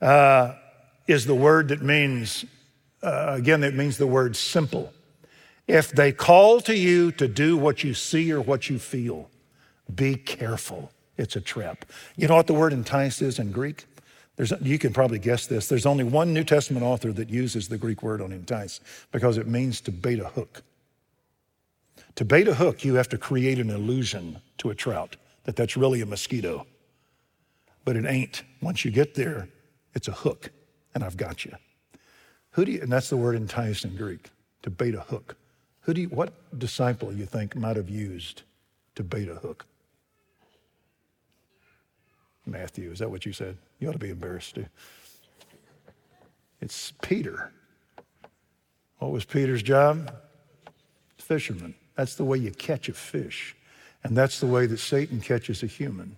uh, 0.02 0.54
is 1.08 1.26
the 1.26 1.36
word 1.36 1.70
that 1.70 1.82
means, 1.82 2.45
uh, 3.01 3.34
again, 3.38 3.64
it 3.64 3.74
means 3.74 3.97
the 3.97 4.08
word 4.08 4.36
simple. 4.36 4.93
If 5.68 5.91
they 5.91 6.12
call 6.12 6.62
to 6.62 6.76
you 6.76 7.12
to 7.14 7.28
do 7.28 7.58
what 7.58 7.84
you 7.84 7.93
see 7.93 8.32
or 8.32 8.41
what 8.41 8.70
you 8.70 8.80
feel, 8.80 9.30
be 9.93 10.16
careful. 10.16 10.91
It's 11.18 11.36
a 11.36 11.41
trap. 11.41 11.86
You 12.16 12.28
know 12.28 12.36
what 12.36 12.47
the 12.47 12.53
word 12.53 12.74
entice 12.74 13.22
is 13.22 13.39
in 13.39 13.51
Greek? 13.51 13.86
There's, 14.36 14.53
you 14.62 14.78
can 14.78 14.93
probably 14.93 15.18
guess 15.18 15.47
this. 15.47 15.68
There's 15.68 15.88
only 15.88 16.03
one 16.03 16.34
New 16.34 16.43
Testament 16.43 16.86
author 16.86 17.12
that 17.14 17.30
uses 17.30 17.68
the 17.68 17.78
Greek 17.78 18.03
word 18.03 18.22
on 18.22 18.32
entice 18.32 18.80
because 19.12 19.38
it 19.38 19.47
means 19.47 19.82
to 19.82 19.91
bait 19.91 20.20
a 20.20 20.28
hook. 20.28 20.62
To 22.16 22.26
bait 22.26 22.47
a 22.47 22.53
hook, 22.53 22.86
you 22.86 22.95
have 22.95 23.10
to 23.10 23.18
create 23.18 23.58
an 23.58 23.70
illusion 23.70 24.39
to 24.60 24.70
a 24.70 24.76
trout 24.76 25.16
that 25.45 25.55
that's 25.55 25.76
really 25.76 26.01
a 26.01 26.05
mosquito. 26.05 26.68
But 27.84 27.95
it 27.95 28.05
ain't. 28.05 28.43
Once 28.62 28.86
you 28.86 28.91
get 28.91 29.16
there, 29.16 29.49
it's 29.95 30.08
a 30.08 30.12
hook, 30.12 30.51
and 30.98 31.04
I've 31.04 31.16
got 31.16 31.45
you. 31.45 31.56
Who 32.54 32.66
do 32.66 32.72
you, 32.72 32.82
and 32.82 32.91
that's 32.91 33.12
the 33.12 33.18
word 33.18 33.36
enticed 33.36 33.86
in 33.86 33.95
Greek, 33.95 34.32
to 34.64 34.72
bait 34.72 34.95
a 34.95 35.02
hook. 35.02 35.36
Who 35.82 35.93
do 35.93 36.02
you, 36.02 36.08
what 36.08 36.34
disciple 36.58 37.14
you 37.14 37.28
think 37.28 37.56
might 37.56 37.76
have 37.76 37.88
used 37.88 38.41
to 38.95 39.04
bait 39.04 39.30
a 39.30 39.36
hook? 39.36 39.68
Matthew, 42.48 42.89
is 42.89 42.98
that 42.98 43.12
what 43.12 43.28
you 43.28 43.32
said? 43.32 43.58
You 43.78 43.89
ought 43.89 43.91
to 43.91 44.00
be 44.00 44.10
embarrassed 44.10 44.56
too. 44.56 44.66
It's 46.62 46.93
Peter. 47.04 47.52
What 48.98 49.12
was 49.12 49.24
Peter's 49.24 49.62
job? 49.62 50.12
Fisherman. 51.20 51.76
That's 51.95 52.16
the 52.16 52.26
way 52.26 52.39
you 52.39 52.50
catch 52.50 52.89
a 52.89 52.93
fish. 52.93 53.56
And 54.04 54.18
that's 54.18 54.39
the 54.39 54.48
way 54.48 54.66
that 54.66 54.80
Satan 54.80 55.22
catches 55.22 55.62
a 55.62 55.68
human. 55.68 56.18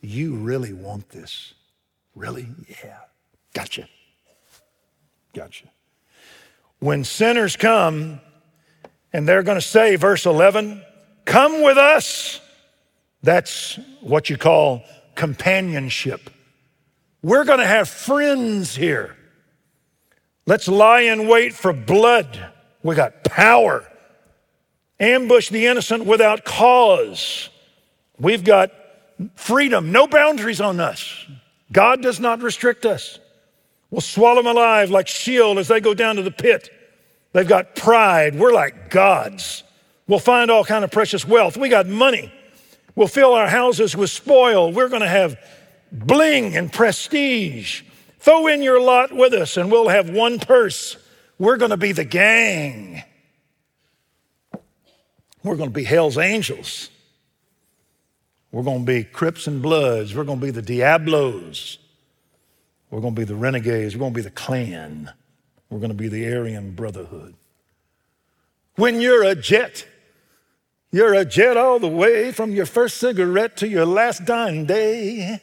You 0.00 0.36
really 0.36 0.72
want 0.72 1.08
this? 1.08 1.54
Really? 2.14 2.46
Yeah. 2.68 2.98
Gotcha. 3.52 3.88
Gotcha. 5.34 5.66
When 6.78 7.04
sinners 7.04 7.56
come 7.56 8.20
and 9.12 9.28
they're 9.28 9.42
going 9.42 9.58
to 9.58 9.66
say, 9.66 9.96
verse 9.96 10.26
11, 10.26 10.82
come 11.24 11.62
with 11.62 11.78
us. 11.78 12.40
That's 13.22 13.78
what 14.00 14.28
you 14.28 14.36
call 14.36 14.82
companionship. 15.14 16.30
We're 17.22 17.44
going 17.44 17.60
to 17.60 17.66
have 17.66 17.88
friends 17.88 18.74
here. 18.74 19.16
Let's 20.46 20.66
lie 20.66 21.02
in 21.02 21.28
wait 21.28 21.54
for 21.54 21.72
blood. 21.72 22.50
We 22.82 22.96
got 22.96 23.22
power. 23.22 23.86
Ambush 24.98 25.50
the 25.50 25.66
innocent 25.66 26.04
without 26.04 26.44
cause. 26.44 27.48
We've 28.18 28.42
got 28.42 28.72
freedom, 29.34 29.92
no 29.92 30.06
boundaries 30.06 30.60
on 30.60 30.80
us. 30.80 31.26
God 31.70 32.02
does 32.02 32.18
not 32.18 32.42
restrict 32.42 32.84
us. 32.84 33.18
We'll 33.92 34.00
swallow 34.00 34.36
them 34.36 34.46
alive 34.46 34.90
like 34.90 35.06
Sheol 35.06 35.58
as 35.58 35.68
they 35.68 35.78
go 35.78 35.92
down 35.92 36.16
to 36.16 36.22
the 36.22 36.30
pit. 36.30 36.70
They've 37.34 37.46
got 37.46 37.76
pride. 37.76 38.34
We're 38.34 38.54
like 38.54 38.88
gods. 38.88 39.64
We'll 40.08 40.18
find 40.18 40.50
all 40.50 40.64
kind 40.64 40.82
of 40.82 40.90
precious 40.90 41.28
wealth. 41.28 41.58
We 41.58 41.68
got 41.68 41.86
money. 41.86 42.32
We'll 42.96 43.06
fill 43.06 43.34
our 43.34 43.48
houses 43.48 43.94
with 43.94 44.08
spoil. 44.08 44.72
We're 44.72 44.88
going 44.88 45.02
to 45.02 45.08
have 45.08 45.38
bling 45.92 46.56
and 46.56 46.72
prestige. 46.72 47.82
Throw 48.18 48.46
in 48.46 48.62
your 48.62 48.80
lot 48.80 49.12
with 49.12 49.34
us 49.34 49.58
and 49.58 49.70
we'll 49.70 49.88
have 49.88 50.08
one 50.08 50.38
purse. 50.38 50.96
We're 51.38 51.58
going 51.58 51.70
to 51.70 51.76
be 51.76 51.92
the 51.92 52.06
gang. 52.06 53.02
We're 55.42 55.56
going 55.56 55.68
to 55.68 55.74
be 55.74 55.84
hell's 55.84 56.16
angels. 56.16 56.88
We're 58.52 58.62
going 58.62 58.86
to 58.86 58.86
be 58.86 59.04
Crips 59.04 59.46
and 59.46 59.60
Bloods. 59.60 60.14
We're 60.14 60.24
going 60.24 60.40
to 60.40 60.46
be 60.46 60.50
the 60.50 60.62
Diablos. 60.62 61.76
We're 62.92 63.00
going 63.00 63.14
to 63.14 63.20
be 63.22 63.24
the 63.24 63.34
renegades. 63.34 63.96
We're 63.96 64.00
going 64.00 64.12
to 64.12 64.18
be 64.18 64.22
the 64.22 64.30
clan. 64.30 65.10
We're 65.70 65.78
going 65.78 65.90
to 65.90 65.96
be 65.96 66.08
the 66.08 66.30
Aryan 66.30 66.72
Brotherhood. 66.72 67.34
When 68.76 69.00
you're 69.00 69.24
a 69.24 69.34
jet, 69.34 69.86
you're 70.90 71.14
a 71.14 71.24
jet 71.24 71.56
all 71.56 71.78
the 71.78 71.88
way 71.88 72.32
from 72.32 72.52
your 72.52 72.66
first 72.66 72.98
cigarette 72.98 73.56
to 73.56 73.66
your 73.66 73.86
last 73.86 74.26
dying 74.26 74.66
day. 74.66 75.40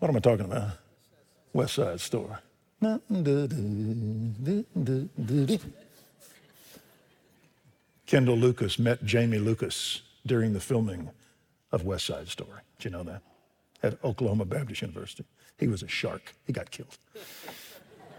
What 0.00 0.08
am 0.08 0.16
I 0.16 0.18
talking 0.18 0.46
about? 0.46 0.70
West 1.52 1.74
Side 1.74 2.00
Story. 2.00 2.34
Kendall 8.04 8.36
Lucas 8.36 8.80
met 8.80 9.04
Jamie 9.04 9.38
Lucas 9.38 10.02
during 10.26 10.54
the 10.54 10.60
filming 10.60 11.08
of 11.70 11.84
West 11.84 12.06
Side 12.06 12.26
Story. 12.26 12.62
Did 12.78 12.86
you 12.86 12.90
know 12.90 13.04
that? 13.04 13.22
At 13.84 14.02
Oklahoma 14.02 14.44
Baptist 14.44 14.82
University. 14.82 15.24
He 15.58 15.68
was 15.68 15.82
a 15.82 15.88
shark. 15.88 16.34
He 16.46 16.52
got 16.52 16.70
killed. 16.70 16.96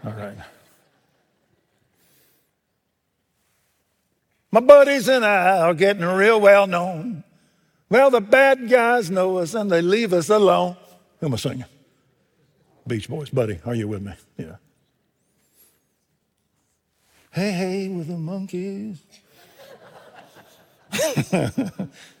All 0.04 0.12
right. 0.12 0.36
My 4.50 4.60
buddies 4.60 5.08
and 5.08 5.24
I 5.24 5.60
are 5.60 5.74
getting 5.74 6.04
real 6.04 6.40
well 6.40 6.66
known. 6.66 7.24
Well, 7.90 8.10
the 8.10 8.20
bad 8.20 8.68
guys 8.68 9.10
know 9.10 9.38
us 9.38 9.54
and 9.54 9.70
they 9.70 9.82
leave 9.82 10.12
us 10.12 10.28
alone. 10.28 10.76
Who 11.20 11.26
am 11.26 11.34
I 11.34 11.36
singing? 11.36 11.64
Beach 12.86 13.08
Boys. 13.08 13.30
Buddy, 13.30 13.60
are 13.64 13.74
you 13.74 13.88
with 13.88 14.02
me? 14.02 14.12
Yeah. 14.36 14.56
Hey, 17.30 17.52
hey, 17.52 17.88
with 17.88 18.08
the 18.08 18.14
Monkees. 18.14 18.98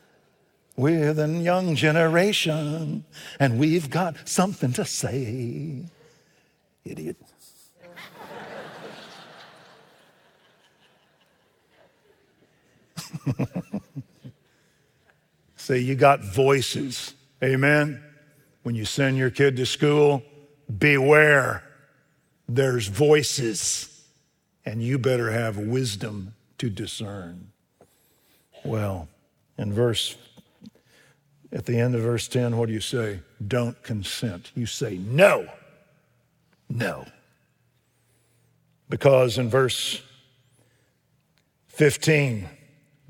We're 0.78 1.12
the 1.12 1.26
young 1.26 1.74
generation, 1.74 3.04
and 3.40 3.58
we've 3.58 3.90
got 3.90 4.28
something 4.28 4.72
to 4.74 4.84
say. 4.84 5.82
Idiot. 6.84 7.16
Say, 15.56 15.80
you 15.80 15.96
got 15.96 16.22
voices. 16.22 17.12
Amen. 17.42 18.00
When 18.62 18.76
you 18.76 18.84
send 18.84 19.16
your 19.16 19.30
kid 19.30 19.56
to 19.56 19.66
school, 19.66 20.22
beware. 20.78 21.64
There's 22.48 22.86
voices, 22.86 24.06
and 24.64 24.80
you 24.80 24.96
better 24.96 25.32
have 25.32 25.58
wisdom 25.58 26.36
to 26.58 26.70
discern. 26.70 27.50
Well, 28.64 29.08
in 29.58 29.72
verse, 29.72 30.16
at 31.52 31.64
the 31.64 31.78
end 31.78 31.94
of 31.94 32.02
verse 32.02 32.28
10, 32.28 32.56
what 32.56 32.66
do 32.66 32.72
you 32.72 32.80
say? 32.80 33.20
Don't 33.46 33.80
consent. 33.82 34.52
You 34.54 34.66
say 34.66 34.98
no. 34.98 35.48
No. 36.68 37.06
Because 38.88 39.38
in 39.38 39.48
verse 39.48 40.02
15, 41.68 42.48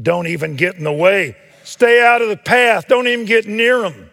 don't 0.00 0.26
even 0.26 0.56
get 0.56 0.76
in 0.76 0.84
the 0.84 0.92
way. 0.92 1.36
Stay 1.64 2.00
out 2.02 2.22
of 2.22 2.28
the 2.28 2.36
path. 2.36 2.86
Don't 2.88 3.08
even 3.08 3.26
get 3.26 3.46
near 3.46 3.82
them. 3.82 4.10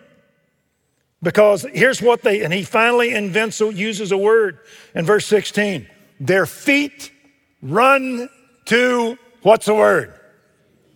Because 1.21 1.65
here's 1.73 2.01
what 2.01 2.21
they, 2.21 2.43
and 2.43 2.53
he 2.53 2.63
finally 2.63 3.13
invents, 3.13 3.59
uses 3.59 4.11
a 4.11 4.17
word 4.17 4.59
in 4.93 5.05
verse 5.05 5.25
16. 5.27 5.87
Their 6.19 6.45
feet 6.45 7.11
run 7.61 8.29
to, 8.65 9.17
what's 9.41 9.65
the 9.65 9.73
word? 9.73 10.19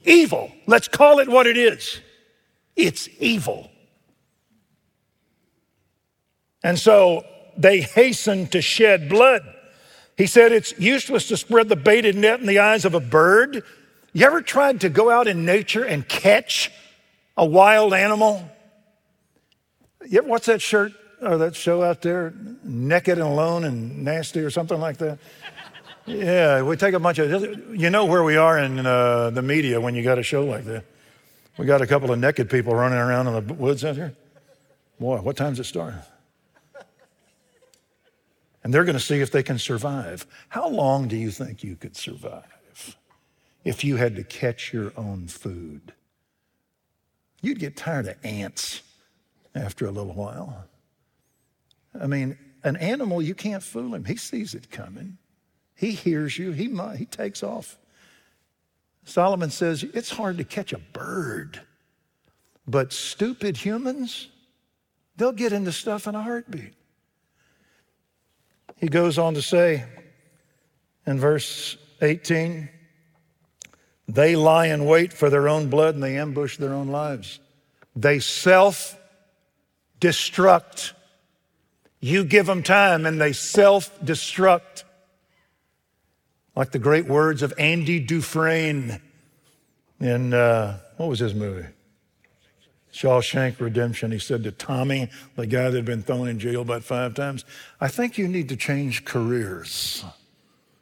Evil. 0.03 0.51
Let's 0.67 0.87
call 0.87 1.19
it 1.19 1.27
what 1.27 1.47
it 1.47 1.57
is. 1.57 1.99
It's 2.79 3.09
evil. 3.19 3.69
And 6.63 6.79
so 6.79 7.25
they 7.57 7.81
hasten 7.81 8.47
to 8.47 8.61
shed 8.61 9.09
blood. 9.09 9.41
He 10.15 10.27
said 10.27 10.53
it's 10.53 10.73
useless 10.79 11.27
to 11.27 11.35
spread 11.35 11.67
the 11.67 11.75
baited 11.75 12.15
net 12.15 12.39
in 12.39 12.45
the 12.45 12.59
eyes 12.59 12.85
of 12.85 12.93
a 12.93 13.01
bird. 13.01 13.63
You 14.13 14.25
ever 14.25 14.41
tried 14.41 14.79
to 14.81 14.89
go 14.89 15.11
out 15.11 15.27
in 15.27 15.43
nature 15.43 15.83
and 15.83 16.07
catch 16.07 16.71
a 17.35 17.45
wild 17.45 17.93
animal? 17.93 18.49
You 20.07 20.19
ever, 20.19 20.27
what's 20.29 20.45
that 20.45 20.61
shirt 20.61 20.93
or 21.21 21.37
that 21.39 21.57
show 21.57 21.83
out 21.83 22.01
there? 22.01 22.33
Naked 22.63 23.17
and 23.17 23.27
alone 23.27 23.65
and 23.65 24.05
nasty 24.05 24.39
or 24.39 24.49
something 24.49 24.79
like 24.79 24.99
that? 24.99 25.19
Yeah, 26.05 26.61
we 26.61 26.77
take 26.77 26.93
a 26.93 26.99
bunch 26.99 27.19
of, 27.19 27.77
you 27.77 27.89
know 27.89 28.05
where 28.05 28.23
we 28.23 28.37
are 28.37 28.57
in 28.57 28.85
uh, 28.85 29.31
the 29.31 29.41
media 29.41 29.81
when 29.81 29.95
you 29.95 30.03
got 30.03 30.17
a 30.17 30.23
show 30.23 30.45
like 30.45 30.63
that. 30.63 30.85
We 31.59 31.65
got 31.65 31.81
a 31.81 31.87
couple 31.87 32.09
of 32.09 32.17
naked 32.17 32.49
people 32.49 32.73
running 32.73 32.97
around 32.97 33.27
in 33.27 33.45
the 33.45 33.53
woods 33.53 33.83
out 33.83 33.95
here. 33.95 34.15
Boy, 34.97 35.17
what 35.17 35.35
time's 35.35 35.59
it 35.59 35.65
start? 35.65 35.93
And 38.63 38.73
they're 38.73 38.85
going 38.85 38.97
to 38.97 39.03
see 39.03 39.19
if 39.19 39.29
they 39.29 39.43
can 39.43 39.59
survive. 39.59 40.25
How 40.47 40.69
long 40.69 41.09
do 41.09 41.17
you 41.17 41.31
think 41.31 41.61
you 41.61 41.75
could 41.75 41.97
survive 41.97 42.95
if 43.65 43.83
you 43.83 43.97
had 43.97 44.15
to 44.15 44.23
catch 44.23 44.71
your 44.71 44.93
own 44.95 45.27
food? 45.27 45.91
You'd 47.41 47.59
get 47.59 47.75
tired 47.75 48.07
of 48.07 48.15
ants 48.23 48.81
after 49.53 49.85
a 49.85 49.91
little 49.91 50.13
while. 50.13 50.63
I 51.99 52.07
mean, 52.07 52.37
an 52.63 52.77
animal, 52.77 53.21
you 53.21 53.35
can't 53.35 53.61
fool 53.61 53.95
him. 53.95 54.05
He 54.05 54.15
sees 54.15 54.53
it 54.53 54.71
coming. 54.71 55.17
He 55.75 55.91
hears 55.91 56.39
you, 56.39 56.53
he, 56.53 56.73
he 56.95 57.05
takes 57.05 57.43
off. 57.43 57.77
Solomon 59.09 59.49
says 59.49 59.83
it's 59.83 60.11
hard 60.11 60.37
to 60.37 60.43
catch 60.43 60.71
a 60.71 60.77
bird, 60.77 61.59
but 62.67 62.93
stupid 62.93 63.57
humans, 63.57 64.27
they'll 65.15 65.31
get 65.31 65.51
into 65.51 65.71
stuff 65.71 66.05
in 66.05 66.13
a 66.13 66.21
heartbeat. 66.21 66.73
He 68.77 68.87
goes 68.87 69.17
on 69.17 69.33
to 69.33 69.41
say 69.41 69.83
in 71.07 71.19
verse 71.19 71.75
18, 72.01 72.69
they 74.07 74.35
lie 74.35 74.67
in 74.67 74.85
wait 74.85 75.11
for 75.11 75.29
their 75.29 75.49
own 75.49 75.69
blood 75.69 75.95
and 75.95 76.03
they 76.03 76.17
ambush 76.17 76.57
their 76.57 76.73
own 76.73 76.89
lives. 76.89 77.39
They 77.95 78.19
self 78.19 78.95
destruct. 79.99 80.93
You 81.99 82.23
give 82.23 82.45
them 82.45 82.63
time 82.63 83.07
and 83.07 83.19
they 83.19 83.33
self 83.33 83.99
destruct. 84.01 84.83
Like 86.59 86.71
the 86.71 86.77
great 86.79 87.05
words 87.05 87.41
of 87.41 87.53
Andy 87.57 88.01
Dufresne 88.01 88.99
in, 90.01 90.33
uh, 90.33 90.77
what 90.97 91.07
was 91.07 91.19
his 91.19 91.33
movie? 91.33 91.69
Shawshank 92.91 93.61
Redemption. 93.61 94.11
He 94.11 94.19
said 94.19 94.43
to 94.43 94.51
Tommy, 94.51 95.09
the 95.37 95.47
guy 95.47 95.69
that 95.69 95.73
had 95.73 95.85
been 95.85 96.03
thrown 96.03 96.27
in 96.27 96.37
jail 96.37 96.59
about 96.59 96.83
five 96.83 97.13
times, 97.13 97.45
I 97.79 97.87
think 97.87 98.17
you 98.17 98.27
need 98.27 98.49
to 98.49 98.57
change 98.57 99.05
careers. 99.05 100.03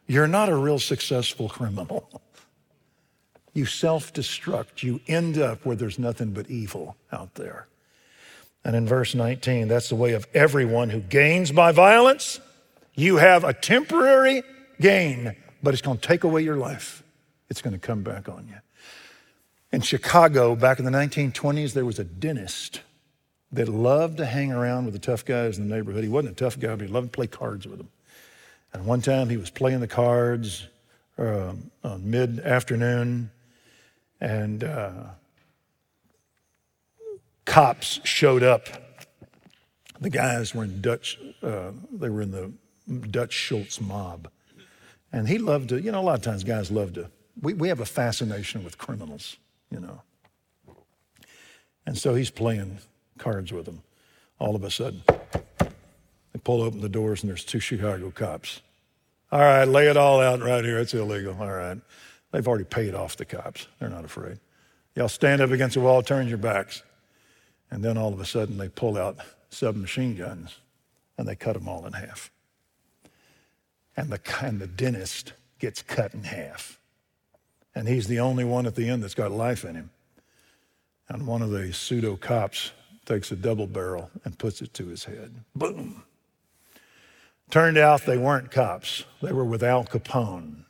You're 0.07 0.27
not 0.27 0.49
a 0.49 0.55
real 0.55 0.79
successful 0.79 1.47
criminal. 1.47 2.23
You 3.53 3.67
self 3.67 4.11
destruct. 4.11 4.81
You 4.81 4.99
end 5.05 5.37
up 5.37 5.63
where 5.63 5.75
there's 5.75 5.99
nothing 5.99 6.31
but 6.31 6.49
evil 6.49 6.97
out 7.11 7.35
there. 7.35 7.67
And 8.63 8.75
in 8.75 8.87
verse 8.87 9.13
19, 9.13 9.67
that's 9.67 9.89
the 9.89 9.95
way 9.95 10.13
of 10.13 10.25
everyone 10.33 10.89
who 10.89 11.01
gains 11.01 11.51
by 11.51 11.71
violence. 11.71 12.39
You 12.95 13.17
have 13.17 13.43
a 13.43 13.53
temporary 13.53 14.41
gain 14.81 15.35
but 15.61 15.73
it's 15.73 15.81
going 15.81 15.97
to 15.97 16.07
take 16.07 16.23
away 16.23 16.41
your 16.41 16.57
life. 16.57 17.03
It's 17.49 17.61
going 17.61 17.73
to 17.73 17.79
come 17.79 18.03
back 18.03 18.29
on 18.29 18.47
you. 18.47 18.57
In 19.71 19.81
Chicago, 19.81 20.55
back 20.55 20.79
in 20.79 20.85
the 20.85 20.91
1920s, 20.91 21.73
there 21.73 21.85
was 21.85 21.99
a 21.99 22.03
dentist 22.03 22.81
that 23.51 23.67
loved 23.67 24.17
to 24.17 24.25
hang 24.25 24.51
around 24.51 24.85
with 24.85 24.93
the 24.93 24.99
tough 24.99 25.25
guys 25.25 25.57
in 25.57 25.67
the 25.67 25.75
neighborhood. 25.75 26.03
He 26.03 26.09
wasn't 26.09 26.33
a 26.33 26.35
tough 26.35 26.59
guy, 26.59 26.75
but 26.75 26.87
he 26.87 26.93
loved 26.93 27.07
to 27.07 27.15
play 27.15 27.27
cards 27.27 27.67
with 27.67 27.77
them. 27.77 27.89
And 28.73 28.85
one 28.85 29.01
time 29.01 29.29
he 29.29 29.37
was 29.37 29.49
playing 29.49 29.79
the 29.79 29.87
cards 29.87 30.67
uh, 31.17 31.53
mid 31.99 32.39
afternoon, 32.39 33.31
and 34.21 34.63
uh, 34.63 34.91
cops 37.45 37.99
showed 38.03 38.43
up 38.43 38.67
The 39.99 40.09
guys 40.09 40.53
were 40.53 40.63
in 40.63 40.81
Dutch, 40.81 41.19
uh, 41.41 41.71
they 41.91 42.09
were 42.09 42.21
in 42.21 42.31
the 42.31 42.51
Dutch 43.07 43.33
Schultz 43.33 43.81
mob. 43.81 44.29
And 45.17 45.27
he 45.27 45.39
loved 45.39 45.69
to, 45.69 45.81
you 45.81 45.91
know, 45.91 45.99
a 45.99 46.03
lot 46.03 46.13
of 46.13 46.21
times 46.21 46.43
guys 46.43 46.69
love 46.69 46.93
to, 46.93 47.09
we, 47.41 47.55
we 47.55 47.69
have 47.69 47.79
a 47.79 47.85
fascination 47.85 48.63
with 48.63 48.77
criminals, 48.77 49.37
you 49.71 49.79
know. 49.79 50.03
And 51.87 51.97
so 51.97 52.13
he's 52.13 52.29
playing 52.29 52.77
cards 53.17 53.51
with 53.51 53.65
them. 53.65 53.81
All 54.37 54.55
of 54.55 54.63
a 54.63 54.69
sudden, 54.69 55.01
they 55.57 56.39
pull 56.43 56.61
open 56.61 56.81
the 56.81 56.87
doors 56.87 57.23
and 57.23 57.31
there's 57.31 57.43
two 57.43 57.59
Chicago 57.59 58.11
cops. 58.11 58.61
All 59.31 59.39
right, 59.39 59.67
lay 59.67 59.87
it 59.87 59.97
all 59.97 60.21
out 60.21 60.39
right 60.43 60.63
here. 60.63 60.77
It's 60.77 60.93
illegal. 60.93 61.35
All 61.39 61.51
right. 61.51 61.79
They've 62.31 62.47
already 62.47 62.65
paid 62.65 62.93
off 62.93 63.17
the 63.17 63.25
cops. 63.25 63.67
They're 63.79 63.89
not 63.89 64.05
afraid. 64.05 64.37
Y'all 64.93 65.09
stand 65.09 65.41
up 65.41 65.49
against 65.49 65.73
the 65.73 65.81
wall, 65.81 66.03
turn 66.03 66.27
your 66.27 66.37
backs. 66.37 66.83
And 67.71 67.83
then 67.83 67.97
all 67.97 68.13
of 68.13 68.19
a 68.19 68.25
sudden 68.25 68.59
they 68.59 68.69
pull 68.69 68.99
out 68.99 69.17
submachine 69.49 70.15
guns 70.15 70.59
and 71.17 71.27
they 71.27 71.35
cut 71.35 71.53
them 71.53 71.67
all 71.67 71.87
in 71.87 71.93
half. 71.93 72.29
And 73.97 74.09
the, 74.11 74.21
and 74.41 74.61
the 74.61 74.67
dentist 74.67 75.33
gets 75.59 75.81
cut 75.81 76.13
in 76.13 76.23
half. 76.23 76.79
And 77.75 77.87
he's 77.87 78.07
the 78.07 78.19
only 78.19 78.45
one 78.45 78.65
at 78.65 78.75
the 78.75 78.87
end 78.87 79.03
that's 79.03 79.13
got 79.13 79.31
life 79.31 79.65
in 79.65 79.75
him. 79.75 79.89
And 81.09 81.27
one 81.27 81.41
of 81.41 81.49
the 81.49 81.73
pseudo 81.73 82.15
cops 82.15 82.71
takes 83.05 83.31
a 83.31 83.35
double 83.35 83.67
barrel 83.67 84.11
and 84.23 84.37
puts 84.37 84.61
it 84.61 84.73
to 84.75 84.87
his 84.87 85.05
head. 85.05 85.33
Boom. 85.55 86.03
Turned 87.49 87.77
out 87.77 88.05
they 88.05 88.17
weren't 88.17 88.51
cops, 88.51 89.05
they 89.21 89.31
were 89.31 89.45
with 89.45 89.63
Al 89.63 89.85
Capone. 89.85 90.65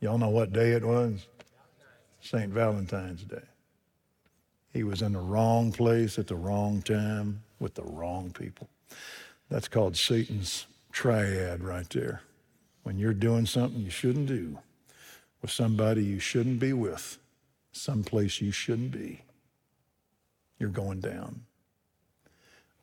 Y'all 0.00 0.18
know 0.18 0.28
what 0.28 0.52
day 0.52 0.72
it 0.72 0.84
was? 0.84 1.26
St. 2.20 2.52
Valentine's 2.52 3.22
Day. 3.22 3.42
He 4.72 4.82
was 4.82 5.00
in 5.00 5.12
the 5.12 5.20
wrong 5.20 5.72
place 5.72 6.18
at 6.18 6.26
the 6.26 6.34
wrong 6.34 6.82
time 6.82 7.42
with 7.60 7.74
the 7.74 7.82
wrong 7.82 8.30
people. 8.30 8.68
That's 9.48 9.68
called 9.68 9.96
Satan's 9.96 10.66
triad 10.94 11.62
right 11.62 11.90
there. 11.90 12.22
When 12.84 12.98
you're 12.98 13.12
doing 13.12 13.46
something 13.46 13.80
you 13.80 13.90
shouldn't 13.90 14.28
do 14.28 14.58
with 15.42 15.50
somebody 15.50 16.04
you 16.04 16.20
shouldn't 16.20 16.60
be 16.60 16.72
with, 16.72 17.18
someplace 17.72 18.40
you 18.40 18.52
shouldn't 18.52 18.92
be, 18.92 19.22
you're 20.58 20.70
going 20.70 21.00
down. 21.00 21.42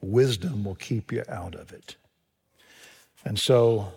Wisdom 0.02 0.64
will 0.66 0.76
keep 0.76 1.12
you 1.12 1.24
out 1.30 1.56
of 1.56 1.72
it. 1.72 1.96
And 3.24 3.40
so 3.40 3.94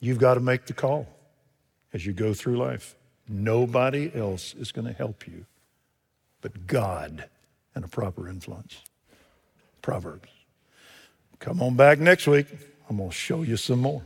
you've 0.00 0.18
got 0.18 0.34
to 0.34 0.40
make 0.40 0.66
the 0.66 0.72
call 0.72 1.06
as 1.92 2.04
you 2.04 2.12
go 2.12 2.34
through 2.34 2.56
life. 2.56 2.96
Nobody 3.28 4.10
else 4.14 4.54
is 4.54 4.72
going 4.72 4.86
to 4.86 4.92
help 4.92 5.28
you 5.28 5.46
but 6.40 6.66
God 6.66 7.28
and 7.74 7.84
a 7.84 7.88
proper 7.88 8.28
influence. 8.28 8.82
Proverbs. 9.82 10.39
Come 11.40 11.62
on 11.62 11.74
back 11.74 11.98
next 11.98 12.26
week. 12.26 12.46
I'm 12.88 12.98
going 12.98 13.08
to 13.08 13.14
show 13.14 13.42
you 13.42 13.56
some 13.56 13.80
more. 13.80 14.02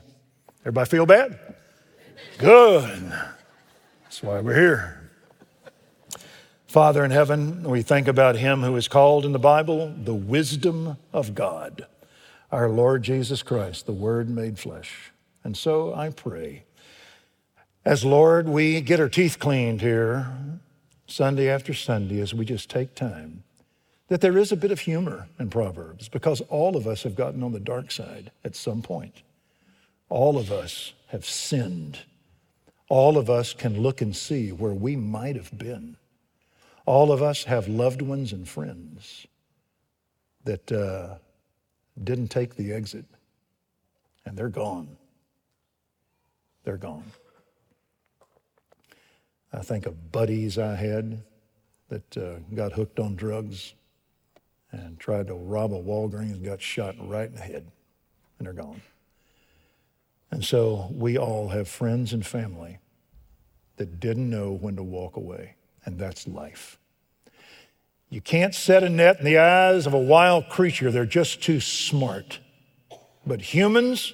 Everybody 0.60 0.88
feel 0.88 1.04
bad? 1.04 1.36
Good. 2.38 3.12
That's 4.04 4.22
why 4.22 4.40
we're 4.40 4.54
here. 4.54 5.10
Father 6.68 7.04
in 7.04 7.10
heaven, 7.10 7.64
we 7.64 7.82
think 7.82 8.06
about 8.06 8.36
him 8.36 8.62
who 8.62 8.76
is 8.76 8.86
called 8.86 9.24
in 9.24 9.32
the 9.32 9.40
Bible 9.40 9.92
the 9.96 10.14
wisdom 10.14 10.96
of 11.12 11.34
God, 11.34 11.86
our 12.52 12.68
Lord 12.68 13.02
Jesus 13.02 13.42
Christ, 13.42 13.86
the 13.86 13.92
Word 13.92 14.30
made 14.30 14.58
flesh. 14.58 15.12
And 15.42 15.56
so 15.56 15.92
I 15.92 16.10
pray, 16.10 16.62
as 17.84 18.04
Lord, 18.04 18.48
we 18.48 18.80
get 18.80 19.00
our 19.00 19.08
teeth 19.08 19.40
cleaned 19.40 19.80
here 19.80 20.32
Sunday 21.08 21.48
after 21.48 21.74
Sunday 21.74 22.20
as 22.20 22.32
we 22.32 22.44
just 22.44 22.70
take 22.70 22.94
time 22.94 23.43
that 24.08 24.20
there 24.20 24.36
is 24.36 24.52
a 24.52 24.56
bit 24.56 24.70
of 24.70 24.80
humor 24.80 25.28
in 25.38 25.48
Proverbs 25.48 26.08
because 26.08 26.40
all 26.42 26.76
of 26.76 26.86
us 26.86 27.02
have 27.02 27.14
gotten 27.14 27.42
on 27.42 27.52
the 27.52 27.60
dark 27.60 27.90
side 27.90 28.30
at 28.44 28.54
some 28.54 28.82
point. 28.82 29.22
All 30.08 30.36
of 30.36 30.52
us 30.52 30.92
have 31.08 31.24
sinned. 31.24 32.00
All 32.88 33.16
of 33.16 33.30
us 33.30 33.54
can 33.54 33.80
look 33.80 34.02
and 34.02 34.14
see 34.14 34.52
where 34.52 34.74
we 34.74 34.94
might 34.94 35.36
have 35.36 35.56
been. 35.56 35.96
All 36.86 37.10
of 37.10 37.22
us 37.22 37.44
have 37.44 37.66
loved 37.66 38.02
ones 38.02 38.32
and 38.32 38.46
friends 38.46 39.26
that 40.44 40.70
uh, 40.70 41.14
didn't 42.02 42.28
take 42.28 42.56
the 42.56 42.72
exit, 42.72 43.06
and 44.26 44.36
they're 44.36 44.50
gone. 44.50 44.98
They're 46.64 46.76
gone. 46.76 47.10
I 49.50 49.60
think 49.60 49.86
of 49.86 50.12
buddies 50.12 50.58
I 50.58 50.74
had 50.74 51.22
that 51.88 52.16
uh, 52.18 52.34
got 52.54 52.72
hooked 52.72 53.00
on 53.00 53.14
drugs 53.14 53.72
and 54.74 54.98
tried 54.98 55.28
to 55.28 55.34
rob 55.34 55.72
a 55.72 55.80
Walgreens 55.80 56.42
got 56.44 56.60
shot 56.60 56.96
right 56.98 57.28
in 57.28 57.34
the 57.34 57.40
head, 57.40 57.70
and 58.38 58.46
they're 58.46 58.52
gone. 58.52 58.82
And 60.30 60.44
so 60.44 60.88
we 60.90 61.16
all 61.16 61.48
have 61.48 61.68
friends 61.68 62.12
and 62.12 62.26
family 62.26 62.78
that 63.76 64.00
didn't 64.00 64.28
know 64.28 64.52
when 64.52 64.76
to 64.76 64.82
walk 64.82 65.16
away, 65.16 65.54
and 65.84 65.98
that's 65.98 66.26
life. 66.26 66.78
You 68.10 68.20
can't 68.20 68.54
set 68.54 68.82
a 68.82 68.88
net 68.88 69.18
in 69.18 69.24
the 69.24 69.38
eyes 69.38 69.86
of 69.86 69.94
a 69.94 69.98
wild 69.98 70.48
creature, 70.48 70.90
they're 70.90 71.06
just 71.06 71.42
too 71.42 71.60
smart. 71.60 72.40
But 73.26 73.40
humans, 73.40 74.12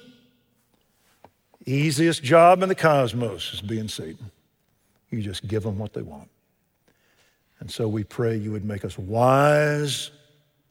easiest 1.65 2.23
job 2.23 2.61
in 2.63 2.69
the 2.69 2.75
cosmos 2.75 3.53
is 3.53 3.61
being 3.61 3.87
Satan. 3.87 4.31
You 5.09 5.21
just 5.21 5.47
give 5.47 5.63
them 5.63 5.77
what 5.77 5.93
they 5.93 6.01
want. 6.01 6.29
And 7.59 7.69
so 7.69 7.87
we 7.87 8.03
pray 8.03 8.37
you 8.37 8.51
would 8.51 8.65
make 8.65 8.85
us 8.85 8.97
wise 8.97 10.11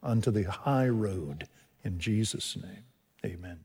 unto 0.02 0.30
the 0.30 0.50
high 0.50 0.88
road. 0.88 1.48
In 1.84 1.98
Jesus' 1.98 2.56
name, 2.56 2.84
amen. 3.24 3.60